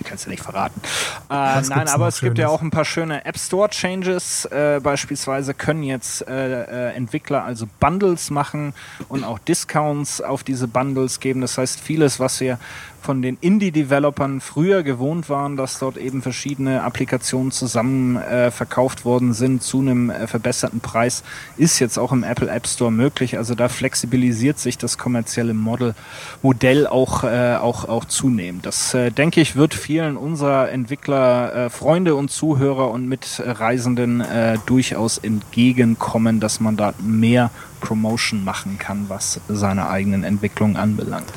Den 0.00 0.06
kannst 0.06 0.24
du 0.24 0.30
nicht 0.30 0.42
verraten. 0.42 0.80
Äh, 1.28 1.60
nein, 1.68 1.88
aber 1.88 2.08
es 2.08 2.20
gibt 2.20 2.38
ja 2.38 2.48
auch 2.48 2.62
ein 2.62 2.70
paar 2.70 2.86
schöne 2.86 3.26
App 3.26 3.38
Store 3.38 3.68
Changes. 3.68 4.46
Äh, 4.46 4.80
beispielsweise 4.82 5.52
können 5.52 5.82
jetzt 5.82 6.26
äh, 6.26 6.62
äh, 6.62 6.94
Entwickler 6.94 7.44
also 7.44 7.68
Bundles 7.80 8.30
machen 8.30 8.72
und 9.10 9.24
auch 9.24 9.38
Discounts 9.38 10.22
auf 10.22 10.42
diese 10.42 10.68
Bundles 10.68 11.20
geben. 11.20 11.42
Das 11.42 11.58
heißt, 11.58 11.80
vieles, 11.80 12.18
was 12.18 12.40
wir 12.40 12.58
von 13.00 13.22
den 13.22 13.38
Indie-Developern 13.40 14.40
früher 14.40 14.82
gewohnt 14.82 15.28
waren, 15.28 15.56
dass 15.56 15.78
dort 15.78 15.96
eben 15.96 16.22
verschiedene 16.22 16.82
Applikationen 16.82 17.50
zusammen 17.50 18.16
äh, 18.16 18.50
verkauft 18.50 19.04
worden 19.04 19.32
sind 19.32 19.62
zu 19.62 19.80
einem 19.80 20.10
äh, 20.10 20.26
verbesserten 20.26 20.80
Preis, 20.80 21.22
ist 21.56 21.78
jetzt 21.78 21.98
auch 21.98 22.12
im 22.12 22.22
Apple 22.22 22.50
App 22.50 22.66
Store 22.66 22.92
möglich. 22.92 23.38
Also 23.38 23.54
da 23.54 23.68
flexibilisiert 23.68 24.58
sich 24.58 24.78
das 24.78 24.98
kommerzielle 24.98 25.54
Model, 25.54 25.94
Modell 26.42 26.86
auch, 26.86 27.24
äh, 27.24 27.56
auch, 27.56 27.88
auch 27.88 28.04
zunehmend. 28.04 28.66
Das, 28.66 28.94
äh, 28.94 29.10
denke 29.10 29.40
ich, 29.40 29.56
wird 29.56 29.74
vielen 29.74 30.16
unserer 30.16 30.70
Entwickler, 30.70 31.54
äh, 31.66 31.70
Freunde 31.70 32.14
und 32.14 32.30
Zuhörer 32.30 32.90
und 32.90 33.08
Mitreisenden 33.08 34.20
äh, 34.20 34.58
durchaus 34.66 35.18
entgegenkommen, 35.18 36.40
dass 36.40 36.60
man 36.60 36.76
da 36.76 36.94
mehr 37.00 37.50
Promotion 37.80 38.44
machen 38.44 38.78
kann, 38.78 39.06
was 39.08 39.40
seine 39.48 39.88
eigenen 39.88 40.22
Entwicklungen 40.22 40.76
anbelangt. 40.76 41.32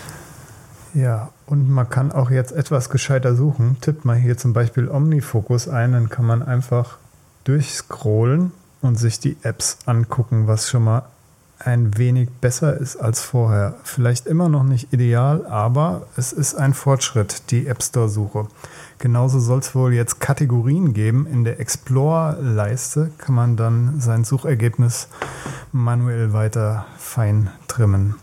Ja, 0.93 1.29
und 1.45 1.69
man 1.69 1.89
kann 1.89 2.11
auch 2.11 2.31
jetzt 2.31 2.51
etwas 2.51 2.89
gescheiter 2.89 3.35
suchen. 3.35 3.77
Tippt 3.81 4.05
mal 4.05 4.15
hier 4.15 4.37
zum 4.37 4.53
Beispiel 4.53 4.89
Omnifocus 4.89 5.67
ein, 5.67 5.93
dann 5.93 6.09
kann 6.09 6.25
man 6.25 6.43
einfach 6.43 6.97
durchscrollen 7.43 8.51
und 8.81 8.97
sich 8.97 9.19
die 9.19 9.37
Apps 9.43 9.77
angucken, 9.85 10.47
was 10.47 10.69
schon 10.69 10.83
mal 10.83 11.03
ein 11.59 11.97
wenig 11.97 12.29
besser 12.41 12.77
ist 12.77 12.97
als 12.97 13.21
vorher. 13.21 13.75
Vielleicht 13.83 14.27
immer 14.27 14.49
noch 14.49 14.63
nicht 14.63 14.91
ideal, 14.91 15.45
aber 15.45 16.07
es 16.17 16.33
ist 16.33 16.55
ein 16.55 16.73
Fortschritt, 16.73 17.51
die 17.51 17.67
App 17.67 17.81
Store-Suche. 17.81 18.47
Genauso 18.99 19.39
soll 19.39 19.59
es 19.59 19.73
wohl 19.75 19.93
jetzt 19.93 20.19
Kategorien 20.19 20.93
geben. 20.93 21.25
In 21.25 21.43
der 21.43 21.59
Explore-Leiste 21.59 23.11
kann 23.17 23.35
man 23.35 23.55
dann 23.55 23.99
sein 23.99 24.23
Suchergebnis 24.23 25.07
manuell 25.71 26.33
weiter 26.33 26.85
fein 26.97 27.49
trimmen. 27.67 28.15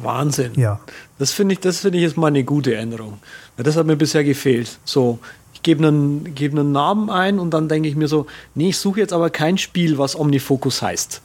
Wahnsinn. 0.00 0.52
Ja. 0.54 0.80
Das 1.18 1.32
finde 1.32 1.54
ich, 1.54 1.60
das 1.60 1.80
finde 1.80 1.98
ich 1.98 2.04
ist 2.04 2.16
mal 2.16 2.28
eine 2.28 2.44
gute 2.44 2.74
Änderung. 2.74 3.18
Weil 3.56 3.64
das 3.64 3.76
hat 3.76 3.86
mir 3.86 3.96
bisher 3.96 4.24
gefehlt. 4.24 4.78
So, 4.84 5.18
ich 5.54 5.62
gebe 5.62 5.86
einen, 5.86 6.34
gebe 6.34 6.58
einen 6.58 6.72
Namen 6.72 7.10
ein 7.10 7.38
und 7.38 7.50
dann 7.50 7.68
denke 7.68 7.88
ich 7.88 7.96
mir 7.96 8.08
so, 8.08 8.26
nee, 8.54 8.70
ich 8.70 8.78
suche 8.78 9.00
jetzt 9.00 9.12
aber 9.12 9.30
kein 9.30 9.58
Spiel, 9.58 9.98
was 9.98 10.18
Omnifocus 10.18 10.82
heißt. 10.82 11.20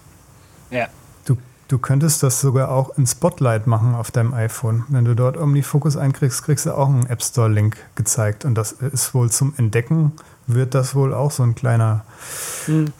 Ja. 0.71 0.87
Du, 1.25 1.37
du 1.67 1.77
könntest 1.77 2.23
das 2.23 2.41
sogar 2.41 2.71
auch 2.71 2.97
in 2.97 3.07
Spotlight 3.07 3.67
machen 3.67 3.95
auf 3.95 4.11
deinem 4.11 4.33
iPhone. 4.33 4.83
Wenn 4.89 5.05
du 5.05 5.15
dort 5.15 5.37
OmniFocus 5.37 5.97
einkriegst, 5.97 6.43
kriegst 6.43 6.65
du 6.65 6.77
auch 6.77 6.89
einen 6.89 7.05
App 7.07 7.23
Store-Link 7.23 7.77
gezeigt. 7.95 8.45
Und 8.45 8.55
das 8.55 8.73
ist 8.73 9.13
wohl 9.13 9.31
zum 9.31 9.53
Entdecken, 9.57 10.13
wird 10.47 10.73
das 10.73 10.95
wohl 10.95 11.13
auch 11.13 11.31
so 11.31 11.43
ein 11.43 11.55
kleiner, 11.55 12.05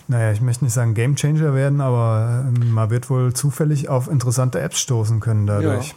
naja, 0.07 0.31
ich 0.31 0.41
möchte 0.41 0.65
nicht 0.65 0.73
sagen 0.73 0.93
Gamechanger 0.93 1.53
werden, 1.53 1.81
aber 1.81 2.45
ähm, 2.47 2.71
man 2.71 2.89
wird 2.89 3.09
wohl 3.09 3.33
zufällig 3.33 3.89
auf 3.89 4.07
interessante 4.09 4.59
Apps 4.59 4.79
stoßen 4.79 5.19
können 5.19 5.47
dadurch. 5.47 5.95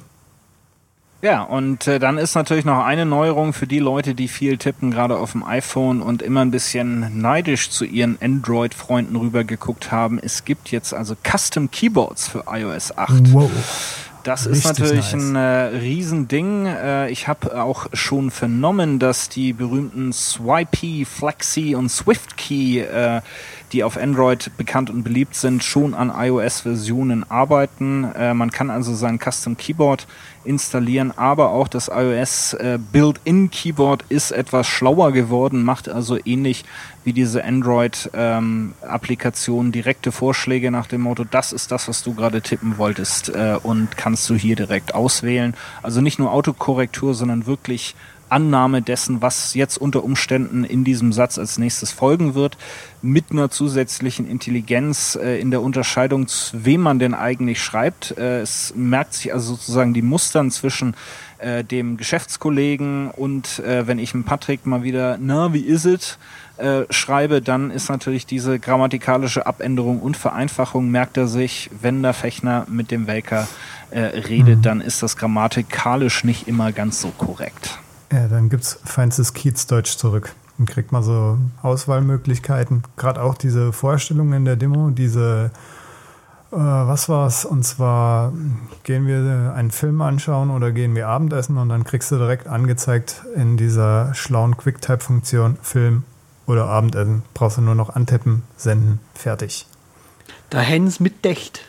Ja, 1.22 1.42
und 1.42 1.86
äh, 1.86 1.98
dann 1.98 2.16
ist 2.16 2.34
natürlich 2.34 2.64
noch 2.64 2.82
eine 2.82 3.05
Neuerung 3.05 3.53
für 3.53 3.66
die 3.66 3.78
Leute, 3.78 4.14
die 4.14 4.26
viel 4.26 4.57
tippen, 4.57 4.90
gerade 4.90 5.18
auf 5.18 5.32
dem 5.32 5.44
iPhone 5.44 6.01
und 6.01 6.22
immer 6.22 6.40
ein 6.40 6.51
bisschen 6.51 7.20
neidisch 7.20 7.68
zu 7.68 7.84
ihren 7.84 8.16
Android-Freunden 8.22 9.16
rübergeguckt 9.16 9.92
haben. 9.92 10.18
Es 10.18 10.46
gibt 10.46 10.70
jetzt 10.70 10.94
also 10.94 11.14
Custom 11.22 11.70
Keyboards 11.70 12.26
für 12.26 12.44
iOS 12.51 12.96
8. 12.96 13.34
Wow. 13.34 13.51
Das 14.23 14.47
ist 14.47 14.64
natürlich 14.64 15.12
nice. 15.12 15.14
ein 15.14 15.37
äh, 15.37 15.79
Riesending. 15.79 16.66
Äh, 16.66 17.11
ich 17.11 17.29
habe 17.29 17.62
auch 17.62 17.87
schon 17.93 18.31
vernommen, 18.31 18.99
dass 18.99 19.29
die 19.29 19.53
berühmten 19.53 20.12
Swipey, 20.12 21.05
Flexi 21.05 21.75
und 21.75 21.89
SwiftKey, 21.89 22.81
äh, 22.81 23.21
die 23.73 23.85
auf 23.85 23.97
Android 23.97 24.51
bekannt 24.57 24.91
und 24.91 25.03
beliebt 25.03 25.35
sind, 25.35 25.64
schon 25.64 25.95
an 25.95 26.12
iOS-Versionen 26.14 27.31
arbeiten. 27.31 28.05
Äh, 28.14 28.35
man 28.35 28.51
kann 28.51 28.68
also 28.71 28.95
sein 28.95 29.18
Custom 29.18 29.57
Keyboard 29.57 30.07
installieren, 30.45 31.12
aber 31.16 31.51
auch 31.51 31.68
das 31.68 31.89
iOS 31.89 32.53
äh, 32.55 32.79
Built-in 32.93 33.51
Keyboard 33.51 34.05
ist 34.09 34.33
etwas 34.33 34.66
schlauer 34.66 35.12
geworden, 35.12 35.62
macht 35.62 35.89
also 35.89 36.18
ähnlich 36.25 36.64
wie 37.05 37.12
diese 37.12 37.45
Android-Applikation 37.45 39.71
direkte 39.73 40.12
Vorschläge 40.12 40.71
nach 40.71 40.87
dem 40.87 41.01
Motto, 41.03 41.25
das 41.25 41.53
ist 41.53 41.73
das, 41.73 41.89
was 41.89 42.03
du 42.03 42.14
gerade 42.14 42.41
tippen 42.43 42.79
wolltest 42.79 43.29
äh, 43.31 43.59
und 43.62 43.97
kannst 43.97 44.31
du 44.31 44.35
hier 44.35 44.57
direkt 44.57 44.95
auswählen. 44.95 45.55
Also 45.83 46.01
nicht 46.01 46.18
nur 46.18 46.33
Autokorrektur, 46.33 47.14
sondern 47.14 47.47
wirklich 47.47 47.95
Annahme 48.31 48.83
dessen, 48.83 49.22
was 49.22 49.55
jetzt 49.55 49.76
unter 49.76 50.05
Umständen 50.05 50.64
in 50.64 50.85
diesem 50.85 51.12
Satz 51.12 51.39
als 51.39 51.59
nächstes 51.59 51.93
folgen 51.93 52.35
wird, 52.35 52.57
mit 53.03 53.26
einer 53.31 53.51
zusätzlichen 53.51 54.28
Intelligenz 54.28 55.18
äh, 55.20 55.41
in 55.41 55.51
der 55.51 55.62
Unterscheidung, 55.62 56.28
zu 56.28 56.64
wem 56.64 56.81
man 56.81 56.99
denn 56.99 57.14
eigentlich 57.14 57.62
schreibt. 57.62 58.16
Äh, 58.16 58.41
es 58.41 58.72
merkt 58.76 59.14
sich 59.14 59.33
also 59.33 59.55
sozusagen 59.55 59.95
die 59.95 60.03
Mustern 60.03 60.51
zwischen 60.51 60.95
äh, 61.39 61.64
dem 61.64 61.97
Geschäftskollegen 61.97 63.11
und 63.11 63.61
äh, 63.61 63.87
wenn 63.87 63.99
ich 63.99 64.14
mit 64.14 64.26
Patrick 64.26 64.66
mal 64.66 64.83
wieder, 64.83 65.18
na, 65.20 65.53
wie 65.53 65.61
is 65.61 65.85
it? 65.85 66.18
äh, 66.61 66.85
schreibe, 66.91 67.41
dann 67.41 67.70
ist 67.70 67.89
natürlich 67.89 68.26
diese 68.26 68.59
grammatikalische 68.59 69.47
Abänderung 69.47 70.01
und 70.01 70.16
Vereinfachung, 70.16 70.91
merkt 70.91 71.16
er 71.16 71.26
sich, 71.26 71.70
wenn 71.81 72.03
der 72.03 72.12
Fechner 72.12 72.66
mit 72.68 72.91
dem 72.91 73.07
Welker 73.07 73.49
äh, 73.91 74.01
redet, 74.01 74.66
dann 74.66 74.81
ist 74.81 75.03
das 75.03 75.16
grammatikalisch 75.16 76.24
nicht 76.24 76.47
immer 76.47 76.72
ganz 76.72 77.01
so 77.01 77.09
korrekt. 77.09 77.78
Ja, 78.13 78.27
dann 78.29 78.49
gibt 78.49 78.65
es 78.65 78.79
feinstes 78.85 79.35
Kiezdeutsch 79.35 79.97
zurück. 79.97 80.35
Dann 80.59 80.67
kriegt 80.67 80.93
man 80.93 81.03
so 81.03 81.39
Auswahlmöglichkeiten. 81.63 82.83
Gerade 82.97 83.23
auch 83.23 83.35
diese 83.35 83.73
Vorstellung 83.73 84.33
in 84.33 84.45
der 84.45 84.57
Demo, 84.57 84.91
diese, 84.91 85.51
äh, 86.53 86.57
was 86.57 87.09
war's? 87.09 87.45
Und 87.45 87.63
zwar 87.65 88.33
gehen 88.83 89.07
wir 89.07 89.53
einen 89.55 89.71
Film 89.71 90.03
anschauen 90.03 90.51
oder 90.51 90.73
gehen 90.73 90.95
wir 90.95 91.09
Abendessen 91.09 91.57
und 91.57 91.69
dann 91.69 91.85
kriegst 91.85 92.11
du 92.11 92.17
direkt 92.19 92.47
angezeigt 92.47 93.23
in 93.37 93.57
dieser 93.57 94.13
schlauen 94.15 94.57
Quicktime-Funktion 94.57 95.57
Film 95.63 96.03
oder 96.47 96.67
Abendessen. 96.67 97.23
Brauchst 97.33 97.59
du 97.59 97.63
nur 97.63 97.75
noch 97.77 97.95
antippen, 97.95 98.43
senden, 98.57 98.99
fertig. 99.15 99.67
Da 100.51 100.59
Hens 100.59 100.99
mit 101.01 101.25
Dächt. 101.25 101.65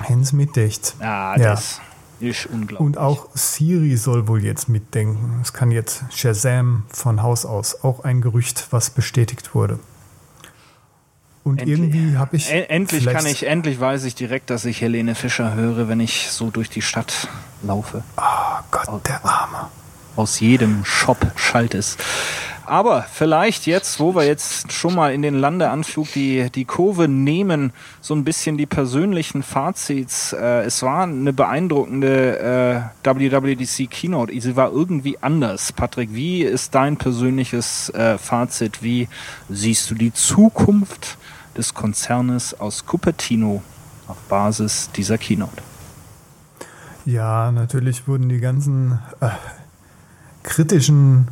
Hens 0.00 0.32
mitdicht. 0.32 0.96
Ah, 1.00 1.36
Ja. 1.38 1.58
Ist 2.20 2.46
unglaublich. 2.46 2.80
Und 2.80 2.98
auch 2.98 3.28
Siri 3.34 3.96
soll 3.96 4.28
wohl 4.28 4.44
jetzt 4.44 4.68
mitdenken. 4.68 5.40
Es 5.42 5.52
kann 5.52 5.70
jetzt 5.70 6.04
Shazam 6.10 6.84
von 6.88 7.22
Haus 7.22 7.44
aus. 7.44 7.82
Auch 7.84 8.04
ein 8.04 8.20
Gerücht, 8.20 8.68
was 8.70 8.90
bestätigt 8.90 9.54
wurde. 9.54 9.78
Und 11.44 11.60
Endlich. 11.60 11.78
irgendwie 11.78 12.16
habe 12.16 12.36
ich. 12.36 12.50
Endlich 12.50 13.04
kann 13.04 13.26
ich, 13.26 13.46
endlich 13.46 13.78
weiß 13.78 14.04
ich 14.04 14.14
direkt, 14.14 14.48
dass 14.48 14.64
ich 14.64 14.80
Helene 14.80 15.14
Fischer 15.14 15.54
höre, 15.54 15.88
wenn 15.88 16.00
ich 16.00 16.30
so 16.30 16.50
durch 16.50 16.70
die 16.70 16.80
Stadt 16.80 17.28
laufe. 17.62 18.02
Oh 18.16 18.62
Gott, 18.70 19.06
der 19.06 19.24
Arme. 19.24 19.68
Aus 20.16 20.40
jedem 20.40 20.84
Shop 20.84 21.18
schallt 21.36 21.74
es. 21.74 21.98
Aber 22.66 23.02
vielleicht 23.02 23.66
jetzt, 23.66 24.00
wo 24.00 24.14
wir 24.14 24.24
jetzt 24.24 24.72
schon 24.72 24.94
mal 24.94 25.12
in 25.12 25.22
den 25.22 25.34
Landeanflug 25.34 26.10
die, 26.12 26.50
die 26.50 26.64
Kurve 26.64 27.08
nehmen, 27.08 27.72
so 28.00 28.14
ein 28.14 28.24
bisschen 28.24 28.56
die 28.56 28.66
persönlichen 28.66 29.42
Fazits. 29.42 30.32
Äh, 30.32 30.62
es 30.62 30.82
war 30.82 31.02
eine 31.02 31.32
beeindruckende 31.32 32.90
äh, 33.02 33.06
WWDC 33.06 33.90
Keynote. 33.90 34.40
Sie 34.40 34.56
war 34.56 34.72
irgendwie 34.72 35.18
anders. 35.20 35.72
Patrick, 35.72 36.14
wie 36.14 36.42
ist 36.42 36.74
dein 36.74 36.96
persönliches 36.96 37.90
äh, 37.90 38.16
Fazit? 38.16 38.82
Wie 38.82 39.08
siehst 39.50 39.90
du 39.90 39.94
die 39.94 40.12
Zukunft 40.12 41.18
des 41.56 41.74
Konzernes 41.74 42.58
aus 42.58 42.86
Cupertino 42.86 43.62
auf 44.08 44.16
Basis 44.28 44.90
dieser 44.96 45.18
Keynote? 45.18 45.62
Ja, 47.04 47.52
natürlich 47.52 48.08
wurden 48.08 48.30
die 48.30 48.40
ganzen 48.40 48.98
äh, 49.20 49.28
kritischen 50.42 51.28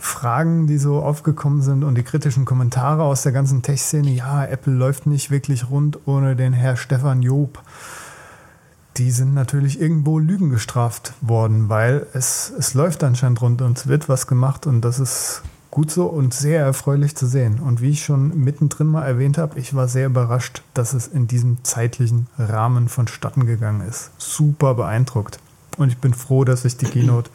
Fragen, 0.00 0.66
die 0.66 0.78
so 0.78 1.02
aufgekommen 1.02 1.62
sind 1.62 1.84
und 1.84 1.94
die 1.94 2.02
kritischen 2.02 2.44
Kommentare 2.44 3.02
aus 3.02 3.22
der 3.22 3.32
ganzen 3.32 3.62
Tech-Szene, 3.62 4.10
ja, 4.10 4.44
Apple 4.44 4.72
läuft 4.72 5.06
nicht 5.06 5.30
wirklich 5.30 5.70
rund 5.70 5.98
ohne 6.06 6.36
den 6.36 6.52
Herr 6.52 6.76
Stefan 6.76 7.22
Job, 7.22 7.62
die 8.96 9.10
sind 9.10 9.34
natürlich 9.34 9.80
irgendwo 9.80 10.18
Lügen 10.18 10.50
gestraft 10.50 11.12
worden, 11.20 11.68
weil 11.68 12.06
es, 12.12 12.52
es 12.58 12.74
läuft 12.74 13.04
anscheinend 13.04 13.40
rund 13.40 13.62
und 13.62 13.78
es 13.78 13.86
wird 13.86 14.08
was 14.08 14.26
gemacht 14.26 14.66
und 14.66 14.80
das 14.80 14.98
ist 14.98 15.42
gut 15.70 15.90
so 15.90 16.06
und 16.06 16.34
sehr 16.34 16.60
erfreulich 16.60 17.14
zu 17.14 17.26
sehen. 17.26 17.60
Und 17.60 17.80
wie 17.80 17.90
ich 17.90 18.04
schon 18.04 18.36
mittendrin 18.42 18.88
mal 18.88 19.04
erwähnt 19.04 19.38
habe, 19.38 19.58
ich 19.58 19.74
war 19.74 19.86
sehr 19.86 20.06
überrascht, 20.06 20.62
dass 20.74 20.94
es 20.94 21.06
in 21.06 21.28
diesem 21.28 21.62
zeitlichen 21.62 22.26
Rahmen 22.38 22.88
vonstatten 22.88 23.46
gegangen 23.46 23.86
ist. 23.88 24.10
Super 24.18 24.74
beeindruckt. 24.74 25.38
Und 25.76 25.88
ich 25.88 25.98
bin 25.98 26.12
froh, 26.12 26.44
dass 26.44 26.64
ich 26.64 26.76
die 26.76 26.86
Keynote 26.86 27.30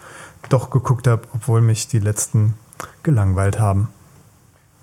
doch 0.47 0.69
geguckt 0.69 1.07
habe, 1.07 1.23
obwohl 1.33 1.61
mich 1.61 1.87
die 1.87 1.99
letzten 1.99 2.53
gelangweilt 3.03 3.59
haben. 3.59 3.89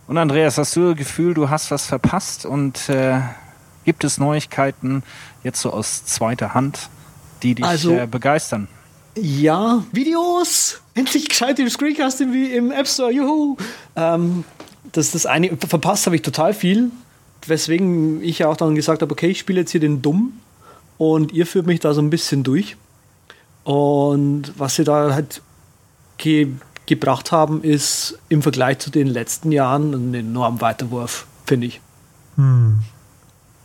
Und 0.07 0.19
Andreas, 0.19 0.59
hast 0.59 0.75
du 0.77 0.91
das 0.91 0.99
Gefühl, 0.99 1.35
du 1.35 1.49
hast 1.51 1.71
was 1.71 1.87
verpasst 1.87 2.45
und 2.45 2.89
äh, 2.89 3.21
gibt 3.85 4.05
es 4.05 4.19
Neuigkeiten 4.19 5.03
jetzt 5.45 5.61
so 5.61 5.73
aus 5.73 6.05
zweiter 6.05 6.55
Hand, 6.55 6.89
die 7.43 7.55
dich 7.55 7.65
Also- 7.65 7.93
äh, 7.93 8.07
begeistern? 8.07 8.69
Ja, 9.15 9.85
Videos! 9.93 10.81
Endlich 10.95 11.29
gescheite 11.29 11.69
Screencasting 11.69 12.33
wie 12.33 12.55
im 12.55 12.71
App 12.71 12.89
Store, 12.89 13.13
juhu! 13.13 13.59
Ähm, 13.95 14.45
das 14.93 15.07
ist 15.07 15.15
das 15.15 15.27
eine. 15.27 15.55
Verpasst 15.57 16.07
habe 16.07 16.17
ich 16.17 16.23
total 16.23 16.55
viel, 16.55 16.91
weswegen 17.47 18.23
ich 18.23 18.39
ja 18.39 18.49
auch 18.49 18.57
dann 18.57 18.75
gesagt 18.75 19.03
habe, 19.03 19.13
okay, 19.13 19.29
ich 19.29 19.39
spiele 19.39 19.61
jetzt 19.61 19.71
hier 19.71 19.81
den 19.81 20.01
Dumm 20.01 20.33
und 20.97 21.31
ihr 21.33 21.47
führt 21.47 21.67
mich 21.67 21.81
da 21.81 21.93
so 21.93 22.01
ein 22.01 22.09
bisschen 22.09 22.43
durch. 22.43 22.77
Und 23.65 24.53
was 24.57 24.77
sie 24.77 24.85
da 24.85 25.13
halt 25.15 25.43
ge 26.23 26.49
gebracht 26.87 27.31
haben, 27.33 27.63
ist 27.63 28.19
im 28.29 28.43
Vergleich 28.43 28.79
zu 28.81 28.91
den 28.91 29.07
letzten 29.07 29.53
Jahren 29.53 29.93
ein 29.95 30.15
enorm 30.15 30.61
Weiterwurf, 30.61 31.27
finde 31.47 31.69
ich. 31.69 31.81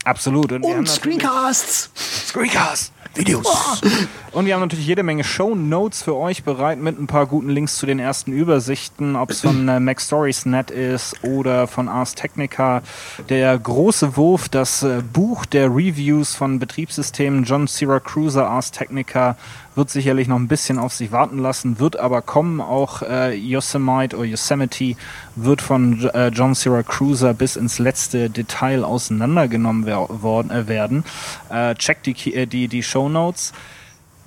Absolut. 0.03 0.51
Und, 0.51 0.61
wir 0.61 0.69
haben 0.69 0.79
Und 0.79 0.87
natürlich- 0.87 1.19
Screencasts! 1.19 1.89
Screencast, 2.27 2.93
Videos. 3.15 3.81
Und 4.31 4.45
wir 4.45 4.53
haben 4.53 4.61
natürlich 4.61 4.85
jede 4.85 5.01
Menge 5.01 5.23
Show 5.23 5.55
Notes 5.55 6.03
für 6.03 6.15
euch 6.15 6.43
bereit 6.43 6.77
mit 6.79 6.99
ein 6.99 7.07
paar 7.07 7.25
guten 7.25 7.49
Links 7.49 7.77
zu 7.77 7.85
den 7.85 7.99
ersten 7.99 8.31
Übersichten, 8.31 9.15
ob 9.15 9.31
es 9.31 9.41
von 9.41 9.67
äh, 9.67 9.79
Mac 9.79 9.99
Stories 9.99 10.45
Net 10.45 10.69
ist 10.69 11.15
oder 11.23 11.67
von 11.67 11.89
Ars 11.89 12.13
Technica. 12.15 12.83
Der 13.29 13.57
große 13.57 14.15
Wurf, 14.15 14.47
das 14.49 14.83
äh, 14.83 15.01
Buch 15.01 15.45
der 15.45 15.69
Reviews 15.69 16.35
von 16.35 16.59
Betriebssystemen 16.59 17.45
John 17.45 17.65
Syracuse 17.67 18.45
Ars 18.45 18.71
Technica 18.71 19.35
wird 19.77 19.91
sicherlich 19.91 20.27
noch 20.27 20.37
ein 20.37 20.47
bisschen 20.47 20.79
auf 20.79 20.93
sich 20.93 21.11
warten 21.11 21.37
lassen, 21.37 21.79
wird 21.79 21.97
aber 21.97 22.23
kommen. 22.23 22.59
Auch 22.59 23.03
äh, 23.03 23.35
Yosemite 23.35 24.17
oder 24.17 24.25
Yosemite 24.25 24.95
wird 25.35 25.61
von 25.61 26.09
äh, 26.09 26.29
John 26.29 26.55
Syracuse 26.55 27.33
bis 27.35 27.55
ins 27.55 27.77
letzte 27.77 28.29
Detail 28.29 28.83
auseinandergenommen 28.83 29.85
wer 29.85 30.07
worden, 30.09 30.49
äh, 30.49 30.67
werden. 30.67 31.05
Äh, 31.49 31.75
checkt 31.75 32.07
die, 32.07 32.33
äh, 32.33 32.47
die, 32.47 32.67
die 32.67 32.81
Show 32.81 33.07
Notes. 33.07 33.53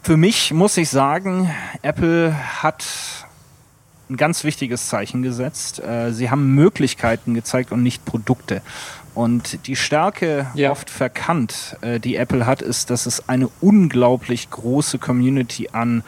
Für 0.02 0.16
mich 0.16 0.52
muss 0.52 0.76
ich 0.76 0.88
sagen, 0.88 1.50
Apple 1.82 2.34
hat 2.62 2.86
ein 4.08 4.16
ganz 4.16 4.44
wichtiges 4.44 4.88
Zeichen 4.88 5.22
gesetzt. 5.22 5.82
Äh, 5.82 6.12
sie 6.12 6.30
haben 6.30 6.54
Möglichkeiten 6.54 7.34
gezeigt 7.34 7.72
und 7.72 7.82
nicht 7.82 8.04
Produkte. 8.04 8.62
Und 9.20 9.66
die 9.66 9.76
Stärke 9.76 10.46
Ja. 10.54 10.70
oft 10.70 10.88
verkannt, 10.88 11.76
äh, 11.82 12.00
die 12.00 12.16
Apple 12.16 12.46
hat, 12.46 12.62
ist, 12.62 12.88
dass 12.88 13.04
es 13.04 13.28
eine 13.28 13.50
unglaublich 13.60 14.48
große 14.48 14.96
Community 14.98 15.68
an 15.72 16.02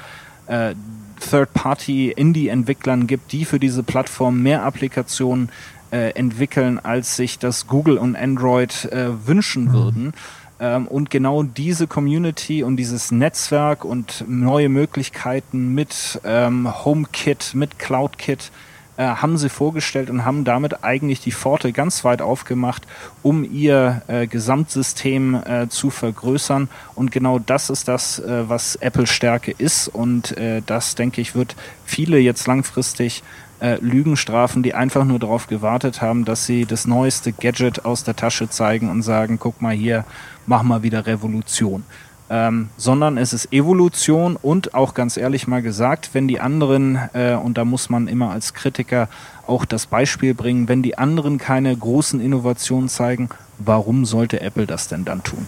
äh, 0.46 0.74
Third-Party-Indie-Entwicklern 1.20 3.06
gibt, 3.06 3.32
die 3.32 3.44
für 3.44 3.58
diese 3.58 3.82
Plattform 3.82 4.42
mehr 4.42 4.62
Applikationen 4.64 5.50
äh, 5.90 6.14
entwickeln, 6.14 6.78
als 6.78 7.16
sich 7.16 7.38
das 7.38 7.66
Google 7.66 7.98
und 7.98 8.16
Android 8.16 8.86
äh, 8.90 9.26
wünschen 9.26 9.74
würden. 9.74 10.14
Ähm, 10.58 10.86
und 10.88 11.10
genau 11.10 11.42
diese 11.42 11.86
Community 11.86 12.62
und 12.62 12.76
dieses 12.78 13.12
Netzwerk 13.12 13.84
und 13.84 14.24
neue 14.26 14.70
Möglichkeiten 14.70 15.74
mit 15.74 16.18
ähm, 16.24 16.66
HomeKit, 16.84 17.52
mit 17.54 17.78
CloudKit, 17.78 18.50
äh, 18.96 19.04
haben 19.04 19.38
sie 19.38 19.48
vorgestellt 19.48 20.10
und 20.10 20.24
haben 20.24 20.44
damit 20.44 20.84
eigentlich 20.84 21.20
die 21.20 21.32
Pforte 21.32 21.72
ganz 21.72 22.04
weit 22.04 22.22
aufgemacht, 22.22 22.86
um 23.22 23.44
ihr 23.44 24.02
äh, 24.06 24.26
Gesamtsystem 24.26 25.34
äh, 25.34 25.68
zu 25.68 25.90
vergrößern. 25.90 26.68
Und 26.94 27.10
genau 27.10 27.38
das 27.38 27.70
ist 27.70 27.88
das, 27.88 28.18
äh, 28.18 28.48
was 28.48 28.76
Apple 28.76 29.06
Stärke 29.06 29.52
ist. 29.56 29.88
Und 29.88 30.36
äh, 30.36 30.62
das, 30.64 30.94
denke 30.94 31.20
ich, 31.20 31.34
wird 31.34 31.56
viele 31.84 32.18
jetzt 32.18 32.46
langfristig 32.46 33.22
äh, 33.60 33.76
Lügen 33.80 34.16
strafen, 34.16 34.62
die 34.62 34.74
einfach 34.74 35.04
nur 35.04 35.18
darauf 35.18 35.46
gewartet 35.46 36.02
haben, 36.02 36.24
dass 36.24 36.46
sie 36.46 36.66
das 36.66 36.86
neueste 36.86 37.32
Gadget 37.32 37.84
aus 37.84 38.04
der 38.04 38.16
Tasche 38.16 38.48
zeigen 38.48 38.90
und 38.90 39.02
sagen, 39.02 39.38
guck 39.38 39.62
mal 39.62 39.74
hier, 39.74 40.04
mach 40.46 40.62
mal 40.62 40.82
wieder 40.82 41.06
Revolution 41.06 41.84
ähm, 42.32 42.70
sondern 42.78 43.18
es 43.18 43.34
ist 43.34 43.52
Evolution 43.52 44.36
und 44.40 44.72
auch 44.72 44.94
ganz 44.94 45.18
ehrlich 45.18 45.46
mal 45.46 45.60
gesagt, 45.60 46.10
wenn 46.14 46.28
die 46.28 46.40
anderen, 46.40 46.98
äh, 47.12 47.34
und 47.34 47.58
da 47.58 47.66
muss 47.66 47.90
man 47.90 48.08
immer 48.08 48.30
als 48.30 48.54
Kritiker 48.54 49.10
auch 49.46 49.66
das 49.66 49.84
Beispiel 49.84 50.32
bringen, 50.32 50.66
wenn 50.66 50.82
die 50.82 50.96
anderen 50.96 51.36
keine 51.36 51.76
großen 51.76 52.22
Innovationen 52.22 52.88
zeigen, 52.88 53.28
warum 53.58 54.06
sollte 54.06 54.40
Apple 54.40 54.66
das 54.66 54.88
denn 54.88 55.04
dann 55.04 55.22
tun? 55.22 55.46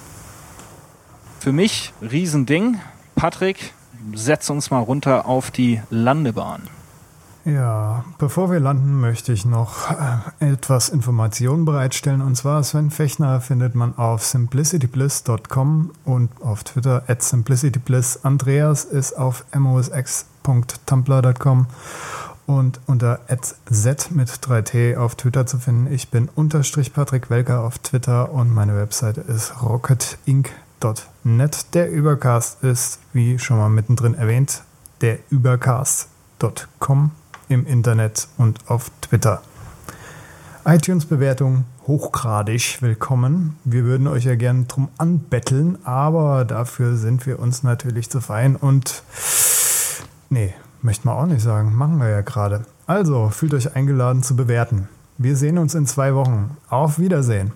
Für 1.40 1.52
mich 1.52 1.94
Riesending. 2.02 2.78
Patrick, 3.14 3.72
setz 4.12 4.50
uns 4.50 4.70
mal 4.70 4.80
runter 4.80 5.24
auf 5.24 5.50
die 5.50 5.80
Landebahn. 5.88 6.64
Ja, 7.44 8.04
bevor 8.16 8.50
wir 8.50 8.58
landen, 8.58 8.98
möchte 9.00 9.30
ich 9.30 9.44
noch 9.44 9.90
äh, 9.90 10.16
etwas 10.52 10.88
Informationen 10.88 11.66
bereitstellen. 11.66 12.22
Und 12.22 12.36
zwar 12.36 12.62
Sven 12.62 12.90
Fechner 12.90 13.42
findet 13.42 13.74
man 13.74 13.98
auf 13.98 14.24
simplicitybliss.com 14.24 15.90
und 16.06 16.30
auf 16.40 16.64
Twitter 16.64 17.02
at 17.06 17.22
simplicitybliss. 17.22 18.24
Andreas 18.24 18.86
ist 18.86 19.12
auf 19.12 19.44
mosx.tumblr.com 19.54 21.66
und 22.46 22.80
unter 22.86 23.20
z 23.70 24.10
mit 24.10 24.30
3t 24.30 24.96
auf 24.96 25.16
Twitter 25.16 25.44
zu 25.44 25.58
finden. 25.58 25.92
Ich 25.92 26.08
bin 26.08 26.30
unterstrich 26.34 26.94
Patrick 26.94 27.28
Welker 27.28 27.60
auf 27.60 27.78
Twitter 27.78 28.32
und 28.32 28.54
meine 28.54 28.74
Webseite 28.74 29.20
ist 29.20 29.62
rocketinc.net. 29.62 31.74
Der 31.74 31.90
Übercast 31.90 32.64
ist, 32.64 33.00
wie 33.12 33.38
schon 33.38 33.58
mal 33.58 33.68
mittendrin 33.68 34.14
erwähnt, 34.14 34.62
der 35.02 35.18
Übercast.com 35.28 37.10
im 37.54 37.66
Internet 37.66 38.28
und 38.36 38.68
auf 38.68 38.90
Twitter. 39.00 39.42
iTunes-Bewertung 40.66 41.64
hochgradig 41.86 42.82
willkommen. 42.82 43.56
Wir 43.64 43.84
würden 43.84 44.08
euch 44.08 44.24
ja 44.24 44.34
gern 44.34 44.66
drum 44.66 44.88
anbetteln, 44.98 45.78
aber 45.84 46.44
dafür 46.44 46.96
sind 46.96 47.26
wir 47.26 47.38
uns 47.38 47.62
natürlich 47.62 48.10
zu 48.10 48.20
fein 48.20 48.56
und 48.56 49.02
nee, 50.30 50.52
möchten 50.82 51.08
wir 51.08 51.14
auch 51.14 51.26
nicht 51.26 51.42
sagen. 51.42 51.74
Machen 51.74 51.98
wir 51.98 52.08
ja 52.08 52.22
gerade. 52.22 52.64
Also, 52.86 53.30
fühlt 53.30 53.54
euch 53.54 53.76
eingeladen 53.76 54.22
zu 54.22 54.36
bewerten. 54.36 54.88
Wir 55.16 55.36
sehen 55.36 55.58
uns 55.58 55.74
in 55.74 55.86
zwei 55.86 56.14
Wochen. 56.14 56.56
Auf 56.68 56.98
Wiedersehen. 56.98 57.52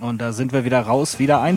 Und 0.00 0.20
da 0.20 0.32
sind 0.32 0.52
wir 0.52 0.64
wieder 0.64 0.80
raus, 0.80 1.18
wieder 1.18 1.42
ein 1.42 1.56